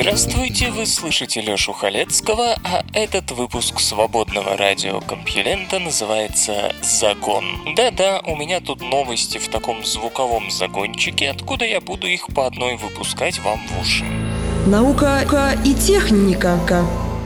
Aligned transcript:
Здравствуйте, 0.00 0.70
вы 0.70 0.86
слышите 0.86 1.40
Лёшу 1.40 1.72
Халецкого, 1.72 2.56
а 2.62 2.84
этот 2.92 3.32
выпуск 3.32 3.80
свободного 3.80 4.56
радио 4.56 5.00
Компьюлента 5.00 5.80
называется 5.80 6.72
«Загон». 6.82 7.74
Да-да, 7.74 8.20
у 8.24 8.36
меня 8.36 8.60
тут 8.60 8.80
новости 8.80 9.38
в 9.38 9.48
таком 9.48 9.84
звуковом 9.84 10.52
загончике, 10.52 11.30
откуда 11.30 11.64
я 11.64 11.80
буду 11.80 12.06
их 12.06 12.28
по 12.32 12.46
одной 12.46 12.76
выпускать 12.76 13.40
вам 13.40 13.58
в 13.66 13.80
уши. 13.80 14.04
Наука 14.66 15.58
и 15.64 15.74
техника 15.74 16.60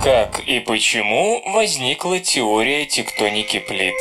Как 0.03 0.41
и 0.41 0.59
почему 0.61 1.43
возникла 1.53 2.21
теория 2.21 2.87
тектоники 2.87 3.59
плит? 3.59 3.97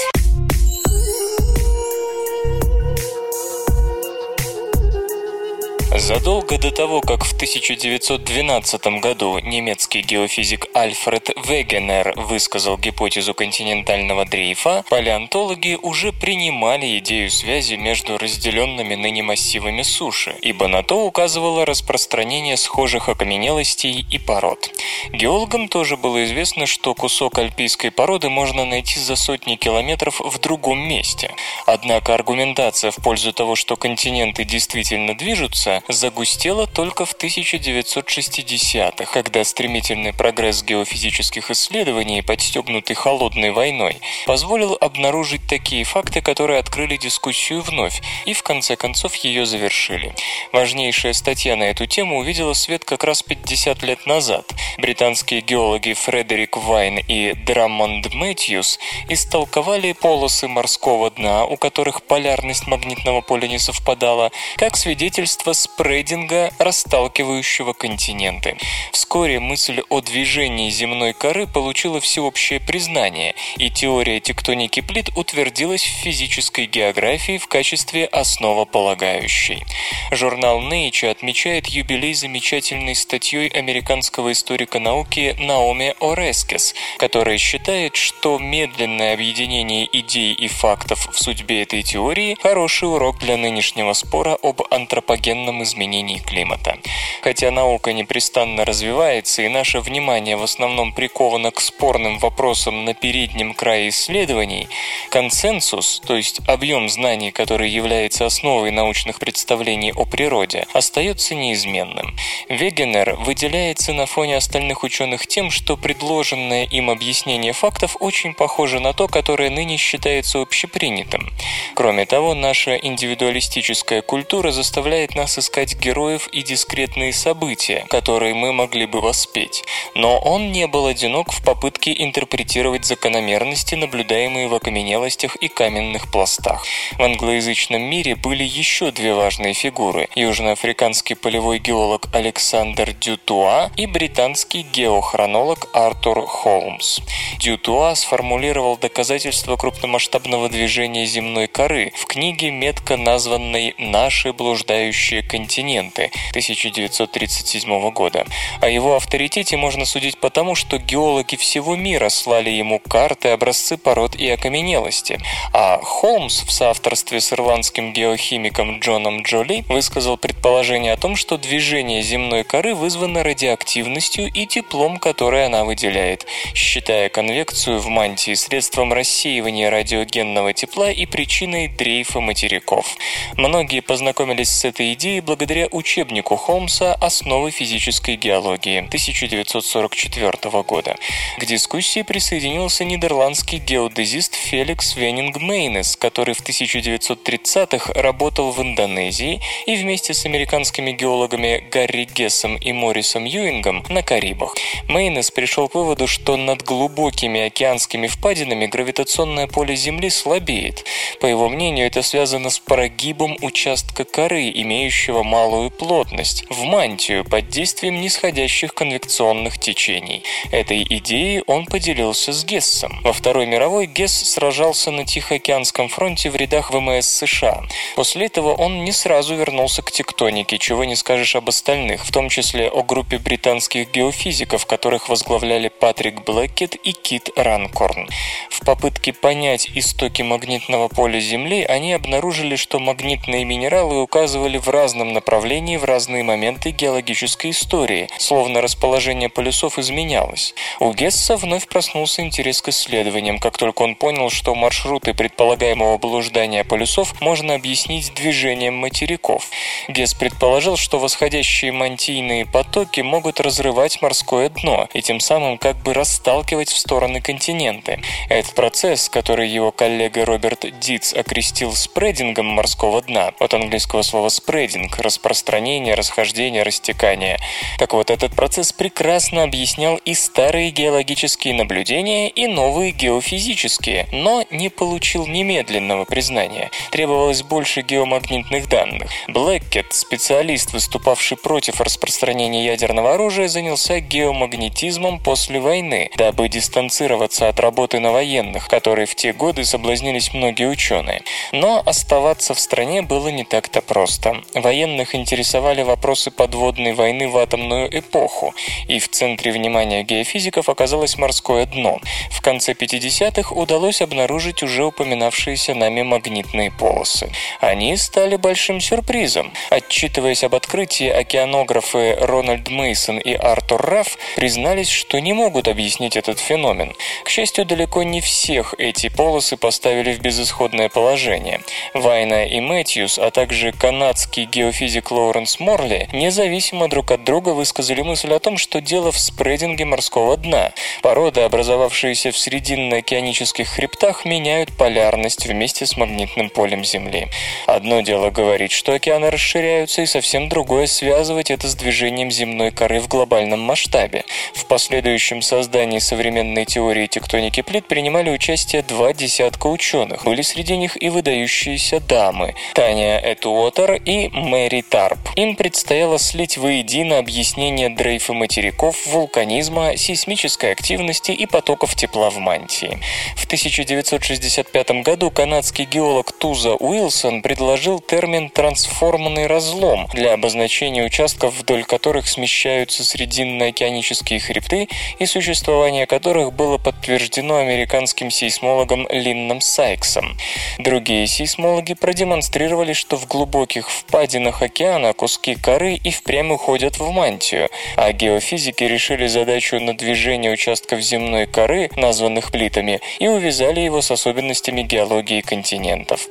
Задолго 5.93 6.57
до 6.57 6.71
того, 6.71 7.01
как 7.01 7.25
в 7.25 7.33
1912 7.33 9.01
году 9.01 9.39
немецкий 9.39 10.01
геофизик 10.01 10.67
Альфред 10.73 11.31
Вегенер 11.45 12.13
высказал 12.15 12.77
гипотезу 12.77 13.33
континентального 13.33 14.23
дрейфа, 14.23 14.85
палеонтологи 14.89 15.77
уже 15.81 16.13
принимали 16.13 16.97
идею 16.99 17.29
связи 17.29 17.73
между 17.73 18.17
разделенными 18.17 18.95
ныне 18.95 19.21
массивами 19.21 19.81
суши, 19.81 20.33
ибо 20.41 20.69
на 20.69 20.81
то 20.81 21.05
указывало 21.05 21.65
распространение 21.65 22.55
схожих 22.55 23.09
окаменелостей 23.09 24.05
и 24.09 24.17
пород. 24.17 24.69
Геологам 25.11 25.67
тоже 25.67 25.97
было 25.97 26.23
известно, 26.23 26.67
что 26.67 26.95
кусок 26.95 27.37
альпийской 27.37 27.91
породы 27.91 28.29
можно 28.29 28.63
найти 28.63 28.97
за 28.97 29.17
сотни 29.17 29.55
километров 29.57 30.21
в 30.21 30.39
другом 30.39 30.79
месте. 30.79 31.31
Однако 31.65 32.13
аргументация 32.13 32.91
в 32.91 32.95
пользу 32.97 33.33
того, 33.33 33.57
что 33.57 33.75
континенты 33.75 34.45
действительно 34.45 35.17
движутся, 35.17 35.80
загустела 35.87 36.67
только 36.67 37.05
в 37.05 37.15
1960-х, 37.15 39.11
когда 39.11 39.43
стремительный 39.43 40.13
прогресс 40.13 40.63
геофизических 40.63 41.51
исследований, 41.51 42.21
подстегнутый 42.21 42.95
холодной 42.95 43.51
войной, 43.51 43.97
позволил 44.25 44.77
обнаружить 44.79 45.47
такие 45.47 45.83
факты, 45.83 46.21
которые 46.21 46.59
открыли 46.59 46.97
дискуссию 46.97 47.61
вновь 47.61 48.01
и 48.25 48.33
в 48.33 48.43
конце 48.43 48.75
концов 48.75 49.15
ее 49.15 49.45
завершили. 49.45 50.13
Важнейшая 50.51 51.13
статья 51.13 51.55
на 51.55 51.63
эту 51.63 51.85
тему 51.85 52.19
увидела 52.19 52.53
свет 52.53 52.85
как 52.85 53.03
раз 53.03 53.23
50 53.23 53.83
лет 53.83 54.05
назад. 54.05 54.51
Британские 54.77 55.41
геологи 55.41 55.93
Фредерик 55.93 56.57
Вайн 56.57 56.99
и 56.99 57.33
Драмонд 57.33 58.13
Мэтьюс 58.13 58.79
истолковали 59.09 59.93
полосы 59.93 60.47
морского 60.47 61.11
дна, 61.11 61.45
у 61.45 61.57
которых 61.57 62.03
полярность 62.03 62.67
магнитного 62.67 63.21
поля 63.21 63.47
не 63.47 63.59
совпадала, 63.59 64.31
как 64.57 64.77
свидетельство 64.77 65.53
спрейдинга, 65.73 66.51
расталкивающего 66.59 67.73
континенты. 67.73 68.57
Вскоре 68.91 69.39
мысль 69.39 69.81
о 69.89 70.01
движении 70.01 70.69
земной 70.69 71.13
коры 71.13 71.47
получила 71.47 72.01
всеобщее 72.01 72.59
признание, 72.59 73.35
и 73.57 73.69
теория 73.69 74.19
тектоники 74.19 74.81
плит 74.81 75.09
утвердилась 75.15 75.83
в 75.83 76.03
физической 76.03 76.65
географии 76.65 77.37
в 77.37 77.47
качестве 77.47 78.05
основополагающей. 78.05 79.63
Журнал 80.11 80.61
Nature 80.61 81.09
отмечает 81.09 81.67
юбилей 81.67 82.13
замечательной 82.13 82.95
статьей 82.95 83.47
американского 83.47 84.33
историка 84.33 84.79
науки 84.79 85.35
Наоми 85.39 85.95
Орескес, 86.01 86.75
которая 86.97 87.37
считает, 87.37 87.95
что 87.95 88.37
медленное 88.39 89.13
объединение 89.13 89.87
идей 89.91 90.33
и 90.33 90.47
фактов 90.47 91.07
в 91.11 91.17
судьбе 91.17 91.63
этой 91.63 91.81
теории– 91.81 92.37
хороший 92.41 92.89
урок 92.89 93.19
для 93.19 93.37
нынешнего 93.37 93.93
спора 93.93 94.37
об 94.41 94.61
антропогенном 94.69 95.60
изменении 95.63 96.17
климата. 96.17 96.77
Хотя 97.21 97.51
наука 97.51 97.93
непрестанно 97.93 98.65
развивается 98.65 99.43
и 99.43 99.47
наше 99.47 99.79
внимание 99.79 100.35
в 100.35 100.43
основном 100.43 100.91
приковано 100.93 101.51
к 101.51 101.61
спорным 101.61 102.17
вопросам 102.19 102.83
на 102.85 102.93
переднем 102.93 103.53
крае 103.53 103.89
исследований, 103.89 104.67
консенсус, 105.09 106.01
то 106.05 106.15
есть 106.15 106.41
объем 106.47 106.89
знаний, 106.89 107.31
который 107.31 107.69
является 107.69 108.25
основой 108.25 108.71
научных 108.71 109.19
представлений 109.19 109.93
о 109.93 110.05
природе, 110.05 110.65
остается 110.73 111.35
неизменным. 111.35 112.15
Вегенер 112.49 113.15
выделяется 113.15 113.93
на 113.93 114.05
фоне 114.05 114.37
остальных 114.37 114.83
ученых 114.83 115.27
тем, 115.27 115.51
что 115.51 115.77
предложенное 115.77 116.65
им 116.65 116.89
объяснение 116.89 117.53
фактов 117.53 117.97
очень 117.99 118.33
похоже 118.33 118.79
на 118.79 118.93
то, 118.93 119.07
которое 119.07 119.49
ныне 119.49 119.77
считается 119.77 120.41
общепринятым. 120.41 121.31
Кроме 121.75 122.05
того, 122.05 122.33
наша 122.33 122.75
индивидуалистическая 122.75 124.01
культура 124.01 124.51
заставляет 124.51 125.15
нас 125.15 125.37
искать 125.37 125.50
героев 125.57 126.27
и 126.31 126.41
дискретные 126.41 127.13
события, 127.13 127.85
которые 127.89 128.33
мы 128.33 128.53
могли 128.53 128.85
бы 128.85 129.01
воспеть. 129.01 129.63
Но 129.95 130.19
он 130.19 130.51
не 130.51 130.67
был 130.67 130.87
одинок 130.87 131.31
в 131.31 131.43
попытке 131.43 131.93
интерпретировать 131.97 132.85
закономерности, 132.85 133.75
наблюдаемые 133.75 134.47
в 134.47 134.55
окаменелостях 134.55 135.35
и 135.35 135.49
каменных 135.49 136.09
пластах. 136.09 136.65
В 136.97 137.03
англоязычном 137.03 137.81
мире 137.81 138.15
были 138.15 138.43
еще 138.43 138.91
две 138.91 139.13
важные 139.13 139.53
фигуры– 139.53 140.07
южноафриканский 140.15 141.15
полевой 141.15 141.59
геолог 141.59 142.07
Александр 142.13 142.93
Дютуа 142.93 143.71
и 143.75 143.85
британский 143.87 144.63
геохронолог 144.63 145.69
Артур 145.73 146.25
Холмс. 146.25 147.01
Дютуа 147.39 147.95
сформулировал 147.95 148.77
доказательства 148.77 149.57
крупномасштабного 149.57 150.47
движения 150.49 151.05
земной 151.05 151.47
коры 151.47 151.91
в 151.97 152.05
книге, 152.05 152.51
метко 152.51 152.95
названной 152.95 153.75
«Наши 153.77 154.31
блуждающие 154.31 155.21
континенты» 155.21 155.40
1937 155.45 157.91
года. 157.91 158.25
О 158.61 158.69
его 158.69 158.95
авторитете 158.95 159.57
можно 159.57 159.85
судить 159.85 160.17
потому, 160.17 160.55
что 160.55 160.77
геологи 160.77 161.35
всего 161.35 161.75
мира 161.75 162.09
слали 162.09 162.49
ему 162.49 162.79
карты, 162.79 163.29
образцы 163.29 163.77
пород 163.77 164.15
и 164.15 164.29
окаменелости, 164.29 165.19
а 165.53 165.79
Холмс 165.81 166.43
в 166.43 166.51
соавторстве 166.51 167.21
с 167.21 167.33
ирландским 167.33 167.93
геохимиком 167.93 168.79
Джоном 168.79 169.23
Джоли 169.23 169.63
высказал 169.67 170.17
предположение 170.17 170.93
о 170.93 170.97
том, 170.97 171.15
что 171.15 171.37
движение 171.37 172.01
земной 172.01 172.43
коры 172.43 172.75
вызвано 172.75 173.23
радиоактивностью 173.23 174.27
и 174.27 174.45
теплом, 174.45 174.97
которое 174.97 175.47
она 175.47 175.63
выделяет, 175.63 176.25
считая 176.53 177.09
конвекцию 177.09 177.79
в 177.79 177.87
мантии 177.87 178.33
средством 178.33 178.93
рассеивания 178.93 179.69
радиогенного 179.69 180.53
тепла 180.53 180.91
и 180.91 181.05
причиной 181.05 181.67
дрейфа 181.67 182.19
материков. 182.19 182.97
Многие 183.35 183.81
познакомились 183.81 184.49
с 184.49 184.65
этой 184.65 184.93
идеей 184.93 185.21
благодаря 185.31 185.69
учебнику 185.71 186.35
Холмса 186.35 186.93
«Основы 186.95 187.51
физической 187.51 188.17
геологии» 188.17 188.79
1944 188.79 190.61
года. 190.63 190.97
К 191.39 191.45
дискуссии 191.45 192.01
присоединился 192.01 192.83
нидерландский 192.83 193.59
геодезист 193.59 194.35
Феликс 194.35 194.97
Венинг 194.97 195.37
Мейнес, 195.37 195.95
который 195.95 196.33
в 196.33 196.41
1930-х 196.41 197.93
работал 197.93 198.51
в 198.51 198.61
Индонезии 198.61 199.39
и 199.65 199.77
вместе 199.77 200.13
с 200.13 200.25
американскими 200.25 200.91
геологами 200.91 201.63
Гарри 201.71 202.09
Гессом 202.13 202.57
и 202.57 202.73
Моррисом 202.73 203.23
Юингом 203.23 203.85
на 203.87 204.03
Карибах. 204.03 204.57
Мейнес 204.89 205.31
пришел 205.31 205.69
к 205.69 205.75
выводу, 205.75 206.07
что 206.07 206.35
над 206.35 206.63
глубокими 206.63 207.39
океанскими 207.39 208.07
впадинами 208.07 208.65
гравитационное 208.65 209.47
поле 209.47 209.77
Земли 209.77 210.09
слабеет. 210.09 210.83
По 211.21 211.25
его 211.25 211.47
мнению, 211.47 211.87
это 211.87 212.01
связано 212.01 212.49
с 212.49 212.59
прогибом 212.59 213.37
участка 213.41 214.03
коры, 214.03 214.51
имеющего 214.53 215.20
малую 215.23 215.71
плотность, 215.71 216.45
в 216.49 216.63
мантию 216.63 217.23
под 217.23 217.49
действием 217.49 218.01
нисходящих 218.01 218.73
конвекционных 218.73 219.57
течений. 219.57 220.23
Этой 220.51 220.83
идеей 220.83 221.43
он 221.47 221.65
поделился 221.65 222.33
с 222.33 222.43
Гессом. 222.43 222.99
Во 223.03 223.13
Второй 223.13 223.45
мировой 223.45 223.85
Гесс 223.85 224.13
сражался 224.13 224.91
на 224.91 225.05
Тихоокеанском 225.05 225.89
фронте 225.89 226.29
в 226.29 226.35
рядах 226.35 226.71
ВМС 226.71 227.07
США. 227.07 227.63
После 227.95 228.25
этого 228.25 228.53
он 228.53 228.83
не 228.83 228.91
сразу 228.91 229.35
вернулся 229.35 229.81
к 229.81 229.91
тектонике, 229.91 230.57
чего 230.57 230.83
не 230.83 230.95
скажешь 230.95 231.35
об 231.35 231.49
остальных, 231.49 232.05
в 232.05 232.11
том 232.11 232.29
числе 232.29 232.69
о 232.69 232.83
группе 232.83 233.17
британских 233.17 233.91
геофизиков, 233.91 234.65
которых 234.65 235.09
возглавляли 235.09 235.69
Патрик 235.69 236.23
Блэкет 236.25 236.75
и 236.75 236.91
Кит 236.91 237.29
Ранкорн. 237.35 238.09
В 238.49 238.65
попытке 238.65 239.13
понять 239.13 239.69
истоки 239.73 240.21
магнитного 240.21 240.87
поля 240.87 241.19
Земли 241.19 241.63
они 241.63 241.93
обнаружили, 241.93 242.55
что 242.55 242.79
магнитные 242.79 243.45
минералы 243.45 244.01
указывали 244.01 244.57
в 244.57 244.69
разном 244.69 245.00
разном 245.01 245.13
направлении 245.13 245.77
в 245.77 245.83
разные 245.83 246.23
моменты 246.23 246.69
геологической 246.69 247.51
истории, 247.51 248.07
словно 248.19 248.61
расположение 248.61 249.29
полюсов 249.29 249.79
изменялось. 249.79 250.53
У 250.79 250.93
Гесса 250.93 251.37
вновь 251.37 251.67
проснулся 251.67 252.21
интерес 252.21 252.61
к 252.61 252.69
исследованиям, 252.69 253.39
как 253.39 253.57
только 253.57 253.81
он 253.81 253.95
понял, 253.95 254.29
что 254.29 254.53
маршруты 254.53 255.15
предполагаемого 255.15 255.97
блуждания 255.97 256.63
полюсов 256.63 257.19
можно 257.19 257.55
объяснить 257.55 258.13
движением 258.13 258.75
материков. 258.75 259.49
Гесс 259.87 260.13
предположил, 260.13 260.77
что 260.77 260.99
восходящие 260.99 261.71
мантийные 261.71 262.45
потоки 262.45 263.01
могут 263.01 263.39
разрывать 263.39 264.01
морское 264.03 264.49
дно 264.49 264.87
и 264.93 265.01
тем 265.01 265.19
самым 265.19 265.57
как 265.57 265.77
бы 265.77 265.95
расталкивать 265.95 266.69
в 266.69 266.77
стороны 266.77 267.21
континенты. 267.21 268.01
Этот 268.29 268.53
процесс, 268.53 269.09
который 269.09 269.49
его 269.49 269.71
коллега 269.71 270.25
Роберт 270.25 270.65
Диц 270.79 271.13
окрестил 271.13 271.73
спредингом 271.73 272.45
морского 272.45 273.01
дна, 273.01 273.31
от 273.39 273.53
английского 273.55 274.03
слова 274.03 274.29
спрединг– 274.29 274.90
распространение, 274.99 275.95
расхождение, 275.95 276.63
растекание. 276.63 277.39
Так 277.77 277.93
вот, 277.93 278.09
этот 278.09 278.35
процесс 278.35 278.71
прекрасно 278.73 279.43
объяснял 279.43 279.97
и 279.97 280.13
старые 280.13 280.71
геологические 280.71 281.53
наблюдения, 281.53 282.29
и 282.29 282.47
новые 282.47 282.91
геофизические, 282.91 284.07
но 284.11 284.43
не 284.51 284.69
получил 284.69 285.27
немедленного 285.27 286.05
признания. 286.05 286.71
Требовалось 286.91 287.43
больше 287.43 287.81
геомагнитных 287.81 288.67
данных. 288.69 289.09
Блэккет, 289.27 289.93
специалист, 289.93 290.73
выступавший 290.73 291.37
против 291.37 291.81
распространения 291.81 292.65
ядерного 292.65 293.13
оружия, 293.13 293.47
занялся 293.47 293.99
геомагнетизмом 293.99 295.19
после 295.19 295.59
войны, 295.59 296.09
дабы 296.17 296.49
дистанцироваться 296.49 297.47
от 297.47 297.59
работы 297.59 297.99
на 297.99 298.11
военных, 298.11 298.67
которые 298.67 299.05
в 299.05 299.15
те 299.15 299.33
годы 299.33 299.65
соблазнились 299.65 300.33
многие 300.33 300.67
ученые. 300.67 301.21
Но 301.51 301.81
оставаться 301.85 302.53
в 302.53 302.59
стране 302.59 303.01
было 303.01 303.29
не 303.29 303.43
так-то 303.43 303.81
просто. 303.81 304.41
Военных 304.81 305.13
интересовали 305.13 305.83
вопросы 305.83 306.31
подводной 306.31 306.93
войны 306.93 307.29
в 307.29 307.37
атомную 307.37 307.87
эпоху, 307.99 308.55
и 308.87 308.97
в 308.97 309.09
центре 309.09 309.51
внимания 309.51 310.01
геофизиков 310.01 310.69
оказалось 310.69 311.19
морское 311.19 311.67
дно. 311.67 311.99
В 312.31 312.41
конце 312.41 312.71
50-х 312.71 313.53
удалось 313.53 314.01
обнаружить 314.01 314.63
уже 314.63 314.83
упоминавшиеся 314.83 315.75
нами 315.75 316.01
магнитные 316.01 316.71
полосы. 316.71 317.29
Они 317.59 317.95
стали 317.95 318.37
большим 318.37 318.81
сюрпризом. 318.81 319.53
Отчитываясь 319.69 320.43
об 320.43 320.55
открытии, 320.55 321.09
океанографы 321.09 322.17
Рональд 322.19 322.67
Мейсон 322.69 323.19
и 323.19 323.35
Артур 323.35 323.85
Рафф 323.85 324.17
признались, 324.35 324.89
что 324.89 325.21
не 325.21 325.33
могут 325.33 325.67
объяснить 325.67 326.17
этот 326.17 326.39
феномен. 326.39 326.95
К 327.23 327.29
счастью, 327.29 327.65
далеко 327.65 328.01
не 328.01 328.19
всех 328.19 328.73
эти 328.79 329.09
полосы 329.09 329.57
поставили 329.57 330.11
в 330.13 330.21
безысходное 330.21 330.89
положение. 330.89 331.61
Вайна 331.93 332.47
и 332.47 332.59
Мэтьюс, 332.59 333.19
а 333.19 333.29
также 333.29 333.73
канадский 333.73 334.45
геофизик 334.45 334.70
Лоуренс 335.11 335.59
Морли 335.59 336.07
независимо 336.13 336.87
друг 336.87 337.11
от 337.11 337.23
друга 337.23 337.49
высказали 337.49 338.01
мысль 338.01 338.33
о 338.33 338.39
том, 338.39 338.57
что 338.57 338.81
дело 338.81 339.11
в 339.11 339.19
спрединге 339.19 339.85
морского 339.85 340.37
дна. 340.37 340.71
Породы, 341.01 341.41
образовавшиеся 341.41 342.31
в 342.31 342.37
срединно-океанических 342.37 343.67
хребтах, 343.67 344.25
меняют 344.25 344.71
полярность 344.77 345.45
вместе 345.45 345.85
с 345.85 345.97
магнитным 345.97 346.49
полем 346.49 346.85
Земли. 346.85 347.27
Одно 347.67 348.01
дело 348.01 348.29
говорить, 348.29 348.71
что 348.71 348.93
океаны 348.93 349.29
расширяются, 349.29 350.01
и 350.01 350.05
совсем 350.05 350.49
другое 350.49 350.87
связывать 350.87 351.51
это 351.51 351.67
с 351.67 351.75
движением 351.75 352.31
земной 352.31 352.71
коры 352.71 352.99
в 352.99 353.07
глобальном 353.07 353.59
масштабе. 353.59 354.23
В 354.53 354.65
последующем 354.65 355.41
создании 355.41 355.99
современной 355.99 356.65
теории 356.65 357.07
тектоники 357.07 357.61
плит 357.61 357.87
принимали 357.87 358.29
участие 358.29 358.83
два 358.83 359.13
десятка 359.13 359.67
ученых. 359.67 360.23
Были 360.23 360.41
среди 360.41 360.77
них 360.77 361.01
и 361.01 361.09
выдающиеся 361.09 361.99
дамы– 361.99 362.55
Таня 362.73 363.19
Этуотер 363.19 363.93
и 363.93 364.29
Мэри 364.61 364.81
Тарп. 364.81 365.17
Им 365.37 365.55
предстояло 365.55 366.19
слить 366.19 366.55
воедино 366.55 367.17
объяснение 367.17 367.89
дрейфа 367.89 368.33
материков, 368.33 369.07
вулканизма, 369.07 369.97
сейсмической 369.97 370.71
активности 370.71 371.31
и 371.31 371.47
потоков 371.47 371.95
тепла 371.95 372.29
в 372.29 372.37
мантии. 372.37 372.99
В 373.35 373.45
1965 373.45 375.03
году 375.03 375.31
канадский 375.31 375.85
геолог 375.85 376.31
Туза 376.31 376.75
Уилсон 376.75 377.41
предложил 377.41 377.99
термин 377.99 378.51
«трансформанный 378.51 379.47
разлом» 379.47 380.05
для 380.13 380.33
обозначения 380.33 381.03
участков, 381.03 381.55
вдоль 381.55 381.83
которых 381.83 382.27
смещаются 382.27 383.03
срединно-океанические 383.03 384.39
хребты 384.39 384.89
и 385.17 385.25
существование 385.25 386.05
которых 386.05 386.53
было 386.53 386.77
подтверждено 386.77 387.57
американским 387.57 388.29
сейсмологом 388.29 389.07
Линном 389.09 389.59
Сайксом. 389.59 390.37
Другие 390.77 391.25
сейсмологи 391.25 391.95
продемонстрировали, 391.95 392.93
что 392.93 393.17
в 393.17 393.25
глубоких 393.25 393.89
впадинах 393.89 394.50
океана 394.59 395.13
куски 395.13 395.55
коры 395.55 395.99
и 396.03 396.09
впрямь 396.09 396.51
уходят 396.51 396.97
в 396.97 397.09
мантию, 397.11 397.69
а 397.95 398.11
геофизики 398.11 398.83
решили 398.83 399.27
задачу 399.27 399.79
на 399.79 399.95
движение 399.95 400.51
участков 400.51 401.01
земной 401.01 401.45
коры, 401.45 401.89
названных 401.95 402.51
плитами, 402.51 402.99
и 403.19 403.27
увязали 403.27 403.79
его 403.79 404.01
с 404.01 404.11
особенностями 404.11 404.81
геологии 404.81 405.41
континентов. 405.41 406.27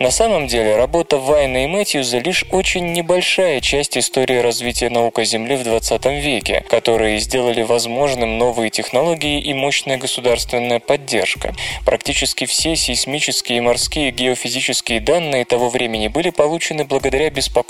На 0.00 0.10
самом 0.10 0.48
деле, 0.48 0.76
работа 0.76 1.16
Вайна 1.16 1.64
и 1.64 1.66
Мэтьюза 1.66 2.18
лишь 2.18 2.44
очень 2.50 2.92
небольшая 2.92 3.60
часть 3.60 3.96
истории 3.96 4.38
развития 4.38 4.90
наук 4.90 5.18
о 5.18 5.24
Земле 5.24 5.56
в 5.56 5.64
20 5.64 6.04
веке, 6.06 6.64
которые 6.68 7.20
сделали 7.20 7.62
возможным 7.62 8.38
новые 8.38 8.70
технологии 8.70 9.40
и 9.40 9.54
мощная 9.54 9.96
государственная 9.96 10.80
поддержка. 10.80 11.54
Практически 11.86 12.44
все 12.44 12.76
сейсмические 12.76 13.58
и 13.58 13.60
морские 13.60 14.10
геофизические 14.10 15.00
данные 15.00 15.44
того 15.44 15.70
времени 15.70 16.08
были 16.08 16.30
получены 16.30 16.84
благодаря 16.84 17.30
беспокойству 17.30 17.61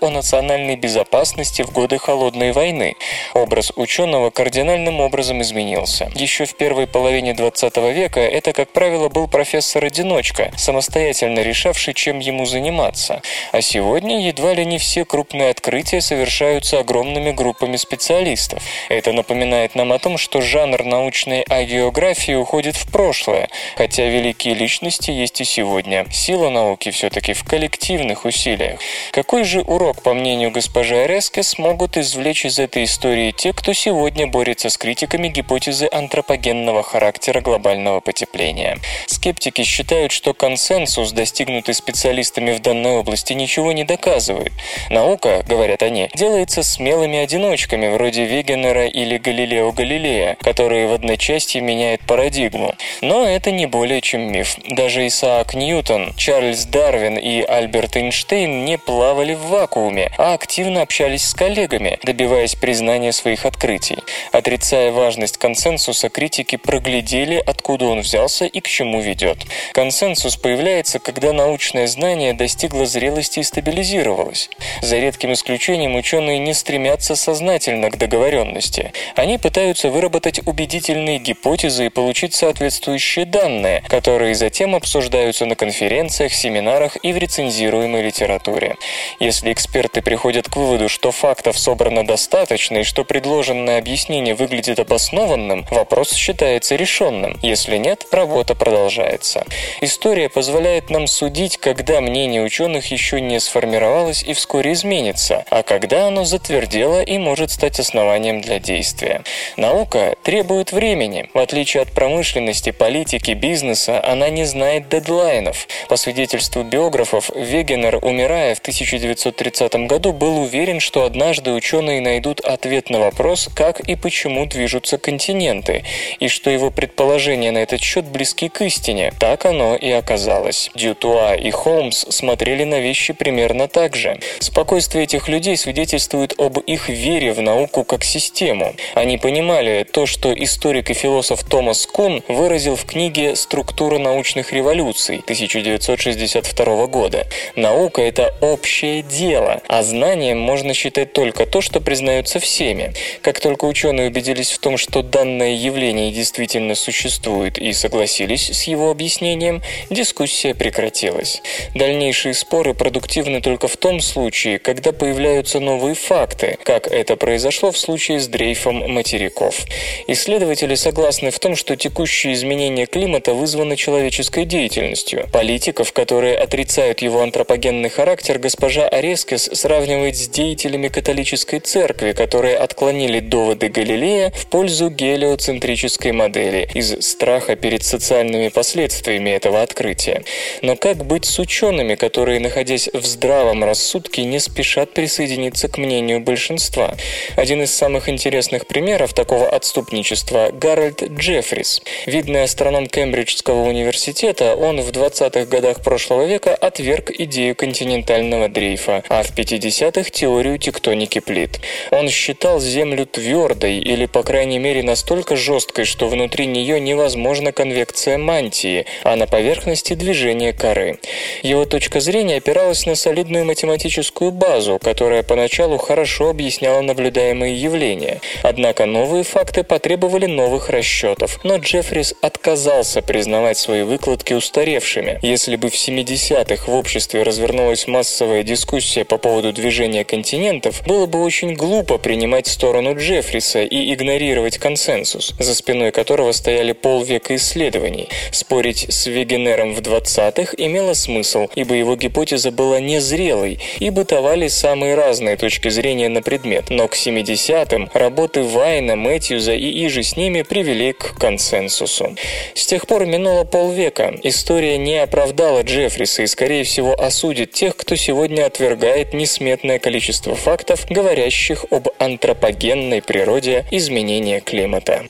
о 0.00 0.10
национальной 0.10 0.76
безопасности 0.76 1.62
в 1.62 1.72
годы 1.72 1.98
Холодной 1.98 2.52
войны. 2.52 2.96
Образ 3.34 3.72
ученого 3.76 4.30
кардинальным 4.30 5.00
образом 5.00 5.42
изменился. 5.42 6.10
Еще 6.14 6.44
в 6.44 6.56
первой 6.56 6.86
половине 6.86 7.34
20 7.34 7.76
века 7.76 8.20
это, 8.20 8.52
как 8.52 8.70
правило, 8.72 9.08
был 9.08 9.28
профессор-одиночка, 9.28 10.52
самостоятельно 10.56 11.40
решавший, 11.40 11.94
чем 11.94 12.20
ему 12.20 12.46
заниматься. 12.46 13.22
А 13.52 13.60
сегодня 13.60 14.26
едва 14.26 14.54
ли 14.54 14.64
не 14.64 14.78
все 14.78 15.04
крупные 15.04 15.50
открытия 15.50 16.00
совершаются 16.00 16.78
огромными 16.78 17.32
группами 17.32 17.76
специалистов. 17.76 18.62
Это 18.88 19.12
напоминает 19.12 19.74
нам 19.74 19.92
о 19.92 19.98
том, 19.98 20.18
что 20.18 20.40
жанр 20.40 20.84
научной 20.84 21.42
агеографии 21.42 22.34
уходит 22.34 22.76
в 22.76 22.90
прошлое, 22.90 23.48
хотя 23.76 24.04
великие 24.04 24.54
личности 24.54 25.10
есть 25.10 25.40
и 25.40 25.44
сегодня. 25.44 26.06
Сила 26.10 26.50
науки 26.50 26.90
все-таки 26.90 27.32
в 27.32 27.44
коллективных 27.44 28.24
усилиях. 28.24 28.80
Какой 29.12 29.39
же 29.44 29.60
урок, 29.62 30.02
по 30.02 30.14
мнению 30.14 30.50
госпожи 30.50 30.96
Ореске, 30.96 31.42
смогут 31.42 31.96
извлечь 31.96 32.44
из 32.44 32.58
этой 32.58 32.84
истории 32.84 33.32
те, 33.32 33.52
кто 33.52 33.72
сегодня 33.72 34.26
борется 34.26 34.70
с 34.70 34.78
критиками 34.78 35.28
гипотезы 35.28 35.88
антропогенного 35.90 36.82
характера 36.82 37.40
глобального 37.40 38.00
потепления? 38.00 38.78
Скептики 39.06 39.64
считают, 39.64 40.12
что 40.12 40.34
консенсус, 40.34 41.12
достигнутый 41.12 41.74
специалистами 41.74 42.52
в 42.52 42.60
данной 42.60 42.92
области, 42.92 43.32
ничего 43.32 43.72
не 43.72 43.84
доказывает. 43.84 44.52
Наука, 44.90 45.44
говорят 45.46 45.82
они, 45.82 46.08
делается 46.14 46.62
смелыми 46.62 47.18
одиночками, 47.18 47.88
вроде 47.88 48.24
Вегенера 48.24 48.86
или 48.86 49.18
Галилео 49.18 49.72
Галилея, 49.72 50.36
которые 50.40 50.86
в 50.86 50.92
одночасье 50.92 51.60
меняют 51.60 52.00
парадигму. 52.06 52.74
Но 53.00 53.26
это 53.26 53.50
не 53.50 53.66
более 53.66 54.00
чем 54.00 54.32
миф. 54.32 54.56
Даже 54.68 55.06
Исаак 55.06 55.54
Ньютон, 55.54 56.14
Чарльз 56.16 56.64
Дарвин 56.64 57.16
и 57.16 57.42
Альберт 57.42 57.96
Эйнштейн 57.96 58.64
не 58.64 58.78
плавали 58.78 59.19
в 59.34 59.48
вакууме, 59.48 60.10
а 60.18 60.34
активно 60.34 60.82
общались 60.82 61.24
с 61.28 61.34
коллегами, 61.34 61.98
добиваясь 62.02 62.54
признания 62.54 63.12
своих 63.12 63.44
открытий. 63.44 63.98
Отрицая 64.32 64.92
важность 64.92 65.38
консенсуса, 65.38 66.08
критики 66.08 66.56
проглядели, 66.56 67.42
откуда 67.44 67.86
он 67.86 68.00
взялся 68.00 68.46
и 68.46 68.60
к 68.60 68.68
чему 68.68 69.00
ведет. 69.00 69.38
Консенсус 69.72 70.36
появляется, 70.36 70.98
когда 70.98 71.32
научное 71.32 71.86
знание 71.86 72.32
достигло 72.32 72.86
зрелости 72.86 73.40
и 73.40 73.42
стабилизировалось. 73.42 74.50
За 74.82 74.98
редким 74.98 75.32
исключением 75.32 75.96
ученые 75.96 76.38
не 76.38 76.54
стремятся 76.54 77.16
сознательно 77.16 77.90
к 77.90 77.98
договоренности. 77.98 78.92
Они 79.16 79.38
пытаются 79.38 79.90
выработать 79.90 80.40
убедительные 80.46 81.18
гипотезы 81.18 81.86
и 81.86 81.90
получить 81.90 82.34
соответствующие 82.34 83.26
данные, 83.26 83.82
которые 83.88 84.34
затем 84.34 84.74
обсуждаются 84.74 85.46
на 85.46 85.54
конференциях, 85.54 86.32
семинарах 86.32 86.96
и 87.02 87.12
в 87.12 87.16
рецензируемой 87.16 88.02
литературе. 88.02 88.76
Если 89.18 89.52
эксперты 89.52 90.02
приходят 90.02 90.48
к 90.48 90.56
выводу, 90.56 90.88
что 90.88 91.10
фактов 91.10 91.58
собрано 91.58 92.06
достаточно 92.06 92.78
и 92.78 92.82
что 92.84 93.04
предложенное 93.04 93.78
объяснение 93.78 94.34
выглядит 94.34 94.78
обоснованным, 94.78 95.66
вопрос 95.70 96.12
считается 96.12 96.76
решенным. 96.76 97.38
Если 97.42 97.76
нет, 97.76 98.06
работа 98.12 98.54
продолжается. 98.54 99.44
История 99.80 100.28
позволяет 100.28 100.90
нам 100.90 101.06
судить, 101.06 101.56
когда 101.56 102.00
мнение 102.00 102.42
ученых 102.42 102.90
еще 102.90 103.20
не 103.20 103.40
сформировалось 103.40 104.22
и 104.22 104.32
вскоре 104.34 104.72
изменится, 104.72 105.44
а 105.50 105.62
когда 105.62 106.06
оно 106.06 106.24
затвердело 106.24 107.02
и 107.02 107.18
может 107.18 107.50
стать 107.50 107.80
основанием 107.80 108.40
для 108.40 108.58
действия. 108.58 109.22
Наука 109.56 110.16
требует 110.22 110.72
времени. 110.72 111.28
В 111.34 111.38
отличие 111.38 111.82
от 111.82 111.92
промышленности, 111.92 112.70
политики, 112.70 113.32
бизнеса 113.32 114.02
она 114.04 114.30
не 114.30 114.44
знает 114.44 114.88
дедлайнов. 114.88 115.66
По 115.88 115.96
свидетельству 115.96 116.62
биографов, 116.62 117.30
Вегенер, 117.34 117.98
умирая 118.02 118.54
в 118.54 118.60
1930 119.00 119.86
году, 119.86 120.12
был 120.12 120.42
уверен, 120.42 120.80
что 120.80 121.04
однажды 121.04 121.52
ученые 121.52 122.00
найдут 122.00 122.40
ответ 122.40 122.90
на 122.90 123.00
вопрос, 123.00 123.48
как 123.54 123.80
и 123.80 123.96
почему 123.96 124.46
движутся 124.46 124.98
континенты, 124.98 125.84
и 126.18 126.28
что 126.28 126.50
его 126.50 126.70
предположения 126.70 127.50
на 127.50 127.58
этот 127.58 127.80
счет 127.80 128.04
близки 128.06 128.48
к 128.48 128.60
истине. 128.62 129.12
Так 129.18 129.46
оно 129.46 129.76
и 129.76 129.90
оказалось. 129.90 130.70
Дютуа 130.74 131.34
и 131.34 131.50
Холмс 131.50 132.06
смотрели 132.10 132.64
на 132.64 132.80
вещи 132.80 133.12
примерно 133.12 133.68
так 133.68 133.96
же. 133.96 134.18
Спокойствие 134.40 135.04
этих 135.04 135.28
людей 135.28 135.56
свидетельствует 135.56 136.34
об 136.38 136.58
их 136.58 136.88
вере 136.88 137.32
в 137.32 137.40
науку 137.40 137.84
как 137.84 138.04
систему. 138.04 138.74
Они 138.94 139.18
понимали 139.18 139.86
то, 139.90 140.06
что 140.06 140.32
историк 140.32 140.90
и 140.90 140.94
философ 140.94 141.44
Томас 141.44 141.86
Кун 141.86 142.22
выразил 142.28 142.76
в 142.76 142.84
книге 142.84 143.36
«Структура 143.36 143.98
научных 143.98 144.52
революций» 144.52 145.20
1962 145.24 146.86
года. 146.86 147.26
Наука– 147.56 148.02
это 148.02 148.34
общее 148.40 148.89
дело, 148.98 149.62
а 149.68 149.82
знанием 149.82 150.38
можно 150.38 150.74
считать 150.74 151.12
только 151.12 151.46
то, 151.46 151.60
что 151.60 151.80
признается 151.80 152.40
всеми. 152.40 152.92
Как 153.22 153.40
только 153.40 153.64
ученые 153.64 154.08
убедились 154.08 154.50
в 154.50 154.58
том, 154.58 154.76
что 154.76 155.02
данное 155.02 155.54
явление 155.54 156.12
действительно 156.12 156.74
существует 156.74 157.58
и 157.58 157.72
согласились 157.72 158.50
с 158.50 158.64
его 158.64 158.90
объяснением, 158.90 159.62
дискуссия 159.88 160.54
прекратилась. 160.54 161.42
Дальнейшие 161.74 162.34
споры 162.34 162.74
продуктивны 162.74 163.40
только 163.40 163.68
в 163.68 163.76
том 163.76 164.00
случае, 164.00 164.58
когда 164.58 164.92
появляются 164.92 165.60
новые 165.60 165.94
факты, 165.94 166.58
как 166.64 166.86
это 166.86 167.16
произошло 167.16 167.70
в 167.70 167.78
случае 167.78 168.20
с 168.20 168.28
дрейфом 168.28 168.92
материков. 168.92 169.64
Исследователи 170.06 170.74
согласны 170.74 171.30
в 171.30 171.38
том, 171.38 171.56
что 171.56 171.76
текущие 171.76 172.34
изменения 172.34 172.86
климата 172.86 173.34
вызваны 173.34 173.76
человеческой 173.76 174.44
деятельностью. 174.44 175.28
Политиков, 175.32 175.92
которые 175.92 176.36
отрицают 176.36 177.02
его 177.02 177.22
антропогенный 177.22 177.88
характер, 177.88 178.38
госпожа 178.38 178.79
Орескес 178.88 179.50
сравнивает 179.52 180.16
с 180.16 180.28
деятелями 180.28 180.88
католической 180.88 181.60
церкви, 181.60 182.12
которые 182.12 182.56
отклонили 182.56 183.20
доводы 183.20 183.68
Галилея 183.68 184.30
в 184.30 184.46
пользу 184.46 184.90
гелиоцентрической 184.90 186.12
модели 186.12 186.68
из 186.74 187.00
страха 187.04 187.56
перед 187.56 187.84
социальными 187.84 188.48
последствиями 188.48 189.30
этого 189.30 189.62
открытия. 189.62 190.22
Но 190.62 190.76
как 190.76 191.04
быть 191.04 191.24
с 191.24 191.38
учеными, 191.38 191.94
которые, 191.94 192.40
находясь 192.40 192.88
в 192.92 193.04
здравом 193.04 193.64
рассудке, 193.64 194.24
не 194.24 194.38
спешат 194.38 194.92
присоединиться 194.92 195.68
к 195.68 195.78
мнению 195.78 196.20
большинства? 196.20 196.94
Один 197.36 197.62
из 197.62 197.72
самых 197.72 198.08
интересных 198.08 198.66
примеров 198.66 199.14
такого 199.14 199.48
отступничества– 199.48 200.50
Гарольд 200.52 201.02
Джеффрис. 201.02 201.82
Видный 202.06 202.44
астроном 202.44 202.86
Кембриджского 202.86 203.68
университета, 203.68 204.54
он 204.54 204.80
в 204.80 204.90
20-х 204.90 205.44
годах 205.46 205.82
прошлого 205.82 206.24
века 206.24 206.54
отверг 206.54 207.10
идею 207.10 207.54
континентального 207.54 208.48
дрейфа, 208.70 209.02
а 209.08 209.22
в 209.22 209.32
50-х– 209.36 210.10
теорию 210.12 210.58
тектоники 210.58 211.20
плит. 211.20 211.60
Он 211.90 212.08
считал 212.08 212.60
Землю 212.60 213.06
твердой 213.06 213.78
или, 213.78 214.06
по 214.06 214.22
крайней 214.22 214.58
мере, 214.58 214.82
настолько 214.82 215.36
жесткой, 215.36 215.84
что 215.84 216.08
внутри 216.08 216.46
нее 216.46 216.80
невозможна 216.80 217.52
конвекция 217.52 218.18
мантии, 218.18 218.86
а 219.02 219.16
на 219.16 219.26
поверхности 219.26 219.94
движение 219.94 220.52
коры. 220.52 220.98
Его 221.42 221.64
точка 221.64 222.00
зрения 222.00 222.36
опиралась 222.36 222.86
на 222.86 222.94
солидную 222.94 223.44
математическую 223.44 224.30
базу, 224.30 224.78
которая 224.78 225.22
поначалу 225.22 225.78
хорошо 225.78 226.30
объясняла 226.30 226.80
наблюдаемые 226.80 227.54
явления. 227.56 228.20
Однако 228.42 228.86
новые 228.86 229.24
факты 229.24 229.64
потребовали 229.64 230.26
новых 230.26 230.70
расчетов, 230.70 231.40
но 231.44 231.56
Джеффрис 231.56 232.14
отказался 232.22 233.02
признавать 233.02 233.58
свои 233.58 233.82
выкладки 233.82 234.34
устаревшими. 234.34 235.18
Если 235.22 235.56
бы 235.56 235.70
в 235.70 235.74
70-х 235.74 236.70
в 236.70 236.74
обществе 236.74 237.22
развернулась 237.22 237.86
массовая 237.86 238.42
дискуссия 238.42 238.59
по 239.04 239.18
поводу 239.18 239.52
движения 239.52 240.04
континентов, 240.04 240.82
было 240.86 241.06
бы 241.06 241.22
очень 241.22 241.54
глупо 241.54 241.98
принимать 241.98 242.46
сторону 242.46 242.96
Джеффриса 242.96 243.62
и 243.62 243.92
игнорировать 243.94 244.58
консенсус, 244.58 245.34
за 245.38 245.54
спиной 245.54 245.92
которого 245.92 246.32
стояли 246.32 246.72
полвека 246.72 247.36
исследований. 247.36 248.08
Спорить 248.32 248.86
с 248.88 249.06
Вегенером 249.06 249.74
в 249.74 249.80
20-х 249.80 250.54
имело 250.56 250.94
смысл, 250.94 251.48
ибо 251.54 251.74
его 251.74 251.96
гипотеза 251.96 252.50
была 252.50 252.80
незрелой, 252.80 253.58
и 253.78 253.90
бытовали 253.90 254.48
самые 254.48 254.94
разные 254.94 255.36
точки 255.36 255.68
зрения 255.68 256.08
на 256.08 256.22
предмет. 256.22 256.70
Но 256.70 256.88
к 256.88 256.94
70-м 256.94 257.90
работы 257.94 258.42
Вайна, 258.42 258.96
Мэтьюза 258.96 259.54
и 259.54 259.86
иже 259.86 260.02
с 260.02 260.16
ними 260.16 260.42
привели 260.42 260.92
к 260.92 261.14
консенсусу. 261.18 262.14
С 262.54 262.66
тех 262.66 262.86
пор 262.86 263.06
минуло 263.06 263.44
полвека. 263.44 264.14
История 264.22 264.78
не 264.78 264.98
оправдала 264.98 265.62
Джеффриса 265.62 266.22
и, 266.22 266.26
скорее 266.26 266.64
всего, 266.64 266.94
осудит 267.00 267.52
тех, 267.52 267.76
кто 267.76 267.96
сегодня 267.96 268.49
отвергает 268.50 269.14
несметное 269.14 269.78
количество 269.78 270.34
фактов, 270.34 270.86
говорящих 270.90 271.64
об 271.70 271.88
антропогенной 271.98 273.00
природе 273.00 273.64
изменения 273.70 274.40
климата. 274.40 275.04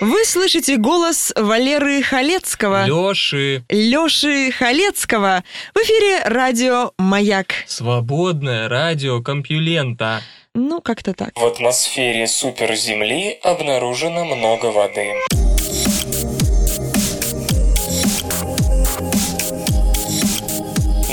Вы 0.00 0.24
слышите 0.24 0.76
голос 0.78 1.32
Валеры 1.36 2.00
Халецкого. 2.00 2.86
Лёши. 2.86 3.64
Лёши 3.68 4.50
Халецкого. 4.52 5.42
В 5.74 5.78
эфире 5.78 6.22
радио 6.24 6.92
«Маяк». 6.96 7.48
Свободное 7.66 8.68
радио 8.68 9.20
Компьюлента. 9.20 10.22
Ну, 10.54 10.80
как-то 10.80 11.12
так. 11.12 11.30
В 11.34 11.44
атмосфере 11.44 12.26
суперземли 12.26 13.38
обнаружено 13.42 14.24
много 14.24 14.66
воды. 14.66 15.12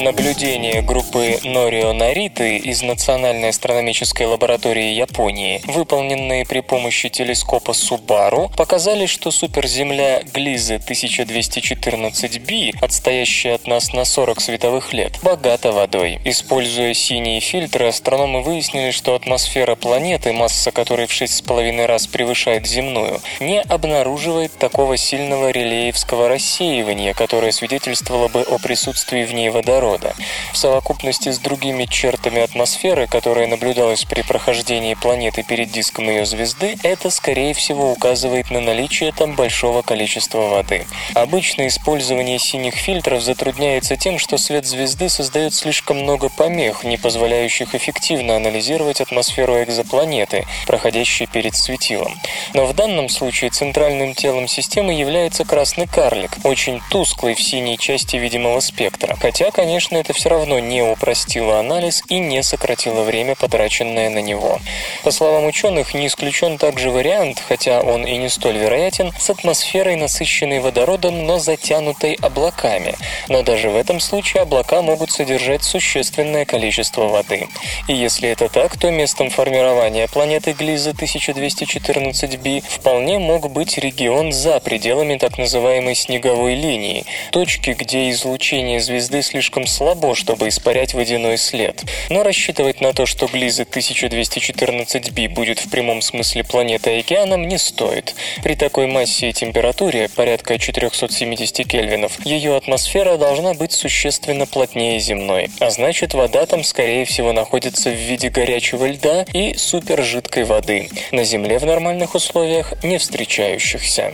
Наблюдения 0.08 0.82
группы 0.82 1.38
Норио 1.44 1.92
Нариты 1.92 2.56
из 2.56 2.82
Национальной 2.82 3.50
астрономической 3.50 4.26
лаборатории 4.26 4.94
Японии, 4.94 5.62
выполненные 5.66 6.46
при 6.46 6.62
помощи 6.62 7.10
телескопа 7.10 7.74
Субару, 7.74 8.50
показали, 8.56 9.06
что 9.06 9.32
суперземля 9.32 10.24
Глизы 10.34 10.76
1214b, 10.76 12.78
отстоящая 12.80 13.56
от 13.56 13.68
нас 13.68 13.92
на 13.92 14.06
40 14.06 14.40
световых 14.40 14.94
лет, 14.94 15.20
богата 15.24 15.74
водой. 15.74 16.22
Используя 16.24 16.94
синие 16.94 17.42
фильтры, 17.42 17.88
астрономы 17.88 18.44
выяснили, 18.44 18.92
что 18.92 19.14
атмосфера 19.14 19.76
планеты, 19.76 20.32
масса 20.32 20.72
которой 20.72 21.08
в 21.08 21.12
6,5 21.12 21.86
раз 21.86 22.08
превышает 22.08 22.66
земную, 22.66 23.20
не 23.42 23.60
обнаруживает 23.60 24.58
такого 24.58 24.96
сильного 24.96 25.50
релеевского 25.50 26.30
рассеивания, 26.30 27.14
которое 27.14 27.52
свидетельствовало 27.52 28.30
бы 28.30 28.44
о 28.44 28.58
присутствии 28.58 29.26
в 29.26 29.34
ней 29.34 29.50
водорода 29.50 29.97
кислорода. 29.98 30.16
В 30.54 30.58
совокупности 30.58 31.30
с 31.32 31.40
другими 31.40 31.86
чертами 31.86 32.42
атмосферы, 32.42 33.08
которая 33.08 33.48
наблюдалась 33.48 34.06
при 34.06 34.22
прохождении 34.22 34.96
планеты 34.96 35.44
перед 35.44 35.72
диском 35.72 36.10
ее 36.10 36.26
звезды, 36.26 36.78
это, 36.84 37.10
скорее 37.10 37.54
всего, 37.54 37.92
указывает 37.92 38.50
на 38.50 38.60
наличие 38.60 39.12
там 39.12 39.36
большого 39.36 39.82
количества 39.82 40.48
воды. 40.48 40.86
Обычно 41.14 41.68
использование 41.68 42.40
синих 42.40 42.76
фильтров 42.76 43.22
затрудняется 43.22 43.96
тем, 43.98 44.20
что 44.20 44.38
свет 44.38 44.66
звезды 44.66 45.10
создает 45.10 45.54
слишком 45.54 45.98
много 46.00 46.30
помех, 46.30 46.84
не 46.84 46.98
позволяющих 46.98 47.76
эффективно 47.76 48.36
анализировать 48.36 49.02
атмосферу 49.02 49.62
экзопланеты, 49.64 50.46
проходящей 50.66 51.28
перед 51.28 51.56
светилом. 51.56 52.20
Но 52.54 52.66
в 52.66 52.74
данном 52.74 53.10
случае 53.10 53.50
центральным 53.50 54.14
телом 54.14 54.48
системы 54.48 54.94
является 54.94 55.46
красный 55.46 55.88
карлик, 55.88 56.38
очень 56.44 56.82
тусклый 56.90 57.36
в 57.36 57.42
синей 57.42 57.78
части 57.78 58.16
видимого 58.16 58.60
спектра. 58.60 59.16
Хотя, 59.20 59.52
конечно, 59.52 59.87
конечно, 59.88 59.98
это 59.98 60.14
все 60.14 60.30
равно 60.30 60.60
не 60.60 60.82
упростило 60.82 61.60
анализ 61.60 62.04
и 62.10 62.20
не 62.20 62.44
сократило 62.44 63.04
время, 63.04 63.36
потраченное 63.36 64.10
на 64.10 64.20
него. 64.20 64.60
По 65.04 65.12
словам 65.12 65.46
ученых, 65.46 65.94
не 65.94 66.08
исключен 66.08 66.58
также 66.58 66.90
вариант, 66.90 67.42
хотя 67.48 67.82
он 67.82 68.06
и 68.06 68.18
не 68.18 68.30
столь 68.30 68.58
вероятен, 68.58 69.14
с 69.18 69.30
атмосферой, 69.30 69.96
насыщенной 69.96 70.60
водородом, 70.60 71.26
но 71.26 71.40
затянутой 71.40 72.18
облаками. 72.22 72.96
Но 73.30 73.44
даже 73.44 73.70
в 73.70 73.76
этом 73.76 74.00
случае 74.00 74.44
облака 74.44 74.82
могут 74.82 75.12
содержать 75.12 75.64
существенное 75.64 76.46
количество 76.46 77.08
воды. 77.08 77.48
И 77.88 77.94
если 77.94 78.30
это 78.30 78.50
так, 78.50 78.78
то 78.78 78.92
местом 78.92 79.30
формирования 79.30 80.08
планеты 80.08 80.54
Глиза 80.54 80.92
1214b 80.92 82.64
вполне 82.68 83.20
мог 83.20 83.52
быть 83.52 83.78
регион 83.78 84.32
за 84.32 84.60
пределами 84.60 85.18
так 85.18 85.38
называемой 85.38 85.96
снеговой 85.96 86.56
линии, 86.56 87.06
точки, 87.32 87.72
где 87.72 88.10
излучение 88.10 88.80
звезды 88.80 89.22
слишком 89.22 89.67
слабо, 89.68 90.16
чтобы 90.16 90.48
испарять 90.48 90.94
водяной 90.94 91.38
след. 91.38 91.84
Но 92.10 92.24
рассчитывать 92.24 92.82
на 92.82 92.94
то, 92.94 93.06
что 93.06 93.28
Глиза 93.28 93.64
1214b 93.64 95.30
будет 95.30 95.60
в 95.60 95.70
прямом 95.70 96.02
смысле 96.02 96.44
планетой 96.44 97.00
океаном, 97.00 97.48
не 97.48 97.58
стоит. 97.58 98.16
При 98.44 98.56
такой 98.56 98.88
массе 98.88 99.30
и 99.30 99.34
температуре, 99.34 100.10
порядка 100.10 100.58
470 100.58 101.68
кельвинов, 101.68 102.26
ее 102.26 102.56
атмосфера 102.56 103.18
должна 103.18 103.54
быть 103.54 103.72
существенно 103.72 104.46
плотнее 104.46 105.00
земной, 105.00 105.50
а 105.60 105.70
значит 105.70 106.14
вода 106.14 106.46
там 106.46 106.64
скорее 106.64 107.06
всего 107.06 107.34
находится 107.34 107.90
в 107.90 107.96
виде 107.96 108.30
горячего 108.30 108.86
льда 108.86 109.26
и 109.34 109.56
супержидкой 109.56 110.44
воды, 110.44 110.90
на 111.12 111.24
Земле 111.24 111.60
в 111.60 111.66
нормальных 111.66 112.16
условиях 112.16 112.74
не 112.84 112.98
встречающихся. 112.98 114.14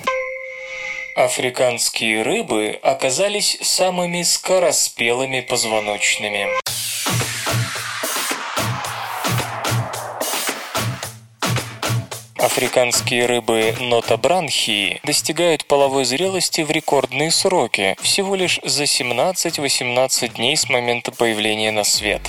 Африканские 1.15 2.23
рыбы 2.23 2.79
оказались 2.81 3.59
самыми 3.61 4.23
скороспелыми 4.23 5.41
позвоночными. 5.41 6.62
Африканские 12.53 13.25
рыбы 13.25 13.73
нотобранхии 13.79 15.01
достигают 15.03 15.65
половой 15.65 16.05
зрелости 16.05 16.61
в 16.61 16.69
рекордные 16.69 17.31
сроки, 17.31 17.95
всего 17.99 18.35
лишь 18.35 18.59
за 18.63 18.83
17-18 18.83 20.35
дней 20.35 20.55
с 20.55 20.69
момента 20.69 21.11
появления 21.11 21.71
на 21.71 21.83
свет. 21.83 22.21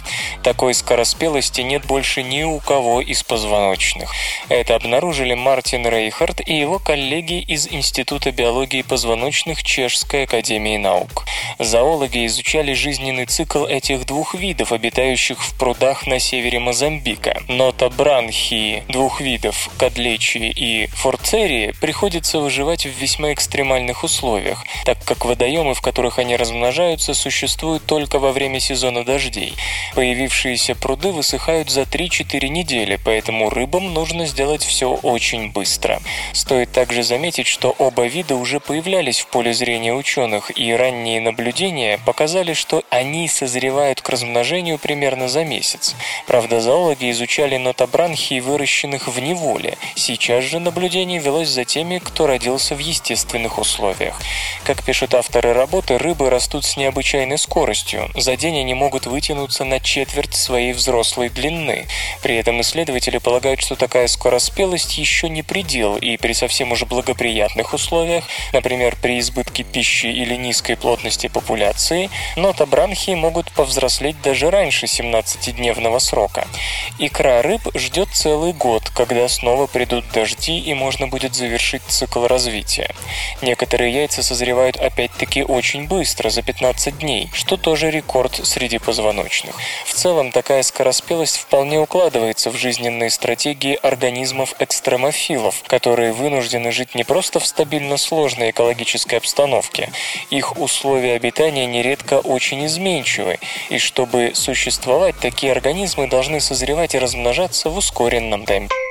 Такой 0.43 0.73
скороспелости 0.73 1.61
нет 1.61 1.85
больше 1.85 2.23
ни 2.23 2.43
у 2.43 2.59
кого 2.61 3.03
из 3.03 3.23
позвоночных. 3.23 4.11
Это 4.49 4.77
обнаружили 4.77 5.35
Мартин 5.35 5.87
Рейхард 5.87 6.41
и 6.41 6.55
его 6.55 6.79
коллеги 6.79 7.41
из 7.43 7.69
Института 7.69 8.33
биологии 8.33 8.81
позвоночных 8.81 9.63
Чешской 9.63 10.23
академии 10.23 10.79
наук. 10.79 11.27
Зоологи 11.59 12.25
изучали 12.25 12.73
жизненный 12.73 13.27
цикл 13.27 13.67
этих 13.67 14.07
двух 14.07 14.35
видов, 14.35 14.73
обитающих 14.73 15.45
в 15.45 15.59
прудах 15.59 16.07
на 16.07 16.19
севере 16.19 16.61
Мозамбика. 16.61 17.43
Нотобранхии 17.47 18.85
двух 18.89 19.21
видов, 19.21 19.69
кадли 19.77 20.14
Лечи 20.15 20.39
и 20.39 20.87
Форцерии 20.93 21.75
приходится 21.81 22.39
выживать 22.39 22.87
в 22.87 22.91
весьма 22.91 23.33
экстремальных 23.33 24.05
условиях, 24.05 24.65
так 24.85 25.05
как 25.05 25.25
водоемы, 25.25 25.75
в 25.75 25.81
которых 25.81 26.21
они 26.21 26.37
размножаются, 26.37 27.15
существуют 27.15 27.85
только 27.85 28.21
во 28.21 28.31
время 28.31 28.61
сезона 28.61 29.05
дождей. 29.05 29.55
Появившиеся 29.97 30.77
пруды 30.77 31.11
высыхают 31.11 31.69
за 31.69 31.83
3-4 31.83 32.47
недели, 32.47 32.97
поэтому 33.05 33.51
рыбам 33.51 33.93
нужно 33.93 34.27
сделать 34.27 34.63
все 34.63 34.91
очень 34.91 35.51
быстро. 35.51 36.01
Стоит 36.33 36.71
также 36.71 37.03
заметить, 37.03 37.49
что 37.49 37.75
оба 37.79 38.07
вида 38.07 38.37
уже 38.37 38.61
появлялись 38.61 39.19
в 39.19 39.27
поле 39.27 39.53
зрения 39.53 39.95
ученых, 39.95 40.57
и 40.57 40.73
ранние 40.73 41.21
наблюдения 41.21 41.99
показали, 42.07 42.53
что 42.53 42.85
они 42.91 43.27
созревают 43.27 44.01
к 44.01 44.09
размножению 44.09 44.79
примерно 44.79 45.29
за 45.29 45.45
месяц. 45.45 45.97
Правда, 46.29 46.61
зоологи 46.61 47.11
изучали 47.11 47.57
нотобранхии, 47.57 48.39
выращенных 48.39 49.09
в 49.09 49.19
неволе, 49.19 49.77
Сейчас 50.07 50.45
же 50.45 50.59
наблюдение 50.59 51.19
велось 51.19 51.49
за 51.49 51.65
теми, 51.65 51.97
кто 51.97 52.27
родился 52.27 52.75
в 52.75 52.79
естественных 52.79 53.57
условиях. 53.57 54.21
Как 54.65 54.85
пишут 54.85 55.15
авторы 55.15 55.55
работы, 55.55 55.97
рыбы 55.97 56.29
растут 56.29 56.67
с 56.67 56.77
необычайной 56.77 57.39
скоростью. 57.39 58.11
За 58.15 58.37
день 58.37 58.59
они 58.59 58.75
могут 58.75 59.07
вытянуться 59.07 59.65
на 59.65 59.81
четверть 59.81 60.35
своей 60.35 60.75
взрослой 60.75 61.31
длины. 61.31 61.87
При 62.23 62.37
этом 62.37 62.61
исследователи 62.61 63.17
полагают, 63.17 63.63
что 63.63 63.77
такая 63.77 64.07
скороспелость 64.09 64.99
еще 64.99 65.31
не 65.31 65.43
предел, 65.43 65.97
и 65.97 66.19
при 66.19 66.35
совсем 66.35 66.73
уже 66.73 66.85
благоприятных 66.85 67.73
условиях, 67.73 68.25
например, 68.53 68.99
при 69.01 69.19
избытке 69.21 69.63
пищи 69.63 70.09
или 70.09 70.37
низкой 70.37 70.77
плотности 70.77 71.29
популяции, 71.29 72.11
нотобранхии 72.37 73.15
могут 73.15 73.51
повзрослеть 73.53 74.21
даже 74.21 74.51
раньше 74.51 74.85
17-дневного 74.85 75.99
срока. 75.99 76.47
Икра 76.99 77.41
рыб 77.41 77.63
ждет 77.75 78.11
целый 78.13 78.53
год, 78.53 78.91
когда 78.91 79.27
снова 79.29 79.67
придут 79.67 79.94
придут 79.95 80.13
дожди 80.13 80.59
и 80.59 80.75
можно 80.75 81.07
будет 81.07 81.35
завершить 81.35 81.83
цикл 81.87 82.27
развития. 82.27 82.91
Некоторые 83.43 83.93
яйца 83.93 84.23
созревают 84.23 84.77
опять-таки 84.77 85.45
очень 85.45 85.87
быстро, 85.87 86.31
за 86.31 86.43
15 86.43 86.99
дней, 86.99 87.31
что 87.33 87.57
тоже 87.57 87.91
рекорд 87.91 88.41
среди 88.45 88.79
позвоночных. 88.79 89.55
В 89.85 89.95
целом 89.95 90.33
такая 90.33 90.63
скороспелость 90.63 91.37
вполне 91.37 91.79
укладывается 91.79 92.51
в 92.51 92.57
жизненные 92.57 93.11
стратегии 93.11 93.79
организмов-экстремофилов, 93.83 95.63
которые 95.67 96.13
вынуждены 96.13 96.73
жить 96.73 96.95
не 96.95 97.05
просто 97.05 97.39
в 97.39 97.47
стабильно 97.47 97.97
сложной 97.97 98.51
экологической 98.51 99.17
обстановке. 99.17 99.91
Их 100.31 100.59
условия 100.59 101.15
обитания 101.15 101.67
нередко 101.67 102.15
очень 102.15 102.67
изменчивы, 102.67 103.39
и 103.71 103.79
чтобы 103.79 104.33
существовать, 104.35 105.17
такие 105.21 105.53
организмы 105.53 106.09
должны 106.09 106.41
созревать 106.41 106.95
и 106.95 106.99
размножаться 106.99 107.71
в 107.71 107.77
ускоренном 107.77 108.45
темпе. 108.45 108.84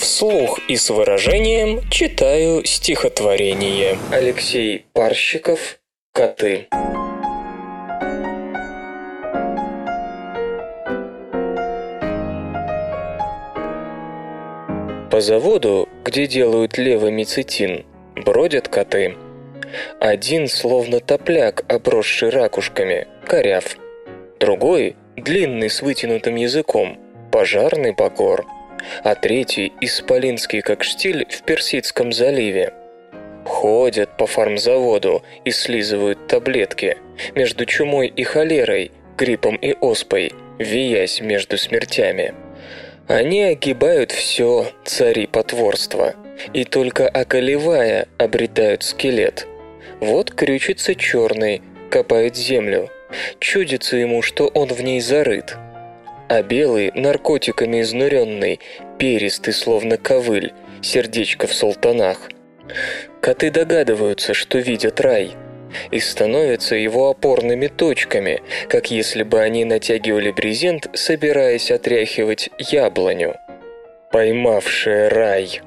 Вслух 0.00 0.60
и 0.68 0.76
с 0.76 0.90
выражением 0.90 1.80
читаю 1.90 2.64
стихотворение. 2.64 3.98
Алексей 4.12 4.86
Парщиков 4.92 5.80
«Коты». 6.12 6.68
По 15.10 15.20
заводу, 15.20 15.88
где 16.04 16.28
делают 16.28 16.78
левомицетин, 16.78 17.84
бродят 18.24 18.68
коты. 18.68 19.16
Один 19.98 20.46
словно 20.46 21.00
топляк, 21.00 21.64
обросший 21.68 22.30
ракушками, 22.30 23.08
коряв. 23.26 23.76
Другой, 24.38 24.94
длинный 25.16 25.68
с 25.68 25.82
вытянутым 25.82 26.36
языком, 26.36 26.98
пожарный 27.32 27.94
покор– 27.94 28.46
а 29.02 29.14
третий– 29.14 29.72
исполинский 29.80 30.60
как 30.60 30.84
штиль 30.84 31.26
в 31.30 31.42
Персидском 31.42 32.12
заливе. 32.12 32.72
Ходят 33.44 34.16
по 34.16 34.26
фармзаводу 34.26 35.22
и 35.44 35.50
слизывают 35.50 36.26
таблетки 36.26 36.98
между 37.34 37.64
чумой 37.64 38.08
и 38.08 38.22
холерой, 38.22 38.90
гриппом 39.16 39.56
и 39.56 39.74
оспой, 39.80 40.32
виясь 40.58 41.20
между 41.20 41.56
смертями. 41.56 42.34
Они 43.06 43.42
огибают 43.42 44.12
все 44.12 44.66
цари 44.84 45.26
потворства, 45.26 46.14
и 46.52 46.64
только 46.64 47.08
околевая 47.08 48.06
обретают 48.18 48.82
скелет. 48.82 49.46
Вот 50.00 50.30
крючится 50.30 50.94
черный, 50.94 51.62
копает 51.90 52.36
землю. 52.36 52.90
Чудится 53.40 53.96
ему, 53.96 54.20
что 54.20 54.48
он 54.48 54.68
в 54.68 54.82
ней 54.82 55.00
зарыт– 55.00 55.56
а 56.28 56.42
белый, 56.42 56.92
наркотиками 56.94 57.80
изнуренный, 57.80 58.60
перистый, 58.98 59.54
словно 59.54 59.96
ковыль, 59.96 60.52
сердечко 60.82 61.46
в 61.46 61.54
султанах. 61.54 62.18
Коты 63.20 63.50
догадываются, 63.50 64.34
что 64.34 64.58
видят 64.58 65.00
рай, 65.00 65.32
и 65.90 65.98
становятся 66.00 66.76
его 66.76 67.10
опорными 67.10 67.66
точками, 67.68 68.42
как 68.68 68.90
если 68.90 69.22
бы 69.22 69.40
они 69.40 69.64
натягивали 69.64 70.30
брезент, 70.30 70.88
собираясь 70.94 71.70
отряхивать 71.70 72.50
яблоню. 72.58 73.36
Поймавшие 74.12 75.08
рай. 75.08 75.60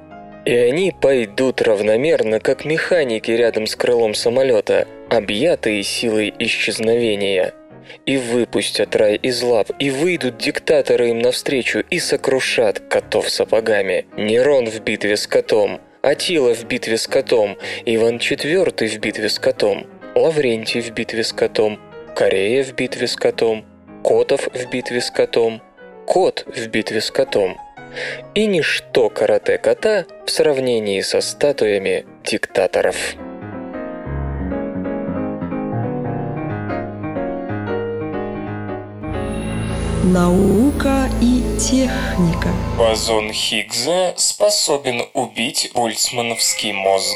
И 0.46 0.56
они 0.56 0.92
пойдут 0.92 1.62
равномерно, 1.62 2.40
как 2.40 2.66
механики 2.66 3.30
рядом 3.30 3.68
с 3.68 3.76
крылом 3.76 4.16
самолета, 4.16 4.88
объятые 5.10 5.84
силой 5.84 6.34
исчезновения– 6.40 7.54
и 8.06 8.18
выпустят 8.18 8.96
рай 8.96 9.16
из 9.16 9.42
лап, 9.42 9.70
и 9.80 9.90
выйдут 9.90 10.38
диктаторы 10.38 11.10
им 11.10 11.20
навстречу 11.20 11.80
и 11.90 12.00
сокрушат 12.00 12.80
котов 12.80 13.30
сапогами. 13.30 14.06
Нерон 14.18 14.70
в 14.70 14.82
битве 14.82 15.18
с 15.18 15.28
котом, 15.28 15.82
Атила 16.02 16.56
в 16.56 16.66
битве 16.66 16.98
с 16.98 17.08
котом, 17.08 17.58
Иван 17.86 18.18
IV 18.18 18.88
в 18.88 19.00
битве 19.00 19.30
с 19.30 19.38
котом, 19.38 19.86
Лаврентий 20.16 20.82
в 20.82 20.92
битве 20.92 21.24
с 21.24 21.32
котом, 21.32 21.80
Корея 22.16 22.64
в 22.64 22.74
битве 22.74 23.08
с 23.08 23.16
котом, 23.16 23.66
Котов 24.04 24.48
в 24.54 24.70
битве 24.72 25.00
с 25.00 25.12
котом, 25.12 25.62
Кот 26.08 26.46
в 26.48 26.68
битве 26.68 27.02
с 27.02 27.12
котом. 27.12 27.58
И 28.36 28.46
ничто 28.46 29.10
карате 29.10 29.58
кота 29.58 30.06
в 30.26 30.32
сравнении 30.32 31.02
со 31.02 31.22
статуями 31.22 32.06
диктаторов. 32.24 33.16
Наука 40.04 41.08
и 41.22 41.44
техника. 41.60 42.50
Бозон 42.76 43.32
Хиггса 43.32 44.16
способен 44.18 45.04
убить 45.14 45.70
больцмановский 45.76 46.74
мозг. 46.74 47.16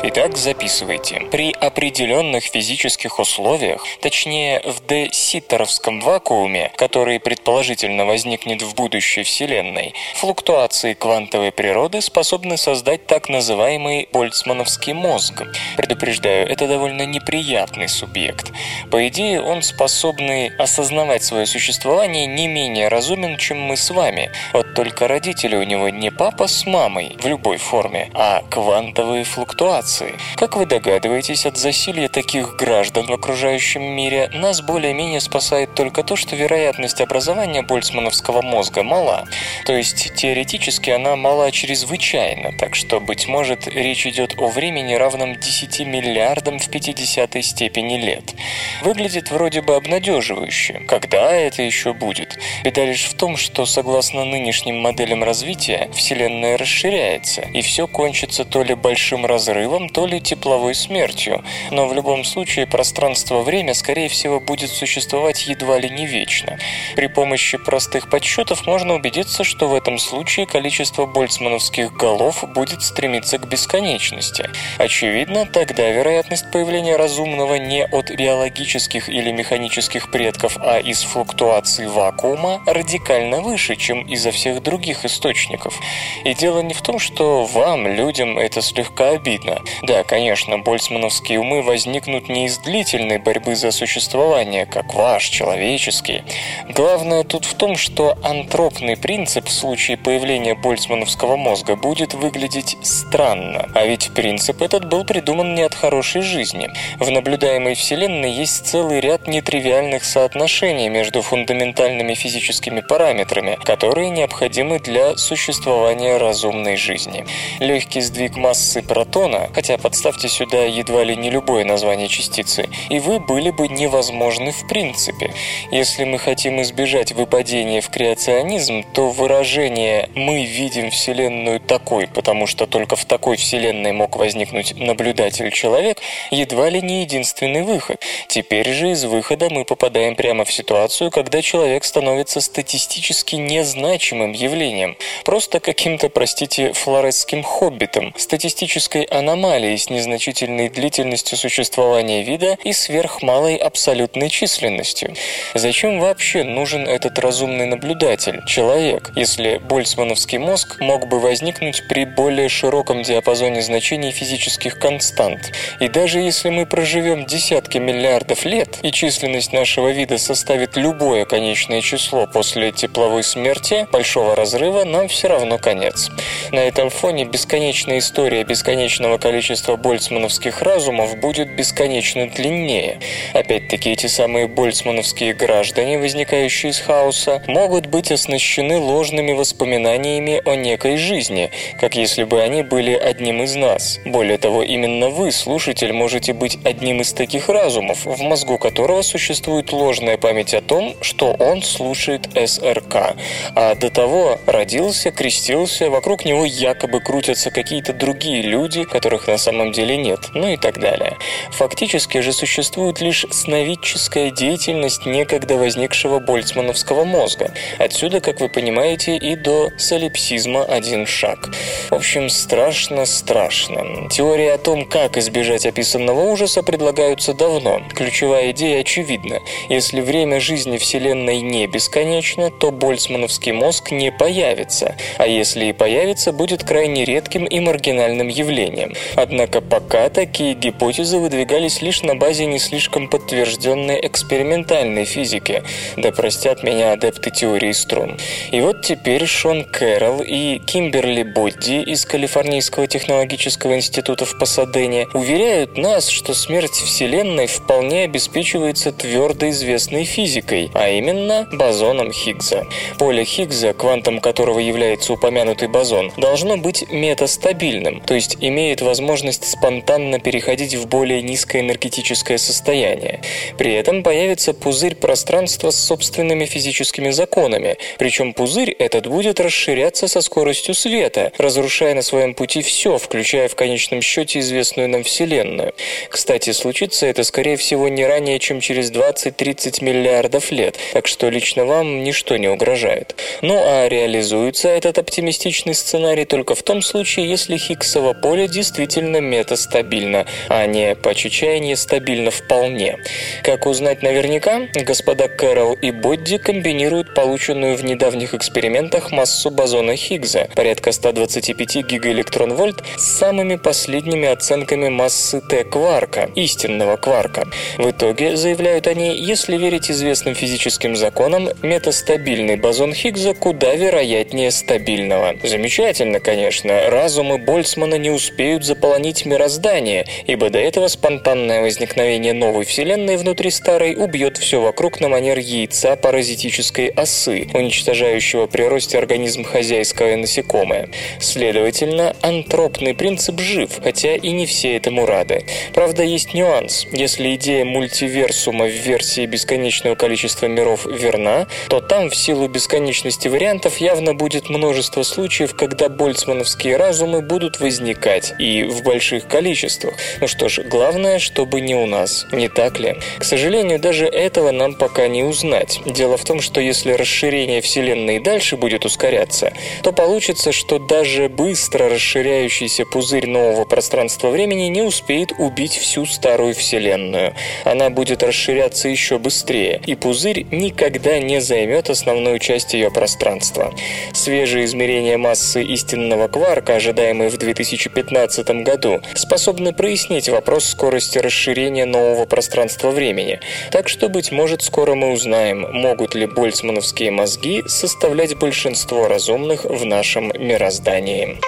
Итак, 0.00 0.36
записывайте. 0.36 1.22
При 1.32 1.50
определенных 1.50 2.44
физических 2.44 3.18
условиях, 3.18 3.84
точнее 4.00 4.62
в 4.64 4.86
де-ситтеровском 4.86 6.00
вакууме, 6.00 6.70
который 6.76 7.18
предположительно 7.18 8.06
возникнет 8.06 8.62
в 8.62 8.76
будущей 8.76 9.24
Вселенной, 9.24 9.94
флуктуации 10.14 10.94
квантовой 10.94 11.50
природы 11.50 12.00
способны 12.00 12.56
создать 12.56 13.06
так 13.06 13.28
называемый 13.28 14.08
больцмановский 14.12 14.92
мозг. 14.92 15.42
Предупреждаю, 15.76 16.46
это 16.46 16.68
довольно 16.68 17.04
неприятный 17.04 17.88
субъект. 17.88 18.52
По 18.92 19.08
идее, 19.08 19.42
он 19.42 19.62
способный 19.62 20.54
осознавать 20.58 21.24
свое 21.24 21.44
существование 21.44 22.26
не 22.26 22.46
менее 22.46 22.86
разумен, 22.86 23.36
чем 23.36 23.60
мы 23.60 23.76
с 23.76 23.90
вами. 23.90 24.30
Вот 24.52 24.74
только 24.74 25.08
родители 25.08 25.56
у 25.56 25.64
него 25.64 25.88
не 25.88 26.12
папа 26.12 26.46
с 26.46 26.66
мамой 26.66 27.16
в 27.18 27.26
любой 27.26 27.56
форме, 27.56 28.10
а 28.14 28.44
квантовые 28.48 29.24
флуктуации 29.24 29.87
радиации. 29.88 30.14
Как 30.36 30.56
вы 30.56 30.66
догадываетесь, 30.66 31.46
от 31.46 31.56
засилья 31.56 32.08
таких 32.08 32.56
граждан 32.56 33.06
в 33.06 33.12
окружающем 33.12 33.82
мире 33.82 34.30
нас 34.34 34.60
более-менее 34.60 35.20
спасает 35.20 35.74
только 35.74 36.02
то, 36.02 36.16
что 36.16 36.36
вероятность 36.36 37.00
образования 37.00 37.62
больцмановского 37.62 38.42
мозга 38.42 38.82
мала. 38.82 39.26
То 39.64 39.72
есть 39.72 40.14
теоретически 40.14 40.90
она 40.90 41.16
мала 41.16 41.50
чрезвычайно, 41.50 42.52
так 42.58 42.74
что, 42.74 43.00
быть 43.00 43.26
может, 43.26 43.66
речь 43.66 44.06
идет 44.06 44.34
о 44.38 44.48
времени, 44.48 44.94
равном 44.94 45.36
10 45.36 45.80
миллиардам 45.86 46.58
в 46.58 46.68
50 46.70 47.44
степени 47.44 47.96
лет. 47.96 48.34
Выглядит 48.82 49.30
вроде 49.30 49.62
бы 49.62 49.74
обнадеживающе. 49.74 50.82
Когда 50.86 51.32
это 51.32 51.62
еще 51.62 51.92
будет? 51.92 52.38
Беда 52.64 52.84
лишь 52.84 53.04
в 53.04 53.14
том, 53.14 53.36
что, 53.36 53.66
согласно 53.66 54.24
нынешним 54.24 54.80
моделям 54.80 55.24
развития, 55.24 55.88
Вселенная 55.92 56.56
расширяется, 56.58 57.42
и 57.42 57.60
все 57.62 57.86
кончится 57.86 58.44
то 58.44 58.62
ли 58.62 58.74
большим 58.74 59.26
разрывом, 59.26 59.77
то 59.86 60.06
ли 60.06 60.18
тепловой 60.18 60.74
смертью. 60.74 61.44
Но 61.70 61.86
в 61.86 61.92
любом 61.92 62.24
случае 62.24 62.66
пространство-время, 62.66 63.74
скорее 63.74 64.08
всего, 64.08 64.40
будет 64.40 64.70
существовать 64.70 65.46
едва 65.46 65.78
ли 65.78 65.90
не 65.90 66.06
вечно. 66.06 66.58
При 66.96 67.06
помощи 67.06 67.58
простых 67.58 68.08
подсчетов 68.08 68.66
можно 68.66 68.94
убедиться, 68.94 69.44
что 69.44 69.68
в 69.68 69.74
этом 69.74 69.98
случае 69.98 70.46
количество 70.46 71.04
больцмановских 71.04 71.92
голов 71.92 72.44
будет 72.54 72.82
стремиться 72.82 73.36
к 73.36 73.46
бесконечности. 73.46 74.48
Очевидно, 74.78 75.44
тогда 75.44 75.90
вероятность 75.90 76.50
появления 76.50 76.96
разумного 76.96 77.56
не 77.56 77.84
от 77.84 78.10
биологических 78.10 79.08
или 79.08 79.32
механических 79.32 80.10
предков, 80.10 80.56
а 80.60 80.78
из 80.78 81.02
флуктуаций 81.02 81.88
вакуума 81.88 82.62
радикально 82.66 83.40
выше, 83.40 83.76
чем 83.76 84.06
из-за 84.06 84.30
всех 84.30 84.62
других 84.62 85.04
источников. 85.04 85.78
И 86.24 86.34
дело 86.34 86.60
не 86.60 86.74
в 86.74 86.82
том, 86.82 86.98
что 86.98 87.44
вам, 87.44 87.86
людям, 87.86 88.38
это 88.38 88.62
слегка 88.62 89.10
обидно. 89.10 89.60
Да, 89.82 90.04
конечно, 90.04 90.58
больцмановские 90.58 91.40
умы 91.40 91.62
возникнут 91.62 92.28
не 92.28 92.46
из 92.46 92.58
длительной 92.58 93.18
борьбы 93.18 93.54
за 93.54 93.70
существование, 93.70 94.66
как 94.66 94.94
ваш, 94.94 95.24
человеческий. 95.24 96.22
Главное 96.68 97.24
тут 97.24 97.44
в 97.44 97.54
том, 97.54 97.76
что 97.76 98.16
антропный 98.22 98.96
принцип 98.96 99.46
в 99.46 99.52
случае 99.52 99.96
появления 99.96 100.54
больцмановского 100.54 101.36
мозга 101.36 101.76
будет 101.76 102.14
выглядеть 102.14 102.76
странно. 102.82 103.68
А 103.74 103.86
ведь 103.86 104.12
принцип 104.14 104.62
этот 104.62 104.88
был 104.88 105.04
придуман 105.04 105.54
не 105.54 105.62
от 105.62 105.74
хорошей 105.74 106.22
жизни. 106.22 106.68
В 106.98 107.10
наблюдаемой 107.10 107.74
Вселенной 107.74 108.30
есть 108.30 108.66
целый 108.66 109.00
ряд 109.00 109.28
нетривиальных 109.28 110.04
соотношений 110.04 110.88
между 110.88 111.22
фундаментальными 111.22 112.14
физическими 112.14 112.80
параметрами, 112.80 113.58
которые 113.64 114.10
необходимы 114.10 114.78
для 114.78 115.16
существования 115.16 116.16
разумной 116.16 116.76
жизни. 116.76 117.24
Легкий 117.58 118.00
сдвиг 118.00 118.36
массы 118.36 118.82
протона, 118.82 119.48
хотя 119.58 119.76
подставьте 119.76 120.28
сюда 120.28 120.66
едва 120.66 121.02
ли 121.02 121.16
не 121.16 121.30
любое 121.30 121.64
название 121.64 122.06
частицы, 122.06 122.68
и 122.90 123.00
вы 123.00 123.18
были 123.18 123.50
бы 123.50 123.66
невозможны 123.66 124.52
в 124.52 124.68
принципе. 124.68 125.34
Если 125.72 126.04
мы 126.04 126.20
хотим 126.20 126.62
избежать 126.62 127.10
выпадения 127.10 127.80
в 127.80 127.90
креационизм, 127.90 128.84
то 128.94 129.08
выражение 129.08 130.10
«мы 130.14 130.44
видим 130.44 130.92
Вселенную 130.92 131.58
такой, 131.58 132.06
потому 132.06 132.46
что 132.46 132.68
только 132.68 132.94
в 132.94 133.04
такой 133.04 133.36
Вселенной 133.36 133.90
мог 133.90 134.14
возникнуть 134.14 134.76
наблюдатель-человек» 134.76 135.98
едва 136.30 136.70
ли 136.70 136.80
не 136.80 137.00
единственный 137.00 137.62
выход. 137.62 138.00
Теперь 138.28 138.72
же 138.72 138.92
из 138.92 139.06
выхода 139.06 139.50
мы 139.50 139.64
попадаем 139.64 140.14
прямо 140.14 140.44
в 140.44 140.52
ситуацию, 140.52 141.10
когда 141.10 141.42
человек 141.42 141.82
становится 141.82 142.40
статистически 142.40 143.34
незначимым 143.34 144.30
явлением, 144.30 144.96
просто 145.24 145.58
каким-то, 145.58 146.10
простите, 146.10 146.72
флоредским 146.74 147.42
хоббитом, 147.42 148.14
статистической 148.16 149.02
аномалией 149.02 149.37
с 149.38 149.88
незначительной 149.88 150.68
длительностью 150.68 151.38
существования 151.38 152.24
вида 152.24 152.58
и 152.64 152.72
сверхмалой 152.72 153.54
абсолютной 153.56 154.30
численностью. 154.30 155.14
Зачем 155.54 156.00
вообще 156.00 156.42
нужен 156.42 156.88
этот 156.88 157.18
разумный 157.20 157.66
наблюдатель, 157.66 158.42
человек, 158.46 159.12
если 159.14 159.58
больцмановский 159.58 160.38
мозг 160.38 160.80
мог 160.80 161.08
бы 161.08 161.20
возникнуть 161.20 161.84
при 161.88 162.04
более 162.04 162.48
широком 162.48 163.02
диапазоне 163.02 163.62
значений 163.62 164.10
физических 164.10 164.78
констант? 164.78 165.52
И 165.80 165.88
даже 165.88 166.18
если 166.18 166.50
мы 166.50 166.66
проживем 166.66 167.24
десятки 167.24 167.78
миллиардов 167.78 168.44
лет, 168.44 168.78
и 168.82 168.90
численность 168.90 169.52
нашего 169.52 169.90
вида 169.90 170.18
составит 170.18 170.76
любое 170.76 171.24
конечное 171.24 171.80
число 171.80 172.26
после 172.26 172.72
тепловой 172.72 173.22
смерти, 173.22 173.86
большого 173.92 174.34
разрыва, 174.34 174.84
нам 174.84 175.06
все 175.06 175.28
равно 175.28 175.58
конец. 175.58 176.10
На 176.50 176.58
этом 176.58 176.90
фоне 176.90 177.24
бесконечная 177.24 177.98
история 177.98 178.42
бесконечного 178.42 179.18
количества 179.28 179.76
больцмановских 179.76 180.62
разумов 180.62 181.18
будет 181.18 181.54
бесконечно 181.54 182.30
длиннее. 182.30 182.98
Опять-таки, 183.34 183.90
эти 183.90 184.06
самые 184.06 184.48
больцмановские 184.48 185.34
граждане, 185.34 185.98
возникающие 185.98 186.70
из 186.72 186.78
хаоса, 186.78 187.42
могут 187.46 187.88
быть 187.88 188.10
оснащены 188.10 188.78
ложными 188.78 189.32
воспоминаниями 189.32 190.40
о 190.46 190.54
некой 190.56 190.96
жизни, 190.96 191.50
как 191.78 191.94
если 191.94 192.24
бы 192.24 192.40
они 192.40 192.62
были 192.62 192.94
одним 192.94 193.42
из 193.42 193.54
нас. 193.54 194.00
Более 194.06 194.38
того, 194.38 194.62
именно 194.62 195.10
вы, 195.10 195.30
слушатель, 195.30 195.92
можете 195.92 196.32
быть 196.32 196.56
одним 196.64 197.02
из 197.02 197.12
таких 197.12 197.50
разумов, 197.50 198.06
в 198.06 198.22
мозгу 198.22 198.56
которого 198.56 199.02
существует 199.02 199.72
ложная 199.72 200.16
память 200.16 200.54
о 200.54 200.62
том, 200.62 200.94
что 201.02 201.32
он 201.38 201.62
слушает 201.62 202.30
СРК. 202.32 203.14
А 203.54 203.74
до 203.74 203.90
того 203.90 204.38
родился, 204.46 205.10
крестился, 205.10 205.90
вокруг 205.90 206.24
него 206.24 206.46
якобы 206.46 207.00
крутятся 207.00 207.50
какие-то 207.50 207.92
другие 207.92 208.40
люди, 208.40 208.84
которых 208.84 209.17
на 209.26 209.38
самом 209.38 209.72
деле 209.72 209.96
нет, 209.96 210.30
ну 210.34 210.48
и 210.48 210.56
так 210.56 210.78
далее. 210.80 211.16
Фактически 211.52 212.18
же 212.18 212.32
существует 212.32 213.00
лишь 213.00 213.26
сновидческая 213.30 214.30
деятельность 214.30 215.06
некогда 215.06 215.56
возникшего 215.56 216.18
больцмановского 216.18 217.04
мозга. 217.04 217.52
Отсюда, 217.78 218.20
как 218.20 218.40
вы 218.40 218.48
понимаете, 218.48 219.16
и 219.16 219.36
до 219.36 219.70
солипсизма 219.78 220.64
один 220.64 221.06
шаг. 221.06 221.50
В 221.90 221.94
общем, 221.94 222.28
страшно-страшно. 222.28 224.08
Теории 224.10 224.48
о 224.48 224.58
том, 224.58 224.84
как 224.86 225.16
избежать 225.16 225.66
описанного 225.66 226.20
ужаса, 226.20 226.62
предлагаются 226.62 227.34
давно. 227.34 227.82
Ключевая 227.94 228.50
идея 228.52 228.80
очевидна. 228.80 229.40
Если 229.68 230.00
время 230.00 230.40
жизни 230.40 230.78
Вселенной 230.78 231.40
не 231.40 231.66
бесконечно, 231.66 232.50
то 232.50 232.70
больцмановский 232.70 233.52
мозг 233.52 233.90
не 233.90 234.12
появится. 234.12 234.96
А 235.16 235.26
если 235.26 235.66
и 235.66 235.72
появится, 235.72 236.32
будет 236.32 236.64
крайне 236.64 237.04
редким 237.04 237.44
и 237.44 237.60
маргинальным 237.60 238.28
явлением. 238.28 238.94
Однако 239.16 239.60
пока 239.60 240.08
такие 240.08 240.54
гипотезы 240.54 241.18
выдвигались 241.18 241.82
лишь 241.82 242.02
на 242.02 242.14
базе 242.14 242.46
не 242.46 242.58
слишком 242.58 243.08
подтвержденной 243.08 244.00
экспериментальной 244.06 245.04
физики. 245.04 245.62
Да 245.96 246.12
простят 246.12 246.62
меня 246.62 246.92
адепты 246.92 247.30
теории 247.30 247.72
струн. 247.72 248.18
И 248.52 248.60
вот 248.60 248.82
теперь 248.82 249.26
Шон 249.26 249.64
Кэрролл 249.64 250.22
и 250.22 250.58
Кимберли 250.58 251.22
Бодди 251.22 251.82
из 251.82 252.04
Калифорнийского 252.04 252.86
технологического 252.86 253.76
института 253.76 254.24
в 254.24 254.38
Пасадене 254.38 255.08
уверяют 255.14 255.76
нас, 255.76 256.08
что 256.08 256.34
смерть 256.34 256.72
Вселенной 256.72 257.46
вполне 257.46 258.04
обеспечивается 258.04 258.92
твердо 258.92 259.48
известной 259.50 260.04
физикой, 260.04 260.70
а 260.74 260.88
именно 260.88 261.48
бозоном 261.52 262.12
Хиггса. 262.12 262.66
Поле 262.98 263.24
Хиггса, 263.24 263.72
квантом 263.72 264.20
которого 264.20 264.58
является 264.58 265.12
упомянутый 265.12 265.68
бозон, 265.68 266.12
должно 266.16 266.56
быть 266.56 266.90
метастабильным, 266.90 268.00
то 268.00 268.14
есть 268.14 268.36
имеет 268.40 268.80
возможность 268.80 268.97
спонтанно 269.44 270.18
переходить 270.18 270.74
в 270.74 270.86
более 270.88 271.22
низкоэнергетическое 271.22 272.38
состояние. 272.38 273.20
При 273.56 273.72
этом 273.74 274.02
появится 274.02 274.52
пузырь 274.52 274.94
пространства 274.94 275.70
с 275.70 275.78
собственными 275.78 276.44
физическими 276.44 277.10
законами, 277.10 277.78
причем 277.98 278.32
пузырь 278.32 278.70
этот 278.72 279.06
будет 279.06 279.40
расширяться 279.40 280.08
со 280.08 280.20
скоростью 280.20 280.74
света, 280.74 281.32
разрушая 281.38 281.94
на 281.94 282.02
своем 282.02 282.34
пути 282.34 282.62
все, 282.62 282.98
включая 282.98 283.48
в 283.48 283.54
конечном 283.54 284.02
счете 284.02 284.40
известную 284.40 284.88
нам 284.88 285.04
Вселенную. 285.04 285.74
Кстати, 286.10 286.52
случится 286.52 287.06
это, 287.06 287.24
скорее 287.24 287.56
всего, 287.56 287.88
не 287.88 288.04
ранее, 288.04 288.38
чем 288.38 288.60
через 288.60 288.90
20-30 288.90 289.84
миллиардов 289.84 290.50
лет, 290.50 290.76
так 290.92 291.06
что 291.06 291.28
лично 291.28 291.64
вам 291.64 292.02
ничто 292.04 292.36
не 292.36 292.48
угрожает. 292.48 293.14
Ну 293.42 293.60
а 293.64 293.88
реализуется 293.88 294.68
этот 294.68 294.98
оптимистичный 294.98 295.74
сценарий 295.74 296.24
только 296.24 296.54
в 296.54 296.62
том 296.62 296.82
случае, 296.82 297.28
если 297.28 297.56
Хиггсово 297.56 298.14
поле 298.14 298.48
действительно 298.48 298.87
метастабильно, 298.96 300.26
а 300.48 300.66
не 300.66 300.94
по 300.94 301.14
чечаянию 301.14 301.76
стабильно 301.76 302.30
вполне. 302.30 302.98
Как 303.42 303.66
узнать 303.66 304.02
наверняка, 304.02 304.68
господа 304.74 305.28
Кэрол 305.28 305.74
и 305.74 305.90
Бодди 305.90 306.38
комбинируют 306.38 307.14
полученную 307.14 307.76
в 307.76 307.84
недавних 307.84 308.34
экспериментах 308.34 309.12
массу 309.12 309.50
бозона 309.50 309.96
Хиггса, 309.96 310.48
порядка 310.54 310.92
125 310.92 311.76
гигаэлектрон-вольт, 311.86 312.82
с 312.96 313.18
самыми 313.18 313.56
последними 313.56 314.28
оценками 314.28 314.88
массы 314.88 315.40
Т-кварка, 315.40 316.30
истинного 316.34 316.96
кварка. 316.96 317.48
В 317.76 317.90
итоге, 317.90 318.36
заявляют 318.36 318.86
они, 318.86 319.16
если 319.16 319.56
верить 319.56 319.90
известным 319.90 320.34
физическим 320.34 320.96
законам, 320.96 321.48
метастабильный 321.62 322.56
бозон 322.56 322.92
Хиггса 322.92 323.34
куда 323.34 323.74
вероятнее 323.74 324.50
стабильного. 324.50 325.34
Замечательно, 325.42 326.20
конечно, 326.20 326.88
разумы 326.90 327.38
Больцмана 327.38 327.96
не 327.96 328.10
успеют 328.10 328.64
за 328.64 328.74
заполонить 328.78 329.26
мироздание, 329.26 330.06
ибо 330.28 330.50
до 330.50 330.60
этого 330.60 330.86
спонтанное 330.86 331.62
возникновение 331.62 332.32
новой 332.32 332.64
Вселенной 332.64 333.16
внутри 333.16 333.50
старой 333.50 333.96
убьет 333.96 334.36
все 334.36 334.60
вокруг 334.60 335.00
на 335.00 335.08
манер 335.08 335.38
яйца 335.38 335.96
паразитической 335.96 336.88
осы, 336.90 337.48
уничтожающего 337.54 338.46
при 338.46 338.62
росте 338.62 338.98
организм 338.98 339.42
хозяйское 339.42 340.16
насекомое. 340.16 340.90
Следовательно, 341.18 342.14
антропный 342.22 342.94
принцип 342.94 343.40
жив, 343.40 343.70
хотя 343.82 344.14
и 344.14 344.30
не 344.30 344.46
все 344.46 344.76
этому 344.76 345.06
рады. 345.06 345.44
Правда, 345.74 346.04
есть 346.04 346.32
нюанс. 346.34 346.86
Если 346.92 347.34
идея 347.34 347.64
мультиверсума 347.64 348.66
в 348.66 348.70
версии 348.70 349.26
бесконечного 349.26 349.96
количества 349.96 350.46
миров 350.46 350.86
верна, 350.86 351.48
то 351.68 351.80
там 351.80 352.10
в 352.10 352.14
силу 352.14 352.46
бесконечности 352.46 353.26
вариантов 353.26 353.78
явно 353.78 354.14
будет 354.14 354.48
множество 354.50 355.02
случаев, 355.02 355.56
когда 355.56 355.88
больцмановские 355.88 356.76
разумы 356.76 357.22
будут 357.22 357.58
возникать 357.58 358.34
и 358.38 358.67
в 358.68 358.82
больших 358.82 359.26
количествах. 359.26 359.94
Ну 360.20 360.28
что 360.28 360.48
ж, 360.48 360.60
главное, 360.64 361.18
чтобы 361.18 361.60
не 361.60 361.74
у 361.74 361.86
нас, 361.86 362.26
не 362.32 362.48
так 362.48 362.78
ли? 362.78 362.96
К 363.18 363.24
сожалению, 363.24 363.78
даже 363.78 364.06
этого 364.06 364.50
нам 364.50 364.74
пока 364.74 365.08
не 365.08 365.22
узнать. 365.24 365.80
Дело 365.86 366.16
в 366.16 366.24
том, 366.24 366.40
что 366.40 366.60
если 366.60 366.92
расширение 366.92 367.60
Вселенной 367.60 368.20
дальше 368.20 368.56
будет 368.56 368.84
ускоряться, 368.84 369.52
то 369.82 369.92
получится, 369.92 370.52
что 370.52 370.78
даже 370.78 371.28
быстро 371.28 371.88
расширяющийся 371.88 372.84
пузырь 372.84 373.26
нового 373.26 373.64
пространства-времени 373.64 374.68
не 374.68 374.82
успеет 374.82 375.32
убить 375.38 375.72
всю 375.72 376.06
старую 376.06 376.54
Вселенную. 376.54 377.34
Она 377.64 377.90
будет 377.90 378.22
расширяться 378.22 378.88
еще 378.88 379.18
быстрее, 379.18 379.80
и 379.86 379.94
пузырь 379.94 380.46
никогда 380.50 381.18
не 381.18 381.40
займет 381.40 381.90
основную 381.90 382.38
часть 382.38 382.74
ее 382.74 382.90
пространства. 382.90 383.74
Свежие 384.12 384.64
измерения 384.64 385.18
массы 385.18 385.62
истинного 385.62 386.28
кварка, 386.28 386.76
ожидаемые 386.76 387.30
в 387.30 387.36
2015 387.36 388.47
году, 388.54 389.00
способны 389.14 389.72
прояснить 389.72 390.28
вопрос 390.28 390.64
скорости 390.66 391.18
расширения 391.18 391.84
нового 391.84 392.26
пространства-времени. 392.26 393.40
Так 393.70 393.88
что, 393.88 394.08
быть 394.08 394.32
может, 394.32 394.62
скоро 394.62 394.94
мы 394.94 395.12
узнаем, 395.12 395.66
могут 395.72 396.14
ли 396.14 396.26
больцмановские 396.26 397.10
мозги 397.10 397.62
составлять 397.66 398.36
большинство 398.36 399.08
разумных 399.08 399.64
в 399.64 399.84
нашем 399.84 400.32
мироздании. 400.38 401.38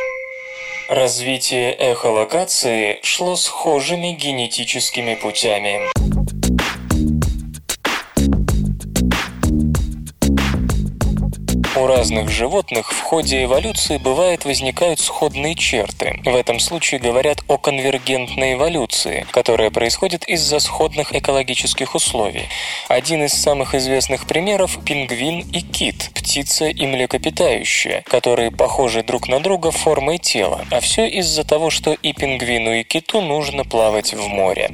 Развитие 0.88 1.72
эхолокации 1.72 2.98
шло 3.02 3.36
схожими 3.36 4.10
генетическими 4.10 5.14
путями. 5.14 5.88
У 11.80 11.86
разных 11.86 12.28
животных 12.28 12.92
в 12.92 13.00
ходе 13.00 13.44
эволюции 13.44 13.96
бывает 13.96 14.44
возникают 14.44 15.00
сходные 15.00 15.54
черты. 15.54 16.20
В 16.26 16.36
этом 16.36 16.60
случае 16.60 17.00
говорят 17.00 17.38
о 17.48 17.56
конвергентной 17.56 18.52
эволюции, 18.52 19.26
которая 19.30 19.70
происходит 19.70 20.28
из-за 20.28 20.58
сходных 20.58 21.14
экологических 21.14 21.94
условий. 21.94 22.48
Один 22.88 23.24
из 23.24 23.32
самых 23.32 23.74
известных 23.74 24.26
примеров– 24.26 24.78
пингвин 24.84 25.40
и 25.54 25.62
кит, 25.62 26.10
птица 26.12 26.66
и 26.66 26.86
млекопитающие, 26.86 28.02
которые 28.08 28.50
похожи 28.50 29.02
друг 29.02 29.28
на 29.28 29.40
друга 29.40 29.70
формой 29.70 30.18
тела, 30.18 30.66
а 30.70 30.80
все 30.80 31.08
из-за 31.08 31.44
того, 31.44 31.70
что 31.70 31.94
и 31.94 32.12
пингвину, 32.12 32.74
и 32.74 32.82
киту 32.82 33.22
нужно 33.22 33.64
плавать 33.64 34.12
в 34.12 34.28
море. 34.28 34.70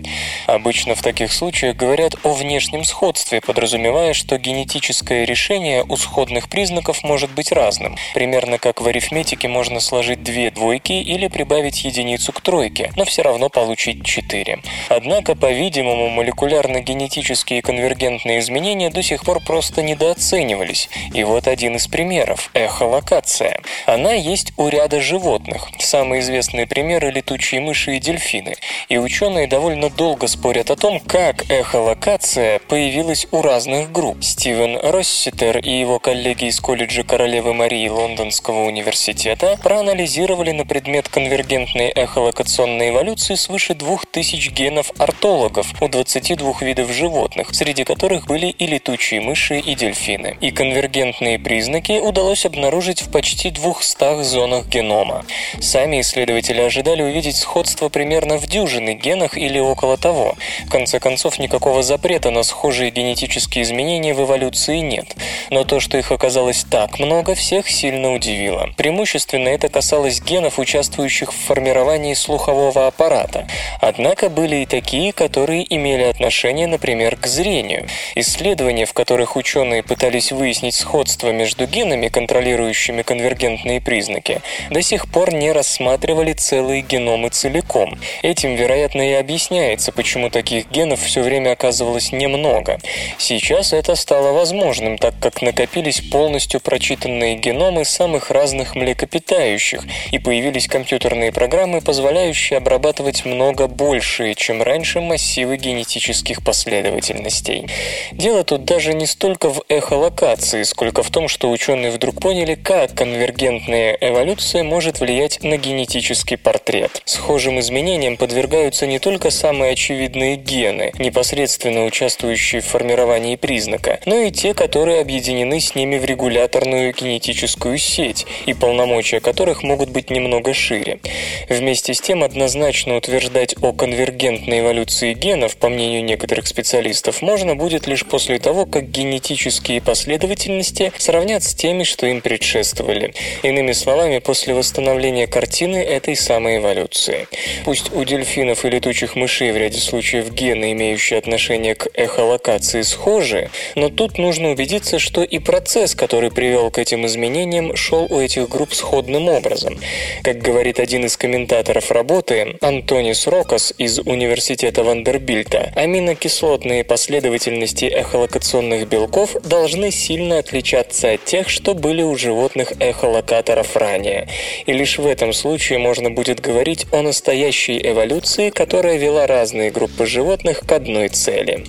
Обычно 0.48 0.96
в 0.96 1.02
таких 1.02 1.32
случаях 1.32 1.76
говорят 1.76 2.16
о 2.24 2.32
внешнем 2.32 2.82
сходстве, 2.82 3.40
подразумевая, 3.40 4.12
что 4.12 4.38
генетическое 4.38 5.24
решение 5.24 5.84
у 5.88 5.96
сходных 5.96 6.48
признаков 6.48 6.95
может 7.02 7.30
быть 7.30 7.52
разным. 7.52 7.96
Примерно 8.14 8.58
как 8.58 8.80
в 8.80 8.86
арифметике 8.86 9.48
можно 9.48 9.80
сложить 9.80 10.22
две 10.22 10.50
двойки 10.50 10.92
или 10.92 11.28
прибавить 11.28 11.84
единицу 11.84 12.32
к 12.32 12.40
тройке, 12.40 12.92
но 12.96 13.04
все 13.04 13.22
равно 13.22 13.48
получить 13.48 14.04
4. 14.04 14.58
Однако, 14.88 15.34
по-видимому, 15.34 16.08
молекулярно-генетические 16.08 17.62
конвергентные 17.62 18.40
изменения 18.40 18.90
до 18.90 19.02
сих 19.02 19.24
пор 19.24 19.40
просто 19.40 19.82
недооценивались. 19.82 20.88
И 21.12 21.24
вот 21.24 21.48
один 21.48 21.76
из 21.76 21.86
примеров– 21.88 22.50
эхолокация. 22.54 23.60
Она 23.86 24.12
есть 24.12 24.52
у 24.56 24.68
ряда 24.68 25.00
животных. 25.00 25.68
Самые 25.78 26.20
известные 26.20 26.66
примеры– 26.66 27.10
летучие 27.12 27.60
мыши 27.60 27.96
и 27.96 28.00
дельфины. 28.00 28.54
И 28.88 28.98
ученые 28.98 29.46
довольно 29.46 29.90
долго 29.90 30.26
спорят 30.26 30.70
о 30.70 30.76
том, 30.76 31.00
как 31.00 31.50
эхолокация 31.50 32.60
появилась 32.60 33.26
у 33.30 33.42
разных 33.42 33.92
групп. 33.92 34.22
Стивен 34.22 34.78
Росситер 34.82 35.58
и 35.58 35.70
его 35.70 35.98
коллеги 35.98 36.46
из 36.46 36.60
колледжа 36.60 36.85
колледжа 36.86 37.02
королевы 37.02 37.52
Марии 37.52 37.88
Лондонского 37.88 38.64
университета 38.64 39.58
проанализировали 39.60 40.52
на 40.52 40.64
предмет 40.64 41.08
конвергентной 41.08 41.88
эхолокационной 41.88 42.90
эволюции 42.90 43.34
свыше 43.34 43.74
2000 43.74 44.50
генов 44.50 44.92
ортологов 44.96 45.66
у 45.82 45.88
22 45.88 46.54
видов 46.60 46.92
животных, 46.92 47.48
среди 47.52 47.82
которых 47.82 48.26
были 48.26 48.46
и 48.46 48.66
летучие 48.68 49.20
мыши, 49.20 49.58
и 49.58 49.74
дельфины. 49.74 50.36
И 50.40 50.52
конвергентные 50.52 51.40
признаки 51.40 51.98
удалось 51.98 52.46
обнаружить 52.46 53.02
в 53.02 53.10
почти 53.10 53.50
200 53.50 54.22
зонах 54.22 54.68
генома. 54.68 55.24
Сами 55.60 56.02
исследователи 56.02 56.60
ожидали 56.60 57.02
увидеть 57.02 57.36
сходство 57.36 57.88
примерно 57.88 58.38
в 58.38 58.46
дюжины 58.46 58.94
генах 58.94 59.36
или 59.36 59.58
около 59.58 59.96
того. 59.96 60.36
В 60.66 60.70
конце 60.70 61.00
концов, 61.00 61.40
никакого 61.40 61.82
запрета 61.82 62.30
на 62.30 62.44
схожие 62.44 62.92
генетические 62.92 63.64
изменения 63.64 64.14
в 64.14 64.22
эволюции 64.22 64.78
нет. 64.78 65.16
Но 65.50 65.64
то, 65.64 65.80
что 65.80 65.98
их 65.98 66.12
оказалось 66.12 66.64
так 66.76 66.98
много, 66.98 67.34
всех 67.34 67.70
сильно 67.70 68.12
удивило. 68.12 68.68
Преимущественно 68.76 69.48
это 69.48 69.70
касалось 69.70 70.20
генов, 70.20 70.58
участвующих 70.58 71.32
в 71.32 71.46
формировании 71.46 72.12
слухового 72.12 72.86
аппарата. 72.86 73.48
Однако 73.80 74.28
были 74.28 74.56
и 74.56 74.66
такие, 74.66 75.14
которые 75.14 75.64
имели 75.74 76.02
отношение, 76.02 76.66
например, 76.66 77.16
к 77.16 77.26
зрению. 77.28 77.86
Исследования, 78.14 78.84
в 78.84 78.92
которых 78.92 79.36
ученые 79.36 79.82
пытались 79.82 80.32
выяснить 80.32 80.74
сходство 80.74 81.32
между 81.32 81.66
генами, 81.66 82.08
контролирующими 82.08 83.00
конвергентные 83.00 83.80
признаки, 83.80 84.42
до 84.68 84.82
сих 84.82 85.10
пор 85.10 85.32
не 85.32 85.52
рассматривали 85.52 86.34
целые 86.34 86.82
геномы 86.82 87.30
целиком. 87.30 87.98
Этим, 88.20 88.54
вероятно, 88.54 89.00
и 89.00 89.14
объясняется, 89.14 89.92
почему 89.92 90.28
таких 90.28 90.70
генов 90.70 91.00
все 91.00 91.22
время 91.22 91.52
оказывалось 91.52 92.12
немного. 92.12 92.78
Сейчас 93.16 93.72
это 93.72 93.94
стало 93.94 94.32
возможным, 94.32 94.98
так 94.98 95.14
как 95.18 95.40
накопились 95.40 96.02
полностью 96.02 96.60
прочитанные 96.66 97.36
геномы 97.36 97.84
самых 97.84 98.32
разных 98.32 98.74
млекопитающих, 98.74 99.84
и 100.10 100.18
появились 100.18 100.66
компьютерные 100.66 101.30
программы, 101.30 101.80
позволяющие 101.80 102.56
обрабатывать 102.56 103.24
много 103.24 103.68
большие, 103.68 104.34
чем 104.34 104.62
раньше, 104.62 105.00
массивы 105.00 105.58
генетических 105.58 106.42
последовательностей. 106.44 107.68
Дело 108.10 108.42
тут 108.42 108.64
даже 108.64 108.94
не 108.94 109.06
столько 109.06 109.48
в 109.48 109.62
эхолокации, 109.68 110.64
сколько 110.64 111.04
в 111.04 111.10
том, 111.10 111.28
что 111.28 111.52
ученые 111.52 111.92
вдруг 111.92 112.20
поняли, 112.20 112.56
как 112.56 112.94
конвергентная 112.94 113.96
эволюция 114.00 114.64
может 114.64 114.98
влиять 114.98 115.44
на 115.44 115.58
генетический 115.58 116.36
портрет. 116.36 117.00
Схожим 117.04 117.60
изменениям 117.60 118.16
подвергаются 118.16 118.88
не 118.88 118.98
только 118.98 119.30
самые 119.30 119.74
очевидные 119.74 120.34
гены, 120.34 120.92
непосредственно 120.98 121.84
участвующие 121.84 122.60
в 122.60 122.66
формировании 122.66 123.36
признака, 123.36 124.00
но 124.04 124.16
и 124.16 124.32
те, 124.32 124.52
которые 124.52 125.00
объединены 125.00 125.60
с 125.60 125.76
ними 125.76 125.96
в 125.96 126.04
регулятор 126.04 126.55
регуляторную 126.56 126.92
кинетическую 126.92 127.78
сеть, 127.78 128.26
и 128.46 128.54
полномочия 128.54 129.20
которых 129.20 129.62
могут 129.62 129.90
быть 129.90 130.10
немного 130.10 130.54
шире. 130.54 131.00
Вместе 131.48 131.94
с 131.94 132.00
тем 132.00 132.22
однозначно 132.22 132.96
утверждать 132.96 133.54
о 133.62 133.72
конвергентной 133.72 134.60
эволюции 134.60 135.12
генов, 135.12 135.56
по 135.56 135.68
мнению 135.68 136.04
некоторых 136.04 136.46
специалистов, 136.46 137.22
можно 137.22 137.54
будет 137.54 137.86
лишь 137.86 138.04
после 138.04 138.38
того, 138.38 138.66
как 138.66 138.90
генетические 138.90 139.80
последовательности 139.80 140.92
сравнят 140.98 141.42
с 141.42 141.54
теми, 141.54 141.84
что 141.84 142.06
им 142.06 142.20
предшествовали. 142.20 143.14
Иными 143.42 143.72
словами, 143.72 144.18
после 144.18 144.54
восстановления 144.54 145.26
картины 145.26 145.76
этой 145.76 146.16
самой 146.16 146.58
эволюции. 146.58 147.28
Пусть 147.64 147.92
у 147.92 148.04
дельфинов 148.04 148.64
и 148.64 148.70
летучих 148.70 149.16
мышей 149.16 149.52
в 149.52 149.56
ряде 149.56 149.78
случаев 149.78 150.32
гены, 150.32 150.72
имеющие 150.72 151.18
отношение 151.18 151.74
к 151.74 151.88
эхолокации, 151.94 152.82
схожи, 152.82 153.50
но 153.74 153.88
тут 153.88 154.18
нужно 154.18 154.50
убедиться, 154.50 154.98
что 154.98 155.22
и 155.22 155.38
процесс, 155.38 155.94
который 155.94 156.30
привел 156.36 156.70
к 156.70 156.78
этим 156.78 157.06
изменениям, 157.06 157.74
шел 157.74 158.06
у 158.10 158.20
этих 158.20 158.50
групп 158.50 158.74
сходным 158.74 159.28
образом. 159.28 159.80
Как 160.22 160.38
говорит 160.38 160.78
один 160.78 161.06
из 161.06 161.16
комментаторов 161.16 161.90
работы, 161.90 162.56
Антонис 162.60 163.26
Рокас 163.26 163.72
из 163.78 163.98
Университета 163.98 164.84
Вандербильта, 164.84 165.72
аминокислотные 165.74 166.84
последовательности 166.84 167.86
эхолокационных 167.86 168.86
белков 168.86 169.34
должны 169.42 169.90
сильно 169.90 170.38
отличаться 170.38 171.12
от 171.12 171.24
тех, 171.24 171.48
что 171.48 171.72
были 171.74 172.02
у 172.02 172.14
животных 172.16 172.74
эхолокаторов 172.80 173.74
ранее. 173.74 174.28
И 174.66 174.74
лишь 174.74 174.98
в 174.98 175.06
этом 175.06 175.32
случае 175.32 175.78
можно 175.78 176.10
будет 176.10 176.40
говорить 176.40 176.86
о 176.92 177.00
настоящей 177.00 177.80
эволюции, 177.82 178.50
которая 178.50 178.98
вела 178.98 179.26
разные 179.26 179.70
группы 179.70 180.04
животных 180.04 180.60
к 180.60 180.70
одной 180.70 181.08
цели. 181.08 181.64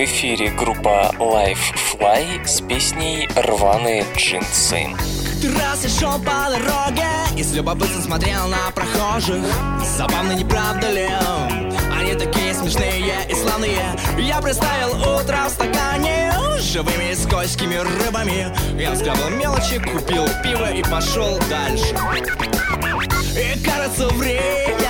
В 0.00 0.04
эфире 0.04 0.48
группа 0.48 1.14
Life 1.18 1.74
Fly 1.74 2.46
с 2.46 2.62
песней 2.62 3.28
«Рваные 3.36 4.06
джинсы». 4.16 4.86
Ты 5.42 5.52
раз 5.52 5.84
я 5.84 5.90
шел 5.90 6.18
по 6.18 6.48
дороге 6.48 7.06
И 7.36 7.42
с 7.42 7.52
любопытством 7.52 8.04
смотрел 8.04 8.48
на 8.48 8.70
прохожих. 8.70 9.44
Забавно, 9.98 10.32
не 10.32 10.44
правда 10.46 10.90
ли? 10.90 11.06
Они 11.94 12.14
такие 12.14 12.54
смешные 12.54 13.12
и 13.28 13.34
славные. 13.34 13.94
Я 14.18 14.40
представил 14.40 15.18
утро 15.18 15.36
в 15.46 15.50
стакане 15.50 16.32
Живыми 16.58 17.12
скользкими 17.12 17.74
рыбами. 17.74 18.46
Я 18.80 18.92
взглянул 18.92 19.28
мелочи, 19.28 19.80
купил 19.80 20.26
пиво 20.42 20.72
и 20.72 20.82
пошел 20.82 21.38
дальше. 21.50 21.94
И 23.36 23.62
кажется 23.62 24.08
время 24.08 24.80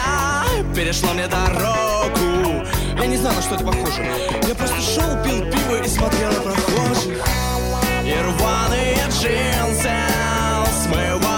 перешло 0.72 1.12
мне 1.14 1.26
дорогу 1.26 2.64
Я 3.00 3.06
не 3.06 3.16
знал, 3.16 3.32
на 3.32 3.40
что 3.40 3.54
это 3.54 3.64
похоже. 3.64 4.04
Я 4.46 4.54
просто 4.54 4.80
шел, 4.80 5.24
пил 5.24 5.40
пиво 5.50 5.82
и 5.82 5.88
смотрел 5.88 6.32
на 6.32 6.40
прохожих. 6.40 7.26
И 8.04 8.12
рваные 8.12 8.98
джинсы 9.08 9.90
смывали 10.82 11.29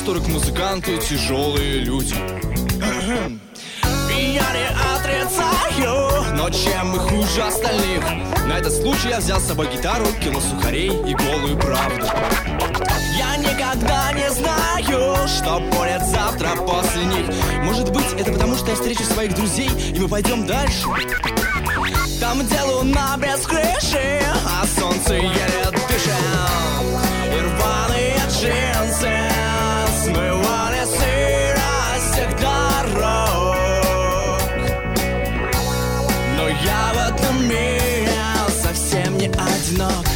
Говорят, 0.00 0.14
что 0.14 0.14
рок-музыканты 0.14 0.98
тяжелые 0.98 1.80
люди. 1.80 2.14
Я 4.08 4.46
не 4.52 4.68
отрицаю, 4.96 6.36
но 6.36 6.48
чем 6.50 6.90
мы 6.90 6.98
хуже 6.98 7.42
остальных? 7.42 8.02
На 8.46 8.58
этот 8.58 8.72
случай 8.72 9.08
я 9.10 9.18
взял 9.18 9.40
с 9.40 9.46
собой 9.46 9.68
гитару, 9.72 10.06
кило 10.22 10.40
сухарей 10.40 10.88
и 10.88 11.14
голую 11.14 11.56
правду. 11.58 12.06
Я 13.16 13.36
никогда 13.36 14.12
не 14.12 14.30
знаю, 14.30 15.28
что 15.28 15.60
будет 15.60 16.06
завтра 16.06 16.56
после 16.56 17.04
них. 17.04 17.26
Может 17.62 17.90
быть, 17.90 18.12
это 18.18 18.32
потому, 18.32 18.56
что 18.56 18.70
я 18.70 18.76
встречу 18.76 19.04
своих 19.04 19.34
друзей, 19.34 19.70
и 19.94 19.98
мы 19.98 20.08
пойдем 20.08 20.46
дальше. 20.46 20.86
Там, 22.20 22.40
где 22.40 22.60
луна 22.62 23.16
без 23.18 23.46
крыши, 23.46 24.22
а 24.46 24.64
солнце 24.78 25.14
еле 25.14 25.64
дышит. 25.88 26.14
И 27.26 27.40
рваные 27.40 28.16
джинсы 28.28 29.30
смывали 30.10 30.84
сырость 30.84 32.12
всех 32.12 32.30
дорог 32.40 33.60
Но 36.36 36.48
я 36.48 36.92
в 36.94 37.14
этом 37.14 37.48
мире 37.48 38.10
совсем 38.62 39.16
не 39.18 39.28
одинок 39.28 40.06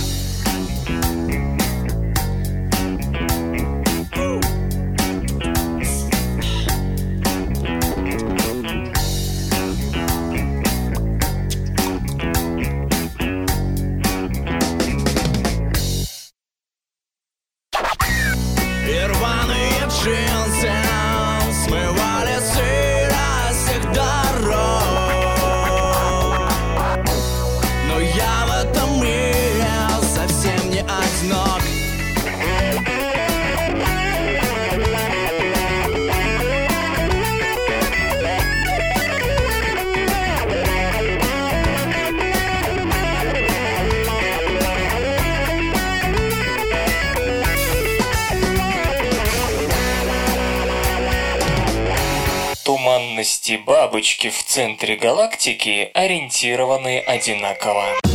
Бабочки 54.05 54.29
в 54.29 54.43
центре 54.43 54.97
галактики 54.97 55.91
ориентированы 55.95 56.99
одинаково. 56.99 58.14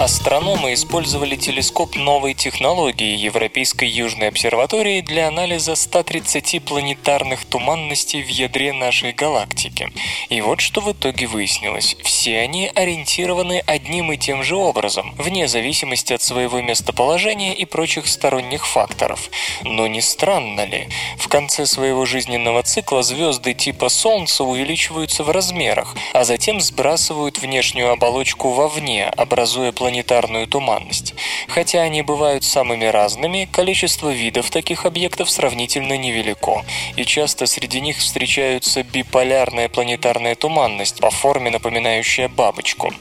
Астрономы 0.00 0.72
использовали 0.72 1.36
телескоп 1.36 1.94
новой 1.94 2.32
технологии 2.32 3.18
Европейской 3.18 3.84
Южной 3.84 4.28
обсерватории 4.28 5.02
для 5.02 5.28
анализа 5.28 5.74
130 5.74 6.64
планетарных 6.64 7.44
туманностей 7.44 8.22
в 8.22 8.28
ядре 8.28 8.72
нашей 8.72 9.12
галактики. 9.12 9.92
И 10.30 10.40
вот 10.40 10.62
что 10.62 10.80
в 10.80 10.90
итоге 10.90 11.26
выяснилось. 11.26 11.98
Все 12.02 12.38
они 12.38 12.72
ориентированы 12.74 13.62
одним 13.66 14.10
и 14.10 14.16
тем 14.16 14.42
же 14.42 14.56
образом, 14.56 15.14
вне 15.18 15.46
зависимости 15.48 16.14
от 16.14 16.22
своего 16.22 16.62
местоположения 16.62 17.52
и 17.52 17.66
прочих 17.66 18.06
сторонних 18.06 18.66
факторов. 18.66 19.28
Но 19.64 19.86
не 19.86 20.00
странно 20.00 20.64
ли? 20.64 20.88
В 21.18 21.28
конце 21.28 21.66
своего 21.66 22.06
жизненного 22.06 22.62
цикла 22.62 23.02
звезды 23.02 23.52
типа 23.52 23.90
Солнца 23.90 24.44
увеличиваются 24.44 25.24
в 25.24 25.30
размерах, 25.30 25.94
а 26.14 26.24
затем 26.24 26.58
сбрасывают 26.62 27.38
внешнюю 27.38 27.90
оболочку 27.90 28.48
вовне, 28.48 29.04
образуя 29.04 29.72
планетарную 29.72 29.89
туманность. 30.46 31.14
Хотя 31.48 31.82
они 31.82 32.02
бывают 32.02 32.44
самыми 32.44 32.84
разными, 32.84 33.48
количество 33.50 34.10
видов 34.10 34.50
таких 34.50 34.86
объектов 34.86 35.30
сравнительно 35.30 35.96
невелико, 35.96 36.64
и 36.96 37.04
часто 37.04 37.46
среди 37.46 37.80
них 37.80 37.98
встречаются 37.98 38.82
биполярная 38.82 39.68
планетарная 39.68 40.34
туманность, 40.34 41.00
по 41.00 41.10
форме 41.10 41.50
напоминающая 41.50 42.28
бабочку. 42.28 42.92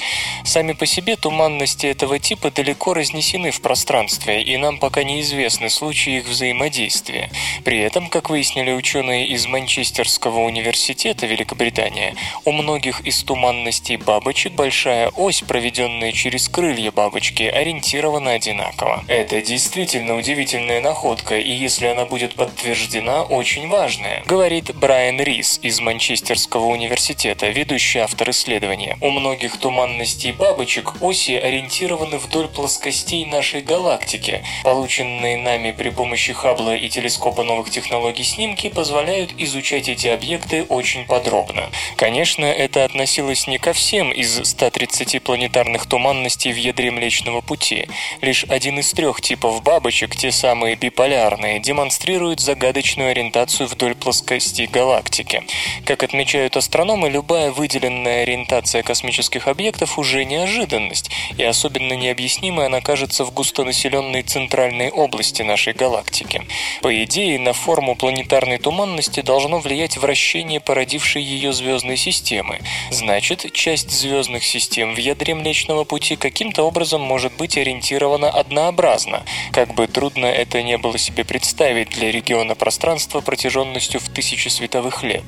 Сами 0.44 0.74
по 0.74 0.86
себе 0.86 1.16
туманности 1.16 1.86
этого 1.86 2.20
типа 2.20 2.52
далеко 2.52 2.94
разнесены 2.94 3.52
в 3.52 3.62
пространстве, 3.62 4.42
и 4.42 4.58
нам 4.58 4.80
пока 4.80 5.04
неизвестны 5.04 5.70
случаи 5.70 6.18
их 6.18 6.28
взаимодействия. 6.28 7.30
При 7.64 7.80
этом, 7.80 8.10
как 8.10 8.30
выяснили 8.30 8.72
ученые 8.72 9.28
из 9.28 9.46
Манчестерского 9.46 10.40
университета 10.40 11.26
Великобритания, 11.26 12.16
у 12.46 12.52
многих 12.52 13.02
из 13.02 13.22
туманностей 13.24 13.98
бабочек 13.98 14.54
большая 14.54 15.10
ось, 15.10 15.42
проведенная 15.42 16.12
через 16.12 16.50
крылья 16.50 16.79
бабочки, 16.88 17.44
ориентирована 17.44 18.32
одинаково. 18.32 19.04
Это 19.10 19.42
действительно 19.42 20.16
удивительная 20.16 20.80
находка, 20.80 21.38
и 21.38 21.52
если 21.52 21.88
она 21.88 22.06
будет 22.06 22.36
подтверждена, 22.36 23.24
очень 23.24 23.68
важная, 23.68 24.24
говорит 24.26 24.74
Брайан 24.76 25.20
Рис 25.20 25.60
из 25.62 25.82
Манчестерского 25.82 26.66
университета, 26.66 27.50
ведущий 27.50 28.00
автор 28.00 28.30
исследования. 28.30 28.98
У 29.02 29.10
многих 29.10 29.58
туманностей 29.58 30.32
бабочек 30.32 31.02
оси 31.02 31.34
ориентированы 31.34 32.18
вдоль 32.18 32.48
плоскостей 32.48 33.26
нашей 33.26 33.62
галактики. 33.62 34.44
Полученные 34.64 35.38
нами 35.38 35.72
при 35.72 35.90
помощи 35.90 36.34
Хаббла 36.34 36.76
и 36.76 36.88
телескопа 36.88 37.44
новых 37.44 37.70
технологий 37.70 38.24
снимки 38.24 38.70
позволяют 38.70 39.34
изучать 39.38 39.90
эти 39.90 40.08
объекты 40.08 40.64
очень 40.64 41.06
подробно. 41.06 41.70
Конечно, 41.98 42.46
это 42.46 42.86
относилось 42.86 43.48
не 43.48 43.58
ко 43.58 43.74
всем 43.74 44.12
из 44.12 44.42
130 44.44 45.22
планетарных 45.24 45.86
туманностей 45.86 46.52
в 46.52 46.58
ядре 46.70 46.92
Млечного 46.92 47.42
Пути. 47.42 47.88
Лишь 48.22 48.44
один 48.46 48.80
из 48.80 48.94
трех 48.94 49.22
типов 49.22 49.64
бабочек, 49.64 50.16
те 50.16 50.32
самые 50.32 50.76
биполярные, 50.76 51.60
демонстрирует 51.60 52.40
загадочную 52.40 53.12
ориентацию 53.12 53.68
вдоль 53.68 53.96
плоскости 53.96 54.70
галактики. 54.72 55.44
Как 55.86 56.04
отмечают 56.04 56.58
астрономы, 56.58 57.10
любая 57.10 57.52
выделенная 57.52 58.24
ориентация 58.24 58.84
космических 58.84 59.48
объектов 59.48 59.98
уже 59.98 60.26
неожиданность, 60.26 61.10
и 61.38 61.44
особенно 61.44 61.94
необъяснимой 61.94 62.68
она 62.68 62.82
кажется 62.82 63.26
в 63.26 63.32
густонаселенной 63.34 64.22
центральной 64.22 64.90
области 64.92 65.42
нашей 65.42 65.74
галактики. 65.74 66.44
По 66.82 67.04
идее, 67.04 67.40
на 67.40 67.54
форму 67.54 67.96
планетарной 67.96 68.60
туманности 68.60 69.22
должно 69.22 69.60
влиять 69.60 69.98
вращение 69.98 70.60
породившей 70.60 71.24
ее 71.24 71.52
звездной 71.52 71.98
системы. 71.98 72.60
Значит, 72.92 73.52
часть 73.54 73.90
звездных 73.90 74.44
систем 74.44 74.94
в 74.94 74.98
ядре 74.98 75.34
Млечного 75.34 75.84
Пути 75.84 76.16
каким-то 76.16 76.59
образом 76.62 77.00
образом 77.00 77.02
может 77.02 77.34
быть 77.34 77.58
ориентирована 77.58 78.30
однообразно, 78.30 79.24
как 79.52 79.74
бы 79.74 79.88
трудно 79.88 80.26
это 80.26 80.64
не 80.64 80.78
было 80.78 80.98
себе 80.98 81.24
представить 81.24 81.90
для 81.90 82.12
региона 82.12 82.56
пространства 82.56 83.22
протяженностью 83.22 84.00
в 84.00 84.10
тысячи 84.10 84.48
световых 84.50 85.04
лет. 85.04 85.24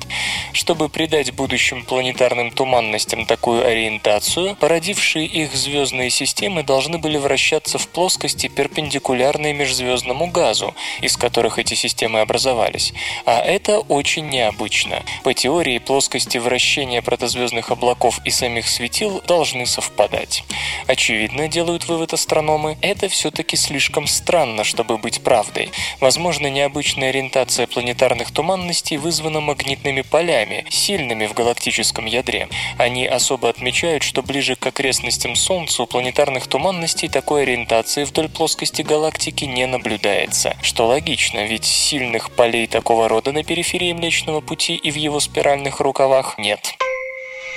Чтобы 0.52 0.88
придать 0.88 1.32
будущим 1.32 1.84
планетарным 1.84 2.50
туманностям 2.50 3.26
такую 3.26 3.66
ориентацию, 3.66 4.56
породившие 4.56 5.26
их 5.26 5.54
звездные 5.54 6.10
системы 6.10 6.62
должны 6.62 6.98
были 6.98 7.18
вращаться 7.18 7.78
в 7.78 7.88
плоскости, 7.88 8.48
перпендикулярной 8.48 9.52
межзвездному 9.52 10.28
газу, 10.28 10.74
из 11.00 11.16
которых 11.16 11.58
эти 11.58 11.74
системы 11.74 12.20
образовались. 12.20 12.92
А 13.26 13.40
это 13.40 13.80
очень 13.80 14.28
необычно. 14.28 15.02
По 15.22 15.34
теории, 15.34 15.78
плоскости 15.78 16.38
вращения 16.38 17.02
протозвездных 17.02 17.70
облаков 17.70 18.20
и 18.24 18.30
самих 18.30 18.68
светил 18.68 19.22
должны 19.26 19.66
совпадать. 19.66 20.44
Очевидно, 20.86 21.21
делают 21.28 21.86
вывод 21.88 22.12
астрономы, 22.12 22.78
это 22.80 23.08
все-таки 23.08 23.56
слишком 23.56 24.06
странно, 24.06 24.64
чтобы 24.64 24.98
быть 24.98 25.22
правдой. 25.22 25.70
Возможно, 26.00 26.48
необычная 26.48 27.10
ориентация 27.10 27.66
планетарных 27.66 28.30
туманностей 28.30 28.96
вызвана 28.96 29.40
магнитными 29.40 30.02
полями, 30.02 30.64
сильными 30.70 31.26
в 31.26 31.34
галактическом 31.34 32.06
ядре. 32.06 32.48
Они 32.78 33.06
особо 33.06 33.48
отмечают, 33.48 34.02
что 34.02 34.22
ближе 34.22 34.56
к 34.56 34.66
окрестностям 34.66 35.36
Солнца 35.36 35.82
у 35.82 35.86
планетарных 35.86 36.46
туманностей 36.46 37.08
такой 37.08 37.42
ориентации 37.42 38.04
вдоль 38.04 38.28
плоскости 38.28 38.82
галактики 38.82 39.44
не 39.44 39.66
наблюдается. 39.66 40.56
Что 40.62 40.86
логично, 40.86 41.44
ведь 41.46 41.64
сильных 41.64 42.30
полей 42.30 42.66
такого 42.66 43.08
рода 43.08 43.32
на 43.32 43.44
периферии 43.44 43.92
Млечного 43.92 44.40
Пути 44.40 44.74
и 44.74 44.90
в 44.90 44.96
его 44.96 45.20
спиральных 45.20 45.80
рукавах 45.80 46.38
нет. 46.38 46.74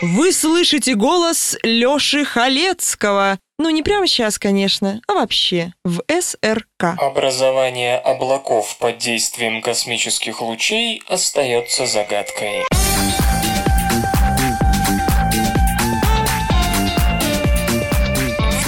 Вы 0.02 0.34
слышите 0.34 0.94
голос 0.96 1.56
Лёши 1.64 2.26
Халецкого. 2.26 3.40
Ну, 3.58 3.70
не 3.70 3.84
прямо 3.84 4.06
сейчас, 4.06 4.38
конечно, 4.38 5.02
а 5.08 5.14
вообще 5.14 5.72
в 5.86 6.02
СРК. 6.10 6.98
Образование 6.98 7.98
облаков 7.98 8.78
под 8.80 8.98
действием 8.98 9.62
космических 9.62 10.42
лучей 10.42 11.02
остается 11.08 11.86
загадкой. 11.86 12.66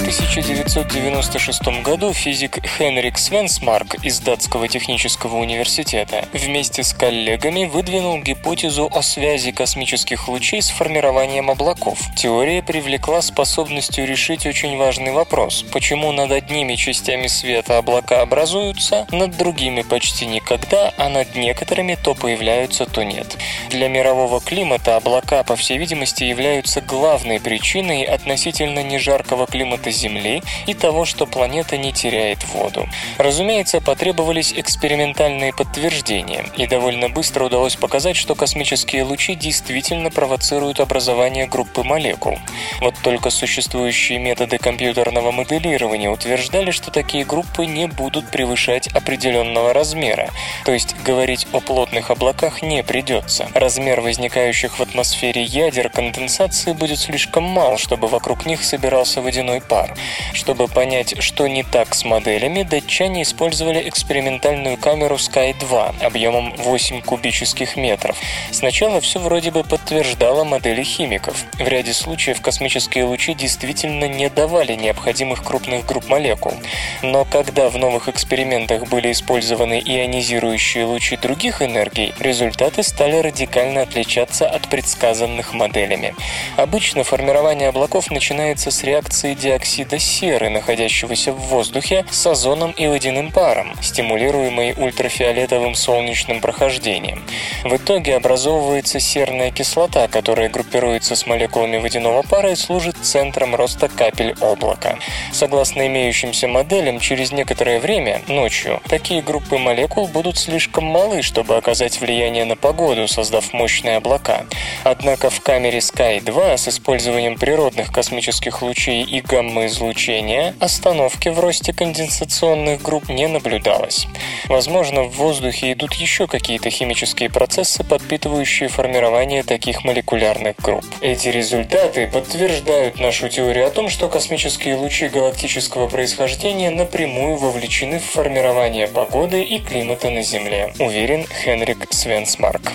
1996 0.08 1.82
году 1.82 2.14
физик 2.14 2.66
Хенрик 2.66 3.18
Свенсмарк 3.18 3.96
из 4.02 4.20
Датского 4.20 4.66
технического 4.66 5.36
университета 5.36 6.24
вместе 6.32 6.82
с 6.82 6.94
коллегами 6.94 7.66
выдвинул 7.66 8.18
гипотезу 8.22 8.88
о 8.90 9.02
связи 9.02 9.52
космических 9.52 10.28
лучей 10.28 10.62
с 10.62 10.70
формированием 10.70 11.50
облаков. 11.50 11.98
Теория 12.16 12.62
привлекла 12.62 13.20
способностью 13.20 14.06
решить 14.06 14.46
очень 14.46 14.78
важный 14.78 15.12
вопрос, 15.12 15.62
почему 15.72 16.10
над 16.12 16.32
одними 16.32 16.76
частями 16.76 17.26
света 17.26 17.76
облака 17.76 18.22
образуются, 18.22 19.06
над 19.10 19.36
другими 19.36 19.82
почти 19.82 20.24
никогда, 20.24 20.94
а 20.96 21.10
над 21.10 21.36
некоторыми 21.36 21.98
то 22.02 22.14
появляются, 22.14 22.86
то 22.86 23.02
нет. 23.02 23.36
Для 23.68 23.88
мирового 23.88 24.40
климата 24.40 24.96
облака, 24.96 25.42
по 25.42 25.54
всей 25.54 25.76
видимости, 25.76 26.24
являются 26.24 26.80
главной 26.80 27.40
причиной 27.40 28.04
относительно 28.04 28.82
нежаркого 28.82 29.46
климата 29.46 29.97
Земли 29.98 30.42
и 30.66 30.74
того, 30.74 31.04
что 31.04 31.26
планета 31.26 31.76
не 31.76 31.92
теряет 31.92 32.44
воду. 32.54 32.88
Разумеется, 33.18 33.80
потребовались 33.80 34.52
экспериментальные 34.56 35.52
подтверждения, 35.52 36.44
и 36.56 36.66
довольно 36.66 37.08
быстро 37.08 37.44
удалось 37.44 37.76
показать, 37.76 38.16
что 38.16 38.34
космические 38.34 39.02
лучи 39.02 39.34
действительно 39.34 40.10
провоцируют 40.10 40.80
образование 40.80 41.46
группы 41.46 41.82
молекул. 41.82 42.38
Вот 42.80 42.94
только 43.02 43.30
существующие 43.30 44.18
методы 44.18 44.58
компьютерного 44.58 45.32
моделирования 45.32 46.10
утверждали, 46.10 46.70
что 46.70 46.90
такие 46.90 47.24
группы 47.24 47.66
не 47.66 47.86
будут 47.86 48.30
превышать 48.30 48.88
определенного 48.88 49.72
размера, 49.72 50.30
то 50.64 50.72
есть 50.72 50.94
говорить 51.04 51.46
о 51.52 51.60
плотных 51.60 52.10
облаках 52.10 52.62
не 52.62 52.82
придется. 52.82 53.48
Размер 53.54 54.00
возникающих 54.00 54.78
в 54.78 54.82
атмосфере 54.82 55.42
ядер 55.42 55.90
конденсации 55.90 56.72
будет 56.72 56.98
слишком 56.98 57.44
мал, 57.44 57.78
чтобы 57.78 58.08
вокруг 58.08 58.46
них 58.46 58.62
собирался 58.62 59.20
водяной 59.20 59.60
пар. 59.60 59.87
Чтобы 60.32 60.68
понять, 60.68 61.22
что 61.22 61.48
не 61.48 61.62
так 61.62 61.94
с 61.94 62.04
моделями, 62.04 62.62
датчане 62.62 63.22
использовали 63.22 63.88
экспериментальную 63.88 64.76
камеру 64.76 65.16
Sky-2 65.16 66.04
объемом 66.04 66.54
8 66.56 67.02
кубических 67.02 67.76
метров. 67.76 68.16
Сначала 68.52 69.00
все 69.00 69.18
вроде 69.18 69.50
бы 69.50 69.64
подтверждало 69.64 70.44
модели 70.44 70.82
химиков. 70.82 71.44
В 71.54 71.66
ряде 71.66 71.92
случаев 71.92 72.40
космические 72.40 73.04
лучи 73.04 73.34
действительно 73.34 74.04
не 74.04 74.28
давали 74.28 74.74
необходимых 74.74 75.42
крупных 75.42 75.86
групп 75.86 76.08
молекул. 76.08 76.54
Но 77.02 77.24
когда 77.24 77.68
в 77.68 77.76
новых 77.76 78.08
экспериментах 78.08 78.88
были 78.88 79.12
использованы 79.12 79.82
ионизирующие 79.84 80.84
лучи 80.84 81.16
других 81.16 81.62
энергий, 81.62 82.14
результаты 82.20 82.82
стали 82.82 83.16
радикально 83.16 83.82
отличаться 83.82 84.48
от 84.48 84.68
предсказанных 84.68 85.54
моделями. 85.54 86.14
Обычно 86.56 87.04
формирование 87.04 87.68
облаков 87.68 88.10
начинается 88.10 88.70
с 88.70 88.82
реакции 88.82 89.34
диоксида 89.34 89.77
серы, 89.98 90.48
находящегося 90.48 91.32
в 91.32 91.38
воздухе, 91.48 92.04
с 92.10 92.26
озоном 92.26 92.72
и 92.72 92.86
водяным 92.86 93.30
паром, 93.30 93.74
стимулируемой 93.82 94.74
ультрафиолетовым 94.76 95.74
солнечным 95.74 96.40
прохождением. 96.40 97.22
В 97.64 97.76
итоге 97.76 98.16
образовывается 98.16 99.00
серная 99.00 99.50
кислота, 99.50 100.08
которая 100.08 100.48
группируется 100.48 101.16
с 101.16 101.26
молекулами 101.26 101.78
водяного 101.78 102.22
пара 102.22 102.52
и 102.52 102.56
служит 102.56 102.96
центром 103.02 103.54
роста 103.54 103.88
капель 103.88 104.34
облака. 104.40 104.98
Согласно 105.32 105.86
имеющимся 105.86 106.48
моделям, 106.48 107.00
через 107.00 107.32
некоторое 107.32 107.80
время, 107.80 108.22
ночью, 108.28 108.80
такие 108.88 109.22
группы 109.22 109.58
молекул 109.58 110.06
будут 110.08 110.38
слишком 110.38 110.84
малы, 110.84 111.22
чтобы 111.22 111.56
оказать 111.56 112.00
влияние 112.00 112.44
на 112.44 112.56
погоду, 112.56 113.08
создав 113.08 113.52
мощные 113.52 113.96
облака. 113.96 114.46
Однако 114.84 115.30
в 115.30 115.40
камере 115.40 115.78
Sky-2 115.78 116.56
с 116.56 116.68
использованием 116.68 117.36
природных 117.36 117.92
космических 117.92 118.62
лучей 118.62 119.02
и 119.02 119.20
гамма-излучения 119.68 120.54
остановки 120.60 121.28
в 121.28 121.38
росте 121.40 121.72
конденсационных 121.72 122.82
групп 122.82 123.08
не 123.08 123.28
наблюдалось. 123.28 124.06
Возможно, 124.48 125.04
в 125.04 125.16
воздухе 125.16 125.72
идут 125.72 125.94
еще 125.94 126.26
какие-то 126.26 126.70
химические 126.70 127.30
процессы, 127.30 127.84
подпитывающие 127.84 128.68
формирование 128.68 129.42
таких 129.42 129.84
молекулярных 129.84 130.56
групп. 130.56 130.84
Эти 131.00 131.28
результаты 131.28 132.06
подтверждают 132.06 132.98
нашу 132.98 133.28
теорию 133.28 133.66
о 133.66 133.70
том, 133.70 133.88
что 133.88 134.08
космические 134.08 134.76
лучи 134.76 135.08
галактического 135.08 135.88
происхождения 135.88 136.70
напрямую 136.70 137.36
вовлечены 137.36 137.98
в 137.98 138.04
формирование 138.04 138.88
погоды 138.88 139.42
и 139.42 139.58
климата 139.58 140.10
на 140.10 140.22
Земле, 140.22 140.72
уверен 140.78 141.26
Хенрик 141.44 141.86
Свенсмарк. 141.90 142.72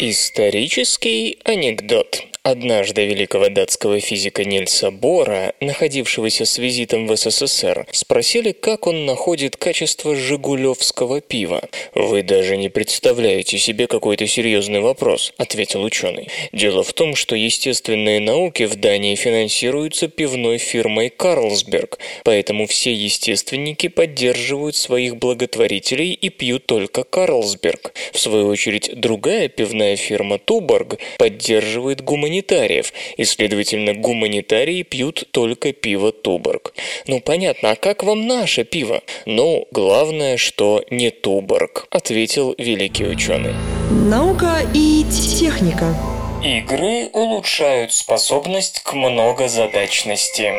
Исторический 0.00 1.38
анекдот. 1.44 2.32
Однажды 2.44 3.06
великого 3.06 3.50
датского 3.50 4.00
физика 4.00 4.44
Нильса 4.44 4.90
Бора, 4.90 5.54
находившегося 5.60 6.44
с 6.44 6.58
визитом 6.58 7.06
в 7.06 7.16
СССР, 7.16 7.86
спросили, 7.92 8.50
как 8.50 8.88
он 8.88 9.06
находит 9.06 9.56
качество 9.56 10.16
жигулевского 10.16 11.20
пива. 11.20 11.62
«Вы 11.94 12.24
даже 12.24 12.56
не 12.56 12.68
представляете 12.68 13.58
себе 13.58 13.86
какой-то 13.86 14.26
серьезный 14.26 14.80
вопрос»,— 14.80 15.32
ответил 15.36 15.84
ученый. 15.84 16.30
«Дело 16.52 16.82
в 16.82 16.92
том, 16.94 17.14
что 17.14 17.36
естественные 17.36 18.18
науки 18.18 18.64
в 18.64 18.74
Дании 18.74 19.14
финансируются 19.14 20.08
пивной 20.08 20.58
фирмой 20.58 21.10
Карлсберг, 21.10 22.00
поэтому 22.24 22.66
все 22.66 22.92
естественники 22.92 23.86
поддерживают 23.86 24.74
своих 24.74 25.16
благотворителей 25.16 26.12
и 26.12 26.28
пьют 26.28 26.66
только 26.66 27.04
Карлсберг. 27.04 27.94
В 28.12 28.18
свою 28.18 28.48
очередь, 28.48 28.98
другая 28.98 29.46
пивная 29.46 29.91
фирма 29.96 30.38
Туборг 30.38 30.98
поддерживает 31.18 32.02
гуманитариев, 32.02 32.92
и, 33.16 33.24
следовательно, 33.24 33.94
гуманитарии 33.94 34.82
пьют 34.82 35.28
только 35.30 35.72
пиво 35.72 36.12
Туборг. 36.12 36.74
Ну, 37.06 37.20
понятно, 37.20 37.70
а 37.70 37.76
как 37.76 38.02
вам 38.02 38.26
наше 38.26 38.64
пиво? 38.64 39.02
Ну, 39.26 39.66
главное, 39.70 40.36
что 40.36 40.84
не 40.90 41.10
Туборг, 41.10 41.86
ответил 41.90 42.54
великий 42.58 43.04
ученый. 43.04 43.54
Наука 43.90 44.58
и 44.74 45.04
техника. 45.38 45.94
Игры 46.42 47.08
улучшают 47.12 47.92
способность 47.92 48.80
к 48.80 48.94
многозадачности. 48.94 50.52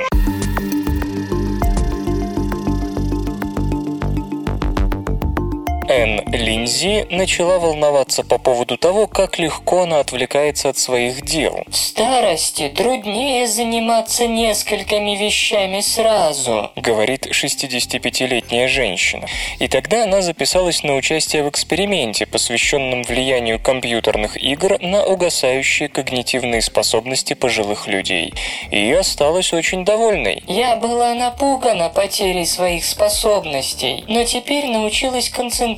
Энн 5.90 6.22
Линзи 6.32 7.08
начала 7.10 7.60
волноваться 7.60 8.24
по 8.24 8.38
поводу 8.38 8.78
того, 8.78 9.08
как 9.08 9.38
легко 9.38 9.84
она 9.84 10.00
отвлекается 10.00 10.70
от 10.70 10.78
своих 10.78 11.24
дел. 11.24 11.64
В 11.68 11.76
старости 11.76 12.70
труднее 12.70 13.48
заниматься 13.48 14.28
несколькими 14.28 15.18
вещами 15.18 15.82
сразу, 15.82 16.72
говорит 16.76 17.28
65-летняя 17.28 18.68
женщина. 18.68 19.28
И 19.60 19.68
тогда 19.68 20.04
она 20.04 20.22
записалась 20.22 20.84
на 20.84 20.96
участие 20.96 21.44
в 21.44 21.50
эксперименте, 21.50 22.26
посвященном 22.26 23.04
влиянию 23.04 23.60
компьютерных 23.60 24.38
игр 24.38 24.78
на 24.80 25.06
угасающие 25.06 25.90
когнитивные 25.90 26.62
способности 26.62 27.34
пожилых 27.34 27.88
людей. 27.88 28.34
И 28.72 28.92
осталась 28.92 29.52
очень 29.52 29.84
довольной. 29.84 30.44
Я 30.48 30.78
была 30.78 31.14
напугана 31.14 31.90
потерей 31.90 32.46
своих 32.46 32.86
способностей, 32.86 34.06
но 34.08 34.24
теперь 34.24 34.68
научилась 34.68 35.30
концентрироваться. 35.30 35.73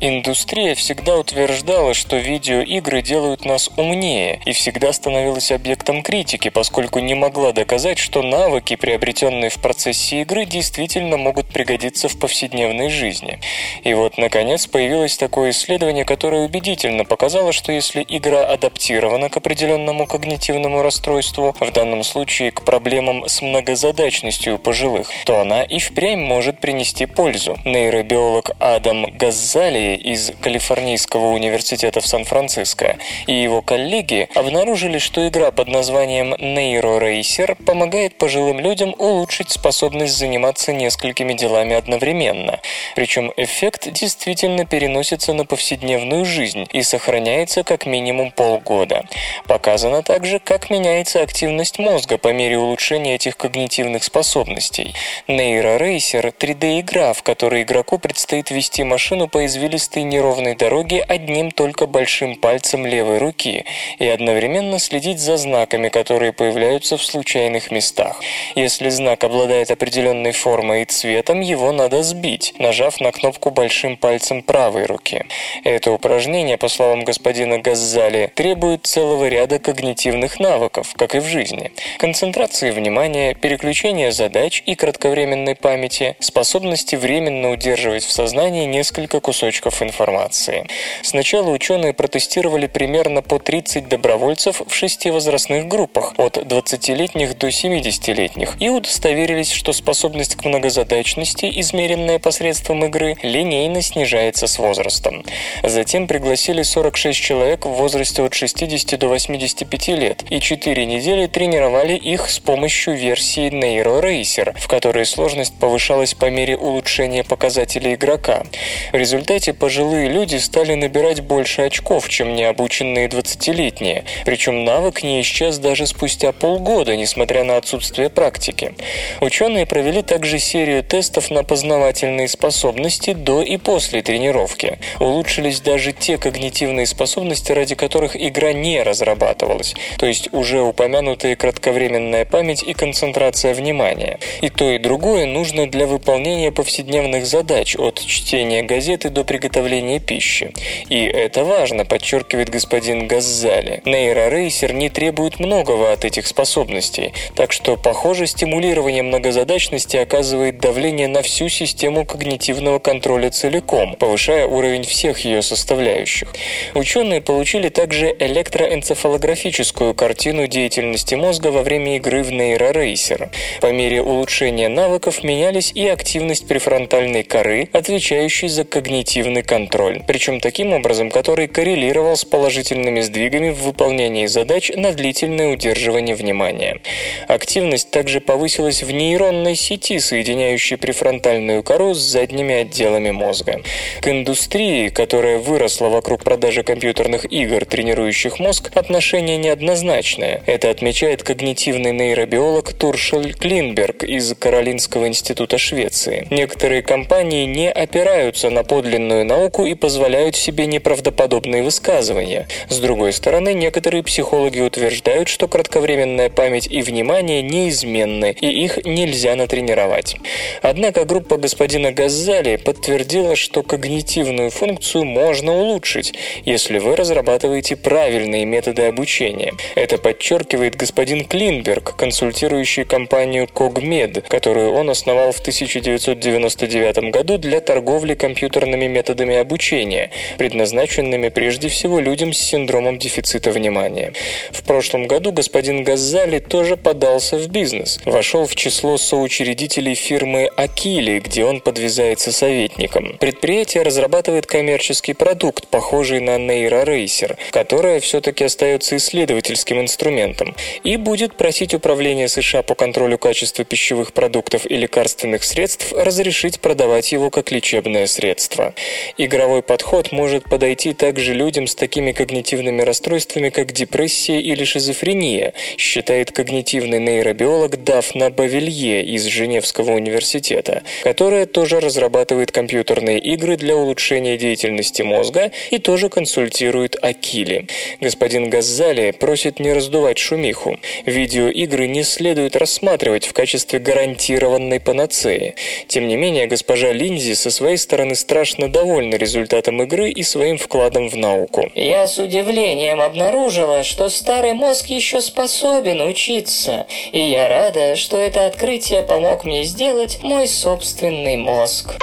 Индустрия 0.00 0.74
всегда 0.74 1.16
утверждала, 1.16 1.94
что 1.94 2.16
видеоигры 2.16 3.02
делают 3.02 3.44
нас 3.44 3.70
умнее, 3.76 4.40
и 4.44 4.52
всегда 4.52 4.92
становилась 4.92 5.50
объектом 5.52 6.02
критики, 6.02 6.48
поскольку 6.48 7.00
не 7.00 7.14
могла 7.14 7.52
доказать, 7.52 7.98
что 7.98 8.22
навыки, 8.22 8.76
приобретенные 8.76 9.50
в 9.50 9.58
процессе 9.58 10.22
игры, 10.22 10.44
действительно 10.44 11.16
могут 11.16 11.46
пригодиться 11.48 12.08
в 12.08 12.18
повседневной 12.18 12.90
жизни. 12.90 13.40
И 13.84 13.94
вот, 13.94 14.18
наконец, 14.18 14.66
появилось 14.66 15.16
такое 15.16 15.50
исследование, 15.50 16.04
которое 16.04 16.44
убедительно 16.44 17.04
показало, 17.04 17.52
что 17.52 17.72
если 17.72 18.04
игра 18.08 18.44
адаптирована 18.44 19.28
к 19.28 19.36
определенному 19.36 20.06
когнитивному 20.06 20.82
расстройству, 20.82 21.54
в 21.58 21.72
данном 21.72 22.02
случае 22.04 22.50
к 22.50 22.62
проблемам 22.62 23.28
с 23.28 23.42
многозадачностью 23.42 24.58
пожилых, 24.58 25.10
то 25.24 25.40
она 25.40 25.62
и 25.62 25.78
впрямь 25.78 26.20
может 26.20 26.60
принести 26.60 27.06
пользу. 27.06 27.56
Нейробиолог 27.64 28.50
Адам 28.86 29.06
Газзали 29.16 29.96
из 29.96 30.30
Калифорнийского 30.40 31.32
университета 31.32 32.00
в 32.00 32.06
Сан-Франциско 32.06 32.98
и 33.26 33.34
его 33.34 33.60
коллеги 33.60 34.28
обнаружили, 34.32 34.98
что 34.98 35.26
игра 35.26 35.50
под 35.50 35.66
названием 35.66 36.34
Neuro 36.34 37.00
Racer 37.00 37.56
помогает 37.64 38.16
пожилым 38.16 38.60
людям 38.60 38.94
улучшить 38.96 39.50
способность 39.50 40.16
заниматься 40.16 40.72
несколькими 40.72 41.32
делами 41.32 41.74
одновременно. 41.74 42.60
Причем 42.94 43.32
эффект 43.36 43.90
действительно 43.90 44.64
переносится 44.64 45.32
на 45.32 45.44
повседневную 45.44 46.24
жизнь 46.24 46.68
и 46.70 46.84
сохраняется 46.84 47.64
как 47.64 47.86
минимум 47.86 48.30
полгода. 48.30 49.04
Показано 49.48 50.04
также, 50.04 50.38
как 50.38 50.70
меняется 50.70 51.22
активность 51.22 51.80
мозга 51.80 52.18
по 52.18 52.32
мере 52.32 52.56
улучшения 52.56 53.16
этих 53.16 53.36
когнитивных 53.36 54.04
способностей. 54.04 54.94
Neuro 55.26 55.76
Racer– 55.76 56.32
3D-игра, 56.38 57.14
в 57.14 57.24
которой 57.24 57.62
игроку 57.62 57.98
предстоит 57.98 58.52
вести 58.52 58.75
машину 58.84 59.28
по 59.28 59.44
извилистой 59.46 60.02
неровной 60.02 60.54
дороге 60.54 61.02
одним 61.02 61.50
только 61.50 61.86
большим 61.86 62.36
пальцем 62.36 62.86
левой 62.86 63.18
руки 63.18 63.64
и 63.98 64.06
одновременно 64.06 64.78
следить 64.78 65.18
за 65.18 65.36
знаками, 65.36 65.88
которые 65.88 66.32
появляются 66.32 66.96
в 66.96 67.02
случайных 67.04 67.70
местах. 67.70 68.20
Если 68.54 68.88
знак 68.88 69.24
обладает 69.24 69.70
определенной 69.70 70.32
формой 70.32 70.82
и 70.82 70.84
цветом, 70.84 71.40
его 71.40 71.72
надо 71.72 72.02
сбить, 72.02 72.54
нажав 72.58 73.00
на 73.00 73.12
кнопку 73.12 73.50
большим 73.50 73.96
пальцем 73.96 74.42
правой 74.42 74.86
руки. 74.86 75.24
Это 75.64 75.92
упражнение, 75.92 76.58
по 76.58 76.68
словам 76.68 77.04
господина 77.04 77.58
Газзали, 77.58 78.30
требует 78.34 78.86
целого 78.86 79.28
ряда 79.28 79.58
когнитивных 79.58 80.38
навыков, 80.40 80.92
как 80.96 81.14
и 81.14 81.20
в 81.20 81.24
жизни. 81.24 81.72
Концентрации 81.98 82.70
внимания, 82.70 83.34
переключения 83.34 84.10
задач 84.10 84.62
и 84.66 84.74
кратковременной 84.74 85.54
памяти, 85.54 86.16
способности 86.20 86.96
временно 86.96 87.50
удерживать 87.50 88.04
в 88.04 88.12
сознании 88.12 88.65
несколько 88.66 89.20
кусочков 89.20 89.82
информации. 89.82 90.66
Сначала 91.02 91.50
ученые 91.50 91.92
протестировали 91.92 92.66
примерно 92.66 93.22
по 93.22 93.38
30 93.38 93.88
добровольцев 93.88 94.62
в 94.66 94.74
шести 94.74 95.10
возрастных 95.10 95.68
группах 95.68 96.14
от 96.16 96.36
20-летних 96.36 97.38
до 97.38 97.48
70-летних 97.48 98.56
и 98.60 98.68
удостоверились, 98.68 99.50
что 99.52 99.72
способность 99.72 100.36
к 100.36 100.44
многозадачности, 100.44 101.50
измеренная 101.60 102.18
посредством 102.18 102.84
игры, 102.84 103.16
линейно 103.22 103.82
снижается 103.82 104.46
с 104.46 104.58
возрастом. 104.58 105.24
Затем 105.62 106.06
пригласили 106.06 106.62
46 106.62 107.18
человек 107.18 107.66
в 107.66 107.70
возрасте 107.70 108.22
от 108.22 108.34
60 108.34 108.98
до 108.98 109.08
85 109.08 109.88
лет 109.88 110.24
и 110.30 110.40
4 110.40 110.86
недели 110.86 111.26
тренировали 111.26 111.94
их 111.94 112.28
с 112.28 112.38
помощью 112.38 112.96
версии 112.96 113.48
Neuro 113.48 114.02
Racer, 114.02 114.58
в 114.58 114.68
которой 114.68 115.06
сложность 115.06 115.54
повышалась 115.58 116.14
по 116.14 116.30
мере 116.30 116.56
улучшения 116.56 117.24
показателей 117.24 117.94
игрока. 117.94 118.44
В 118.92 118.96
результате 118.96 119.52
пожилые 119.52 120.08
люди 120.08 120.36
стали 120.36 120.74
набирать 120.74 121.20
больше 121.20 121.62
очков, 121.62 122.08
чем 122.08 122.34
необученные 122.34 123.08
20-летние, 123.08 124.04
причем 124.24 124.64
навык 124.64 125.02
не 125.02 125.20
исчез 125.22 125.58
даже 125.58 125.86
спустя 125.86 126.32
полгода, 126.32 126.96
несмотря 126.96 127.44
на 127.44 127.56
отсутствие 127.56 128.10
практики. 128.10 128.74
Ученые 129.20 129.66
провели 129.66 130.02
также 130.02 130.38
серию 130.38 130.82
тестов 130.82 131.30
на 131.30 131.42
познавательные 131.42 132.28
способности 132.28 133.12
до 133.12 133.42
и 133.42 133.56
после 133.56 134.02
тренировки. 134.02 134.78
Улучшились 135.00 135.60
даже 135.60 135.92
те 135.92 136.18
когнитивные 136.18 136.86
способности, 136.86 137.52
ради 137.52 137.74
которых 137.74 138.16
игра 138.16 138.52
не 138.52 138.82
разрабатывалась, 138.82 139.74
то 139.98 140.06
есть 140.06 140.32
уже 140.32 140.60
упомянутые 140.60 141.36
кратковременная 141.36 142.24
память 142.24 142.62
и 142.62 142.72
концентрация 142.72 143.54
внимания. 143.54 144.18
И 144.40 144.48
то, 144.48 144.70
и 144.70 144.78
другое 144.78 145.26
нужно 145.26 145.68
для 145.68 145.86
выполнения 145.86 146.52
повседневных 146.52 147.26
задач 147.26 147.76
от 147.76 148.00
чтения 148.46 148.62
газеты 148.62 149.10
до 149.10 149.24
приготовления 149.24 149.98
пищи. 149.98 150.52
И 150.88 151.04
это 151.04 151.42
важно, 151.44 151.84
подчеркивает 151.84 152.48
господин 152.48 153.08
Газзали. 153.08 153.82
Нейрорейсер 153.84 154.72
не 154.72 154.88
требует 154.88 155.40
многого 155.40 155.92
от 155.92 156.04
этих 156.04 156.28
способностей, 156.28 157.12
так 157.34 157.52
что, 157.52 157.76
похоже, 157.76 158.26
стимулирование 158.26 159.02
многозадачности 159.02 159.96
оказывает 159.96 160.58
давление 160.58 161.08
на 161.08 161.22
всю 161.22 161.48
систему 161.48 162.04
когнитивного 162.04 162.78
контроля 162.78 163.30
целиком, 163.30 163.96
повышая 163.96 164.46
уровень 164.46 164.84
всех 164.84 165.24
ее 165.24 165.42
составляющих. 165.42 166.32
Ученые 166.74 167.20
получили 167.20 167.68
также 167.68 168.14
электроэнцефалографическую 168.16 169.94
картину 169.94 170.46
деятельности 170.46 171.16
мозга 171.16 171.48
во 171.48 171.62
время 171.62 171.96
игры 171.96 172.22
в 172.22 172.30
нейрорейсер. 172.30 173.30
По 173.60 173.72
мере 173.72 174.02
улучшения 174.02 174.68
навыков 174.68 175.24
менялись 175.24 175.72
и 175.74 175.88
активность 175.88 176.46
префронтальной 176.46 177.24
коры, 177.24 177.68
отвечающей 177.72 178.35
за 178.44 178.64
когнитивный 178.64 179.42
контроль, 179.42 180.02
причем 180.06 180.40
таким 180.40 180.74
образом, 180.74 181.10
который 181.10 181.48
коррелировал 181.48 182.16
с 182.16 182.24
положительными 182.24 183.00
сдвигами 183.00 183.48
в 183.50 183.62
выполнении 183.62 184.26
задач 184.26 184.70
на 184.74 184.92
длительное 184.92 185.48
удерживание 185.48 186.14
внимания. 186.14 186.80
Активность 187.28 187.90
также 187.90 188.20
повысилась 188.20 188.82
в 188.82 188.90
нейронной 188.90 189.54
сети, 189.54 189.98
соединяющей 189.98 190.76
префронтальную 190.76 191.62
кору 191.62 191.94
с 191.94 191.98
задними 191.98 192.56
отделами 192.56 193.10
мозга. 193.10 193.62
К 194.02 194.08
индустрии, 194.08 194.88
которая 194.88 195.38
выросла 195.38 195.88
вокруг 195.88 196.22
продажи 196.22 196.62
компьютерных 196.62 197.24
игр, 197.32 197.64
тренирующих 197.64 198.38
мозг, 198.38 198.70
отношение 198.76 199.38
неоднозначное. 199.38 200.42
Это 200.44 200.68
отмечает 200.68 201.22
когнитивный 201.22 201.92
нейробиолог 201.92 202.74
Туршель 202.74 203.32
Клинберг 203.32 204.04
из 204.04 204.34
Каролинского 204.34 205.08
института 205.08 205.56
Швеции. 205.56 206.26
Некоторые 206.30 206.82
компании 206.82 207.46
не 207.46 207.70
опираются 207.70 208.15
на 208.16 208.64
подлинную 208.64 209.24
науку 209.26 209.66
и 209.66 209.74
позволяют 209.74 210.36
себе 210.36 210.66
неправдоподобные 210.66 211.62
высказывания. 211.62 212.48
С 212.68 212.78
другой 212.78 213.12
стороны, 213.12 213.52
некоторые 213.52 214.02
психологи 214.02 214.60
утверждают, 214.60 215.28
что 215.28 215.48
кратковременная 215.48 216.30
память 216.30 216.66
и 216.70 216.80
внимание 216.80 217.42
неизменны, 217.42 218.34
и 218.40 218.46
их 218.64 218.84
нельзя 218.86 219.36
натренировать. 219.36 220.16
Однако 220.62 221.04
группа 221.04 221.36
господина 221.36 221.92
Газзали 221.92 222.56
подтвердила, 222.56 223.36
что 223.36 223.62
когнитивную 223.62 224.50
функцию 224.50 225.04
можно 225.04 225.52
улучшить, 225.52 226.14
если 226.44 226.78
вы 226.78 226.96
разрабатываете 226.96 227.76
правильные 227.76 228.46
методы 228.46 228.82
обучения. 228.82 229.52
Это 229.74 229.98
подчеркивает 229.98 230.76
господин 230.76 231.24
Клинберг, 231.24 231.96
консультирующий 231.96 232.84
компанию 232.84 233.46
Cogmed, 233.52 234.22
которую 234.26 234.72
он 234.72 234.88
основал 234.88 235.32
в 235.32 235.40
1999 235.40 237.10
году 237.10 237.36
для 237.36 237.60
торговли 237.60 238.05
компьютерными 238.14 238.86
методами 238.86 239.36
обучения, 239.36 240.10
предназначенными 240.36 241.28
прежде 241.28 241.68
всего 241.68 242.00
людям 242.00 242.32
с 242.32 242.38
синдромом 242.38 242.98
дефицита 242.98 243.50
внимания. 243.50 244.12
В 244.50 244.62
прошлом 244.64 245.06
году 245.06 245.32
господин 245.32 245.84
Газзали 245.84 246.40
тоже 246.40 246.76
подался 246.76 247.38
в 247.38 247.48
бизнес, 247.48 248.00
вошел 248.04 248.46
в 248.46 248.54
число 248.54 248.98
соучредителей 248.98 249.94
фирмы 249.94 250.50
Акили, 250.56 251.20
где 251.20 251.44
он 251.44 251.60
подвязается 251.60 252.32
советником. 252.32 253.16
Предприятие 253.20 253.84
разрабатывает 253.84 254.46
коммерческий 254.46 255.14
продукт, 255.14 255.68
похожий 255.68 256.20
на 256.20 256.36
нейрорейсер, 256.36 257.36
которое 257.52 258.00
все-таки 258.00 258.44
остается 258.44 258.96
исследовательским 258.96 259.80
инструментом, 259.80 260.54
и 260.84 260.96
будет 260.96 261.36
просить 261.36 261.72
Управление 261.86 262.28
США 262.28 262.62
по 262.62 262.74
контролю 262.74 263.16
качества 263.16 263.64
пищевых 263.64 264.12
продуктов 264.12 264.68
и 264.68 264.76
лекарственных 264.76 265.44
средств 265.44 265.92
разрешить 265.92 266.60
продавать 266.60 267.12
его 267.12 267.30
как 267.30 267.52
лечебное 267.52 267.95
лечебное 267.96 268.06
средство. 268.06 268.74
Игровой 269.16 269.62
подход 269.62 270.12
может 270.12 270.44
подойти 270.48 270.92
также 270.92 271.34
людям 271.34 271.66
с 271.66 271.74
такими 271.74 272.12
когнитивными 272.12 272.82
расстройствами, 272.82 273.50
как 273.50 273.72
депрессия 273.72 274.40
или 274.40 274.64
шизофрения, 274.64 275.52
считает 275.78 276.32
когнитивный 276.32 277.00
нейробиолог 277.00 277.82
Дафна 277.84 278.30
Бавилье 278.30 279.02
из 279.04 279.24
Женевского 279.24 279.92
университета, 279.92 280.82
которая 281.02 281.46
тоже 281.46 281.80
разрабатывает 281.80 282.52
компьютерные 282.52 283.18
игры 283.18 283.56
для 283.56 283.76
улучшения 283.76 284.36
деятельности 284.36 285.02
мозга 285.02 285.50
и 285.70 285.78
тоже 285.78 286.08
консультирует 286.08 286.96
Акили. 287.02 287.66
Господин 288.00 288.50
Газзали 288.50 289.12
просит 289.12 289.60
не 289.60 289.72
раздувать 289.72 290.18
шумиху. 290.18 290.78
Видеоигры 291.06 291.86
не 291.86 292.02
следует 292.02 292.56
рассматривать 292.56 293.26
в 293.26 293.32
качестве 293.32 293.78
гарантированной 293.78 294.80
панацеи. 294.80 295.54
Тем 295.88 296.08
не 296.08 296.16
менее, 296.16 296.46
госпожа 296.46 296.92
Линзи 296.92 297.34
со 297.34 297.50
своей 297.50 297.76
стороны 297.86 298.16
страшно 298.16 298.68
довольна 298.68 299.14
результатом 299.14 299.80
игры 299.82 300.10
и 300.10 300.22
своим 300.24 300.58
вкладом 300.58 301.08
в 301.08 301.16
науку. 301.16 301.70
Я 301.74 302.06
с 302.08 302.18
удивлением 302.18 303.00
обнаружила, 303.00 303.84
что 303.84 304.08
старый 304.08 304.54
мозг 304.54 304.86
еще 304.86 305.20
способен 305.20 306.00
учиться, 306.00 306.86
и 307.12 307.20
я 307.20 307.48
рада, 307.48 307.94
что 307.94 308.16
это 308.16 308.46
открытие 308.46 309.02
помог 309.02 309.44
мне 309.44 309.62
сделать 309.62 310.18
мой 310.22 310.48
собственный 310.48 311.36
мозг. 311.36 311.94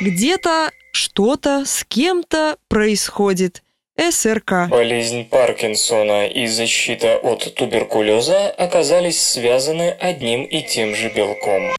Где-то 0.00 0.70
что-то 0.92 1.64
с 1.66 1.84
кем-то 1.84 2.56
происходит. 2.68 3.62
СРК. 3.98 4.68
Болезнь 4.70 5.28
Паркинсона 5.28 6.26
и 6.26 6.46
защита 6.46 7.18
от 7.18 7.54
туберкулеза 7.54 8.50
оказались 8.50 9.20
связаны 9.20 9.90
одним 9.90 10.44
и 10.44 10.62
тем 10.62 10.94
же 10.94 11.10
белком. 11.10 11.72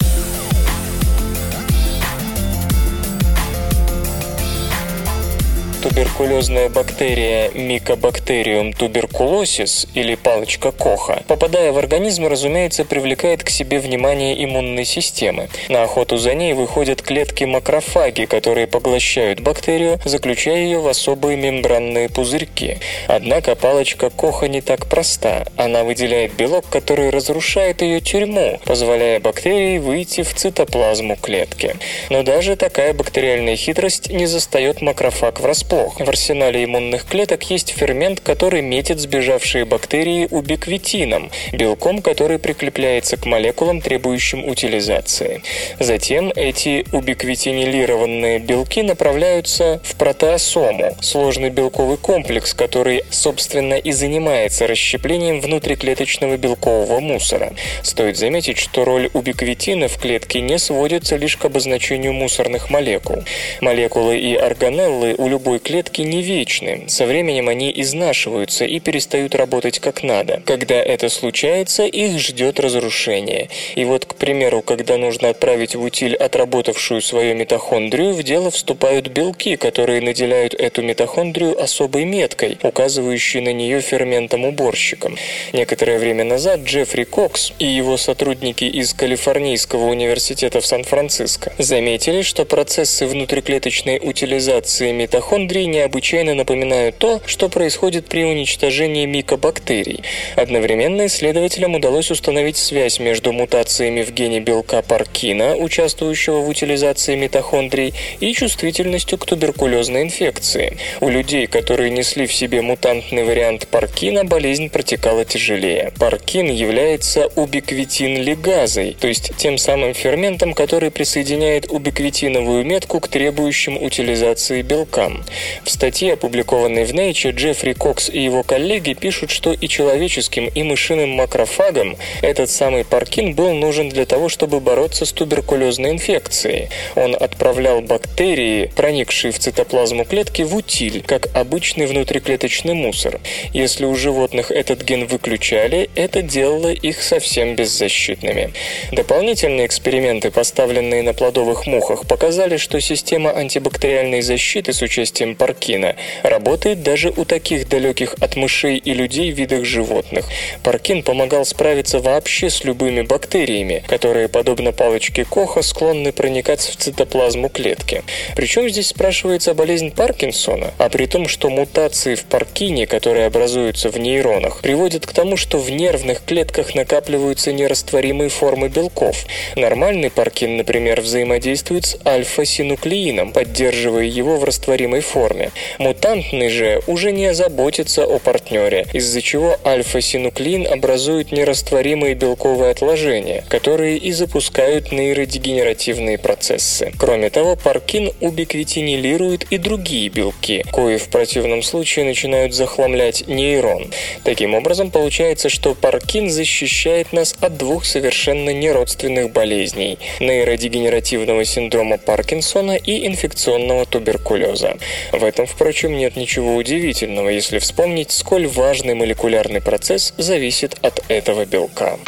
Туберкулезная 5.84 6.70
бактерия 6.70 7.50
Mycobacterium 7.50 8.72
tuberculosis 8.72 9.86
или 9.94 10.16
палочка 10.16 10.72
Коха, 10.72 11.24
попадая 11.28 11.74
в 11.74 11.78
организм, 11.78 12.26
разумеется, 12.26 12.86
привлекает 12.86 13.44
к 13.44 13.50
себе 13.50 13.80
внимание 13.80 14.42
иммунной 14.46 14.86
системы. 14.86 15.50
На 15.68 15.84
охоту 15.84 16.18
за 16.18 16.36
ней 16.36 16.54
выходят 16.54 17.02
клетки 17.02 17.44
макрофаги, 17.44 18.24
которые 18.24 18.66
поглощают 18.66 19.42
бактерию, 19.42 20.00
заключая 20.06 20.64
ее 20.64 20.80
в 20.80 20.88
особые 20.88 21.36
мембранные 21.36 22.08
пузырьки. 22.08 22.78
Однако 23.10 23.56
палочка 23.56 24.10
Коха 24.10 24.48
не 24.48 24.62
так 24.62 24.88
проста. 24.88 25.46
Она 25.58 25.84
выделяет 25.84 26.34
белок, 26.34 26.64
который 26.70 27.10
разрушает 27.10 27.82
ее 27.82 28.00
тюрьму, 28.00 28.62
позволяя 28.64 29.20
бактерии 29.20 29.80
выйти 29.80 30.24
в 30.24 30.34
цитоплазму 30.34 31.18
клетки. 31.18 31.76
Но 32.10 32.24
даже 32.24 32.56
такая 32.56 32.94
бактериальная 32.94 33.58
хитрость 33.58 34.10
не 34.10 34.28
застает 34.28 34.82
макрофаг 34.82 35.42
врасплох 35.42 35.73
врасплох. 35.74 36.00
В 36.00 36.10
арсенале 36.10 36.64
иммунных 36.64 37.06
клеток 37.06 37.44
есть 37.50 37.70
фермент, 37.70 38.20
который 38.20 38.62
метит 38.62 39.00
сбежавшие 39.00 39.66
бактерии 39.66 40.28
убиквитином, 40.30 41.32
белком, 41.52 42.02
который 42.02 42.40
прикрепляется 42.40 43.18
к 43.18 43.26
молекулам, 43.26 43.82
требующим 43.82 44.46
утилизации. 44.46 45.42
Затем 45.80 46.32
эти 46.36 46.86
убиквитинилированные 46.92 48.40
белки 48.40 48.82
направляются 48.82 49.82
в 49.84 49.96
протеосому, 49.96 50.96
сложный 51.02 51.50
белковый 51.50 51.98
комплекс, 51.98 52.54
который, 52.54 53.04
собственно, 53.10 53.76
и 53.76 53.92
занимается 53.92 54.68
расщеплением 54.68 55.42
внутриклеточного 55.42 56.38
белкового 56.38 57.00
мусора. 57.00 57.54
Стоит 57.82 58.18
заметить, 58.18 58.58
что 58.58 58.86
роль 58.86 59.10
убиквитина 59.14 59.88
в 59.88 59.98
клетке 59.98 60.42
не 60.42 60.60
сводится 60.60 61.16
лишь 61.16 61.38
к 61.38 61.46
обозначению 61.46 62.14
мусорных 62.14 62.70
молекул. 62.70 63.24
Молекулы 63.62 64.18
и 64.18 64.36
органеллы 64.36 65.16
у 65.18 65.28
любой 65.28 65.60
клетки 65.64 66.02
не 66.02 66.22
вечны. 66.22 66.84
Со 66.88 67.06
временем 67.06 67.50
они 67.50 67.72
изнашиваются 67.76 68.66
и 68.66 68.80
перестают 68.80 69.34
работать 69.34 69.80
как 69.80 70.04
надо. 70.04 70.44
Когда 70.46 70.76
это 70.76 71.10
случается, 71.10 71.86
их 71.86 72.20
ждет 72.20 72.60
разрушение. 72.60 73.50
И 73.76 73.86
вот, 73.86 74.06
к 74.06 74.16
примеру, 74.16 74.62
когда 74.62 74.98
нужно 74.98 75.30
отправить 75.30 75.76
в 75.76 75.82
утиль 75.82 76.16
отработавшую 76.16 77.02
свою 77.02 77.36
митохондрию, 77.36 78.14
в 78.14 78.24
дело 78.24 78.52
вступают 78.52 79.08
белки, 79.08 79.56
которые 79.56 80.02
наделяют 80.02 80.54
эту 80.54 80.82
митохондрию 80.84 81.60
особой 81.62 82.06
меткой, 82.06 82.58
указывающей 82.62 83.42
на 83.42 83.54
нее 83.54 83.82
ферментом-уборщиком. 83.82 85.18
Некоторое 85.54 85.98
время 85.98 86.24
назад 86.26 86.62
Джеффри 86.62 87.06
Кокс 87.06 87.54
и 87.60 87.66
его 87.66 87.98
сотрудники 87.98 88.66
из 88.66 88.94
Калифорнийского 88.94 89.86
университета 89.86 90.60
в 90.60 90.66
Сан-Франциско 90.66 91.54
заметили, 91.58 92.22
что 92.22 92.46
процессы 92.46 93.08
внутриклеточной 93.08 94.00
утилизации 94.04 94.92
митохондрий 94.92 95.53
митохондрии 95.54 95.66
необычайно 95.66 96.34
напоминают 96.34 96.98
то, 96.98 97.22
что 97.26 97.50
происходит 97.50 98.08
при 98.08 98.24
уничтожении 98.24 99.06
микобактерий. 99.06 100.04
Одновременно 100.36 101.06
исследователям 101.06 101.76
удалось 101.76 102.12
установить 102.12 102.58
связь 102.58 103.00
между 103.00 103.32
мутациями 103.32 104.04
в 104.04 104.12
гене 104.12 104.40
белка 104.40 104.82
паркина, 104.82 105.56
участвующего 105.56 106.40
в 106.40 106.50
утилизации 106.50 107.16
митохондрий, 107.16 107.94
и 108.20 108.34
чувствительностью 108.34 109.18
к 109.18 109.26
туберкулезной 109.26 110.04
инфекции. 110.04 110.78
У 111.02 111.10
людей, 111.10 111.48
которые 111.48 111.90
несли 111.90 112.26
в 112.26 112.34
себе 112.34 112.62
мутантный 112.62 113.24
вариант 113.24 113.68
паркина, 113.68 114.24
болезнь 114.24 114.70
протекала 114.70 115.26
тяжелее. 115.26 115.92
Паркин 116.00 116.52
является 116.52 117.30
убиквитин-лигазой, 117.36 118.96
то 119.00 119.08
есть 119.08 119.32
тем 119.38 119.58
самым 119.58 119.94
ферментом, 119.94 120.54
который 120.54 120.90
присоединяет 120.90 121.70
убиквитиновую 121.70 122.66
метку 122.66 123.00
к 123.00 123.08
требующим 123.08 123.78
утилизации 123.82 124.62
белкам. 124.62 125.24
В 125.64 125.70
статье, 125.70 126.14
опубликованной 126.14 126.86
в 126.86 126.92
Nature, 126.94 127.32
Джеффри 127.32 127.74
Кокс 127.74 128.10
и 128.10 128.20
его 128.22 128.44
коллеги 128.44 128.94
пишут, 128.94 129.32
что 129.32 129.54
и 129.54 129.68
человеческим, 129.68 130.48
и 130.48 130.64
мышиным 130.64 131.10
макрофагам 131.10 131.98
этот 132.22 132.50
самый 132.50 132.86
паркин 132.86 133.34
был 133.34 133.54
нужен 133.54 133.90
для 133.90 134.06
того, 134.06 134.30
чтобы 134.30 134.60
бороться 134.60 135.06
с 135.06 135.12
туберкулезной 135.12 135.92
инфекцией. 135.92 136.70
Он 136.96 137.16
отправлял 137.20 137.82
бактерии, 137.82 138.72
проникшие 138.76 139.32
в 139.32 139.40
цитоплазму 139.40 140.06
клетки, 140.06 140.42
в 140.42 140.56
утиль, 140.56 141.04
как 141.06 141.28
обычный 141.36 141.86
внутриклеточный 141.86 142.74
мусор. 142.74 143.20
Если 143.54 143.86
у 143.86 143.96
животных 143.96 144.52
этот 144.52 144.84
ген 144.84 145.08
выключали, 145.08 145.90
это 145.96 146.22
делало 146.22 146.72
их 146.74 147.02
совсем 147.02 147.56
беззащитными. 147.56 148.54
Дополнительные 148.92 149.66
эксперименты, 149.66 150.32
поставленные 150.32 151.04
на 151.04 151.14
плодовых 151.14 151.66
мухах, 151.68 152.08
показали, 152.08 152.58
что 152.58 152.80
система 152.82 153.32
антибактериальной 153.32 154.22
защиты 154.22 154.74
с 154.74 154.82
участием 154.82 155.23
действием 155.24 155.36
паркина 155.36 155.96
работает 156.24 156.84
даже 156.84 157.10
у 157.10 157.26
таких 157.26 157.68
далеких 157.70 158.16
от 158.20 158.36
мышей 158.36 158.78
и 158.78 158.94
людей 158.94 159.32
видах 159.32 159.66
животных. 159.66 160.26
Паркин 160.64 161.04
помогал 161.04 161.46
справиться 161.46 162.00
вообще 162.00 162.50
с 162.50 162.64
любыми 162.64 163.02
бактериями, 163.02 163.84
которые, 163.88 164.28
подобно 164.28 164.72
палочке 164.72 165.26
Коха, 165.26 165.62
склонны 165.62 166.12
проникать 166.12 166.62
в 166.62 166.76
цитоплазму 166.76 167.50
клетки. 167.50 168.04
Причем 168.36 168.70
здесь 168.70 168.88
спрашивается 168.88 169.54
болезнь 169.54 169.92
Паркинсона, 169.92 170.72
а 170.78 170.90
при 170.90 171.06
том, 171.06 171.28
что 171.28 171.50
мутации 171.50 172.16
в 172.16 172.24
паркине, 172.26 172.88
которые 172.88 173.26
образуются 173.26 173.90
в 173.90 174.00
нейронах, 174.00 174.62
приводят 174.62 175.06
к 175.06 175.14
тому, 175.14 175.38
что 175.38 175.58
в 175.58 175.70
нервных 175.70 176.24
клетках 176.26 176.76
накапливаются 176.76 177.52
нерастворимые 177.52 178.30
формы 178.30 178.70
белков. 178.70 179.26
Нормальный 179.56 180.10
паркин, 180.10 180.58
например, 180.58 181.02
взаимодействует 181.02 181.86
с 181.86 181.98
альфа-синуклеином, 182.06 183.32
поддерживая 183.32 184.06
его 184.06 184.38
в 184.38 184.44
растворимой 184.44 185.02
форме 185.02 185.13
форме. 185.14 185.52
Мутантный 185.78 186.50
же 186.50 186.82
уже 186.88 187.12
не 187.12 187.34
заботится 187.34 188.04
о 188.06 188.18
партнере, 188.18 188.88
из-за 188.94 189.22
чего 189.22 189.58
альфа-синуклеин 189.64 190.66
образует 190.68 191.32
нерастворимые 191.32 192.16
белковые 192.16 192.72
отложения, 192.72 193.44
которые 193.48 193.98
и 193.98 194.12
запускают 194.12 194.92
нейродегенеративные 194.92 196.18
процессы. 196.18 196.92
Кроме 196.98 197.30
того, 197.30 197.56
паркин 197.56 198.12
убиквитинилирует 198.22 199.44
и 199.52 199.58
другие 199.58 200.10
белки, 200.10 200.64
кои 200.72 200.98
в 200.98 201.08
противном 201.10 201.62
случае 201.62 202.06
начинают 202.06 202.54
захламлять 202.56 203.28
нейрон. 203.28 203.92
Таким 204.24 204.56
образом, 204.56 204.90
получается, 204.90 205.50
что 205.50 205.76
паркин 205.76 206.30
защищает 206.30 207.14
нас 207.14 207.36
от 207.40 207.58
двух 207.58 207.86
совершенно 207.86 208.50
неродственных 208.50 209.32
болезней– 209.32 210.00
нейродегенеративного 210.20 211.46
синдрома 211.46 211.98
Паркинсона 211.98 212.76
и 212.76 213.06
инфекционного 213.06 213.86
туберкулеза. 213.86 214.78
В 215.12 215.24
этом, 215.24 215.46
впрочем, 215.46 215.98
нет 215.98 216.16
ничего 216.16 216.56
удивительного, 216.56 217.30
если 217.30 217.60
вспомнить, 217.60 218.12
сколь 218.12 218.48
важный 218.48 218.96
молекулярный 218.96 219.62
процесс 219.62 220.14
зависит 220.18 220.78
от 220.82 221.04
этого 221.10 221.46
белка. 221.46 222.00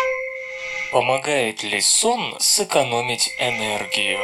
Помогает 0.91 1.63
ли 1.63 1.81
сон 1.81 2.35
сэкономить 2.39 3.29
энергию? 3.39 4.19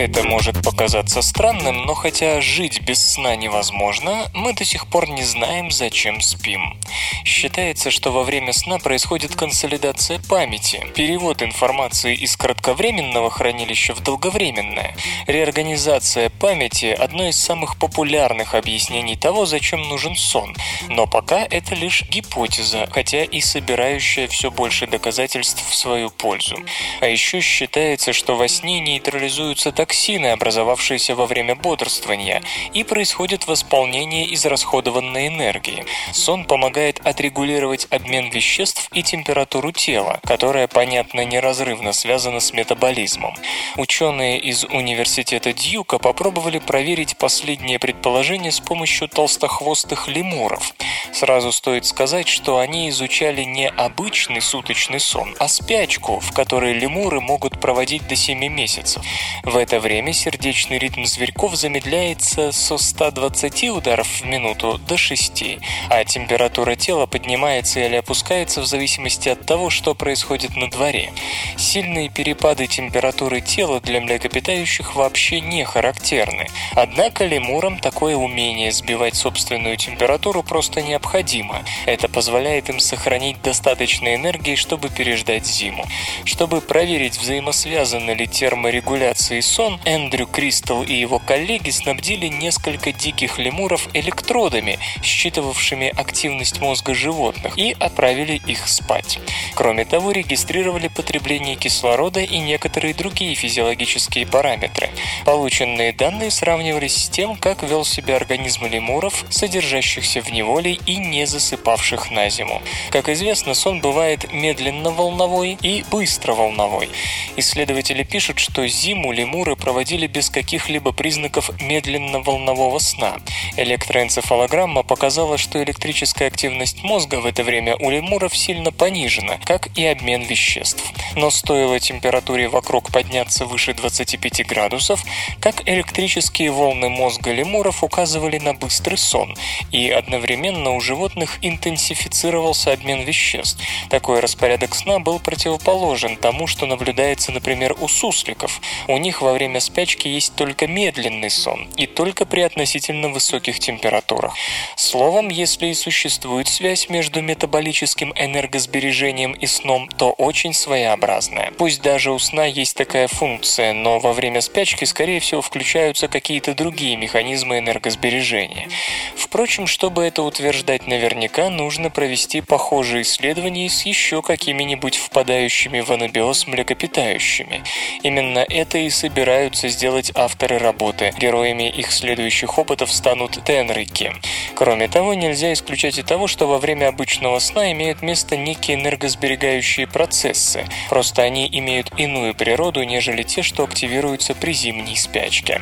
Это 0.00 0.22
может 0.22 0.62
показаться 0.62 1.20
странным, 1.20 1.82
но 1.84 1.92
хотя 1.92 2.40
жить 2.40 2.80
без 2.80 3.06
сна 3.06 3.36
невозможно, 3.36 4.30
мы 4.32 4.54
до 4.54 4.64
сих 4.64 4.86
пор 4.86 5.10
не 5.10 5.22
знаем, 5.22 5.70
зачем 5.70 6.22
спим. 6.22 6.80
Считается, 7.26 7.90
что 7.90 8.10
во 8.10 8.22
время 8.22 8.54
сна 8.54 8.78
происходит 8.78 9.36
консолидация 9.36 10.18
памяти, 10.18 10.86
перевод 10.94 11.42
информации 11.42 12.14
из 12.14 12.34
кратковременного 12.38 13.30
хранилища 13.30 13.94
в 13.94 14.00
долговременное. 14.00 14.96
Реорганизация 15.26 16.30
памяти– 16.30 16.86
одно 16.98 17.28
из 17.28 17.38
самых 17.38 17.78
популярных 17.78 18.54
объяснений 18.54 19.16
того, 19.16 19.44
зачем 19.44 19.82
нужен 19.82 20.16
сон. 20.16 20.56
Но 20.88 21.06
пока 21.06 21.40
это 21.44 21.74
лишь 21.74 22.04
гипотеза, 22.08 22.88
хотя 22.90 23.24
и 23.24 23.42
собирающая 23.42 24.28
все 24.28 24.50
больше 24.50 24.86
доказательств 24.86 25.62
в 25.68 25.74
свою 25.74 26.08
пользу. 26.08 26.56
А 27.02 27.06
еще 27.06 27.42
считается, 27.42 28.14
что 28.14 28.36
во 28.36 28.48
сне 28.48 28.80
нейтрализуются 28.80 29.72
токсины, 29.90 30.28
образовавшиеся 30.28 31.16
во 31.16 31.26
время 31.26 31.56
бодрствования, 31.56 32.42
и 32.72 32.84
происходит 32.84 33.48
восполнение 33.48 34.32
израсходованной 34.34 35.26
энергии. 35.26 35.84
Сон 36.12 36.44
помогает 36.44 37.00
отрегулировать 37.04 37.88
обмен 37.90 38.30
веществ 38.30 38.88
и 38.92 39.02
температуру 39.02 39.72
тела, 39.72 40.20
которая, 40.22 40.68
понятно, 40.68 41.24
неразрывно 41.24 41.92
связана 41.92 42.38
с 42.38 42.52
метаболизмом. 42.52 43.34
Ученые 43.76 44.38
из 44.38 44.62
университета 44.62 45.52
Дьюка 45.52 45.98
попробовали 45.98 46.60
проверить 46.60 47.16
последнее 47.18 47.80
предположение 47.80 48.52
с 48.52 48.60
помощью 48.60 49.08
толстохвостых 49.08 50.06
лемуров. 50.06 50.72
Сразу 51.12 51.50
стоит 51.50 51.84
сказать, 51.84 52.28
что 52.28 52.58
они 52.58 52.90
изучали 52.90 53.42
не 53.42 53.68
обычный 53.68 54.40
суточный 54.40 55.00
сон, 55.00 55.34
а 55.40 55.48
спячку, 55.48 56.20
в 56.20 56.32
которой 56.32 56.74
лемуры 56.74 57.20
могут 57.20 57.60
проводить 57.60 58.06
до 58.06 58.14
7 58.14 58.38
месяцев. 58.46 59.02
В 59.42 59.56
это 59.56 59.79
время 59.80 60.12
сердечный 60.12 60.78
ритм 60.78 61.04
зверьков 61.04 61.56
замедляется 61.56 62.52
со 62.52 62.78
120 62.78 63.64
ударов 63.70 64.06
в 64.06 64.24
минуту 64.24 64.78
до 64.86 64.96
6, 64.96 65.44
а 65.88 66.04
температура 66.04 66.76
тела 66.76 67.06
поднимается 67.06 67.80
или 67.80 67.96
опускается 67.96 68.60
в 68.60 68.66
зависимости 68.66 69.28
от 69.28 69.44
того, 69.44 69.70
что 69.70 69.94
происходит 69.94 70.56
на 70.56 70.70
дворе. 70.70 71.12
Сильные 71.56 72.08
перепады 72.08 72.66
температуры 72.66 73.40
тела 73.40 73.80
для 73.80 74.00
млекопитающих 74.00 74.94
вообще 74.94 75.40
не 75.40 75.64
характерны. 75.64 76.46
Однако 76.74 77.24
лемурам 77.24 77.78
такое 77.78 78.16
умение 78.16 78.72
сбивать 78.72 79.16
собственную 79.16 79.76
температуру 79.76 80.42
просто 80.42 80.82
необходимо. 80.82 81.62
Это 81.86 82.08
позволяет 82.08 82.68
им 82.68 82.80
сохранить 82.80 83.42
достаточно 83.42 84.14
энергии, 84.14 84.54
чтобы 84.54 84.88
переждать 84.88 85.46
зиму. 85.46 85.86
Чтобы 86.24 86.60
проверить, 86.60 87.18
взаимосвязаны 87.18 88.12
ли 88.12 88.26
терморегуляция 88.26 89.38
и 89.38 89.42
сон, 89.60 89.78
Эндрю 89.84 90.26
Кристал 90.26 90.82
и 90.84 90.94
его 90.94 91.18
коллеги 91.18 91.68
снабдили 91.68 92.28
несколько 92.28 92.92
диких 92.92 93.38
лемуров 93.38 93.88
электродами, 93.92 94.78
считывавшими 95.02 95.88
активность 95.88 96.60
мозга 96.60 96.94
животных, 96.94 97.58
и 97.58 97.76
отправили 97.78 98.40
их 98.46 98.66
спать. 98.66 99.18
Кроме 99.54 99.84
того, 99.84 100.12
регистрировали 100.12 100.88
потребление 100.88 101.56
кислорода 101.56 102.20
и 102.20 102.38
некоторые 102.38 102.94
другие 102.94 103.34
физиологические 103.34 104.26
параметры. 104.26 104.88
Полученные 105.26 105.92
данные 105.92 106.30
сравнивались 106.30 106.96
с 106.96 107.08
тем, 107.10 107.36
как 107.36 107.62
вел 107.62 107.84
себя 107.84 108.16
организм 108.16 108.64
лемуров, 108.64 109.26
содержащихся 109.28 110.22
в 110.22 110.32
неволе 110.32 110.78
и 110.86 110.96
не 110.96 111.26
засыпавших 111.26 112.10
на 112.10 112.30
зиму. 112.30 112.62
Как 112.88 113.10
известно, 113.10 113.52
сон 113.52 113.82
бывает 113.82 114.32
медленно-волновой 114.32 115.58
и 115.60 115.84
быстро-волновой. 115.90 116.88
Исследователи 117.36 118.04
пишут, 118.04 118.38
что 118.38 118.66
зиму 118.66 119.12
лемуры 119.12 119.49
проводили 119.56 120.06
без 120.06 120.30
каких-либо 120.30 120.92
признаков 120.92 121.50
медленно-волнового 121.60 122.78
сна. 122.78 123.16
Электроэнцефалограмма 123.56 124.82
показала, 124.82 125.38
что 125.38 125.62
электрическая 125.62 126.28
активность 126.28 126.82
мозга 126.82 127.16
в 127.16 127.26
это 127.26 127.42
время 127.42 127.76
у 127.76 127.90
лемуров 127.90 128.36
сильно 128.36 128.72
понижена, 128.72 129.38
как 129.44 129.68
и 129.76 129.84
обмен 129.86 130.22
веществ. 130.22 130.82
Но 131.16 131.30
стоило 131.30 131.80
температуре 131.80 132.48
вокруг 132.48 132.92
подняться 132.92 133.46
выше 133.46 133.74
25 133.74 134.46
градусов, 134.46 135.04
как 135.40 135.68
электрические 135.68 136.50
волны 136.50 136.88
мозга 136.88 137.32
лемуров 137.32 137.82
указывали 137.82 138.38
на 138.38 138.54
быстрый 138.54 138.96
сон, 138.96 139.36
и 139.72 139.90
одновременно 139.90 140.70
у 140.72 140.80
животных 140.80 141.38
интенсифицировался 141.42 142.72
обмен 142.72 143.02
веществ. 143.02 143.62
Такой 143.88 144.20
распорядок 144.20 144.74
сна 144.74 144.98
был 144.98 145.18
противоположен 145.18 146.16
тому, 146.16 146.46
что 146.46 146.66
наблюдается, 146.66 147.32
например, 147.32 147.76
у 147.80 147.88
сусликов. 147.88 148.60
У 148.88 148.96
них 148.96 149.22
во 149.22 149.32
время 149.32 149.39
спячки 149.60 150.08
есть 150.08 150.34
только 150.34 150.66
медленный 150.66 151.30
сон, 151.30 151.68
и 151.76 151.86
только 151.86 152.26
при 152.26 152.40
относительно 152.40 153.08
высоких 153.08 153.58
температурах. 153.58 154.34
Словом, 154.76 155.28
если 155.28 155.66
и 155.66 155.74
существует 155.74 156.48
связь 156.48 156.88
между 156.88 157.22
метаболическим 157.22 158.12
энергосбережением 158.16 159.32
и 159.32 159.46
сном, 159.46 159.88
то 159.88 160.10
очень 160.12 160.52
своеобразная. 160.52 161.52
Пусть 161.56 161.82
даже 161.82 162.12
у 162.12 162.18
сна 162.18 162.46
есть 162.46 162.76
такая 162.76 163.08
функция, 163.08 163.72
но 163.72 163.98
во 163.98 164.12
время 164.12 164.40
спячки, 164.40 164.84
скорее 164.84 165.20
всего, 165.20 165.42
включаются 165.42 166.08
какие-то 166.08 166.54
другие 166.54 166.96
механизмы 166.96 167.58
энергосбережения. 167.58 168.68
Впрочем, 169.16 169.66
чтобы 169.66 170.02
это 170.02 170.22
утверждать 170.22 170.86
наверняка, 170.86 171.50
нужно 171.50 171.90
провести 171.90 172.40
похожие 172.40 173.02
исследования 173.02 173.68
с 173.68 173.82
еще 173.82 174.22
какими-нибудь 174.22 174.96
впадающими 174.96 175.80
в 175.80 175.90
анабиоз 175.90 176.46
млекопитающими. 176.46 177.62
Именно 178.02 178.44
это 178.48 178.78
и 178.78 178.90
собираются 179.30 179.68
сделать 179.68 180.10
авторы 180.16 180.58
работы. 180.58 181.14
Героями 181.16 181.68
их 181.70 181.92
следующих 181.92 182.58
опытов 182.58 182.90
станут 182.90 183.38
тенрики. 183.44 184.12
Кроме 184.56 184.88
того, 184.88 185.14
нельзя 185.14 185.52
исключать 185.52 185.98
и 185.98 186.02
того, 186.02 186.26
что 186.26 186.48
во 186.48 186.58
время 186.58 186.88
обычного 186.88 187.38
сна 187.38 187.70
имеют 187.70 188.02
место 188.02 188.36
некие 188.36 188.76
энергосберегающие 188.76 189.86
процессы. 189.86 190.64
Просто 190.88 191.22
они 191.22 191.48
имеют 191.52 191.92
иную 191.96 192.34
природу, 192.34 192.82
нежели 192.82 193.22
те, 193.22 193.42
что 193.42 193.62
активируются 193.62 194.34
при 194.34 194.52
зимней 194.52 194.96
спячке. 194.96 195.60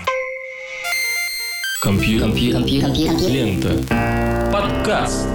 Компьютер. 1.82 2.64
Лента. 3.28 4.50
Подкаст. 4.50 5.28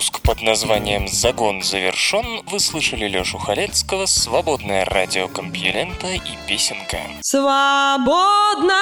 Выпуск 0.00 0.22
под 0.22 0.40
названием 0.40 1.08
«Загон 1.08 1.62
завершен» 1.62 2.24
вы 2.50 2.58
слышали 2.58 3.06
Лёшу 3.06 3.36
Халецкого, 3.36 4.06
«Свободное 4.06 4.86
радио 4.86 5.28
Компьюлента» 5.28 6.06
и 6.06 6.48
песенка. 6.48 7.00
Свободное 7.20 8.72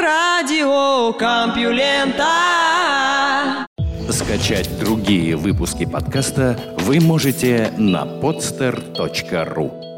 радио 0.00 1.12
Компьюлента. 1.12 2.24
Скачать 4.08 4.78
другие 4.78 5.36
выпуски 5.36 5.84
подкаста 5.84 6.58
вы 6.78 7.00
можете 7.00 7.70
на 7.76 8.04
podster.ru 8.04 9.91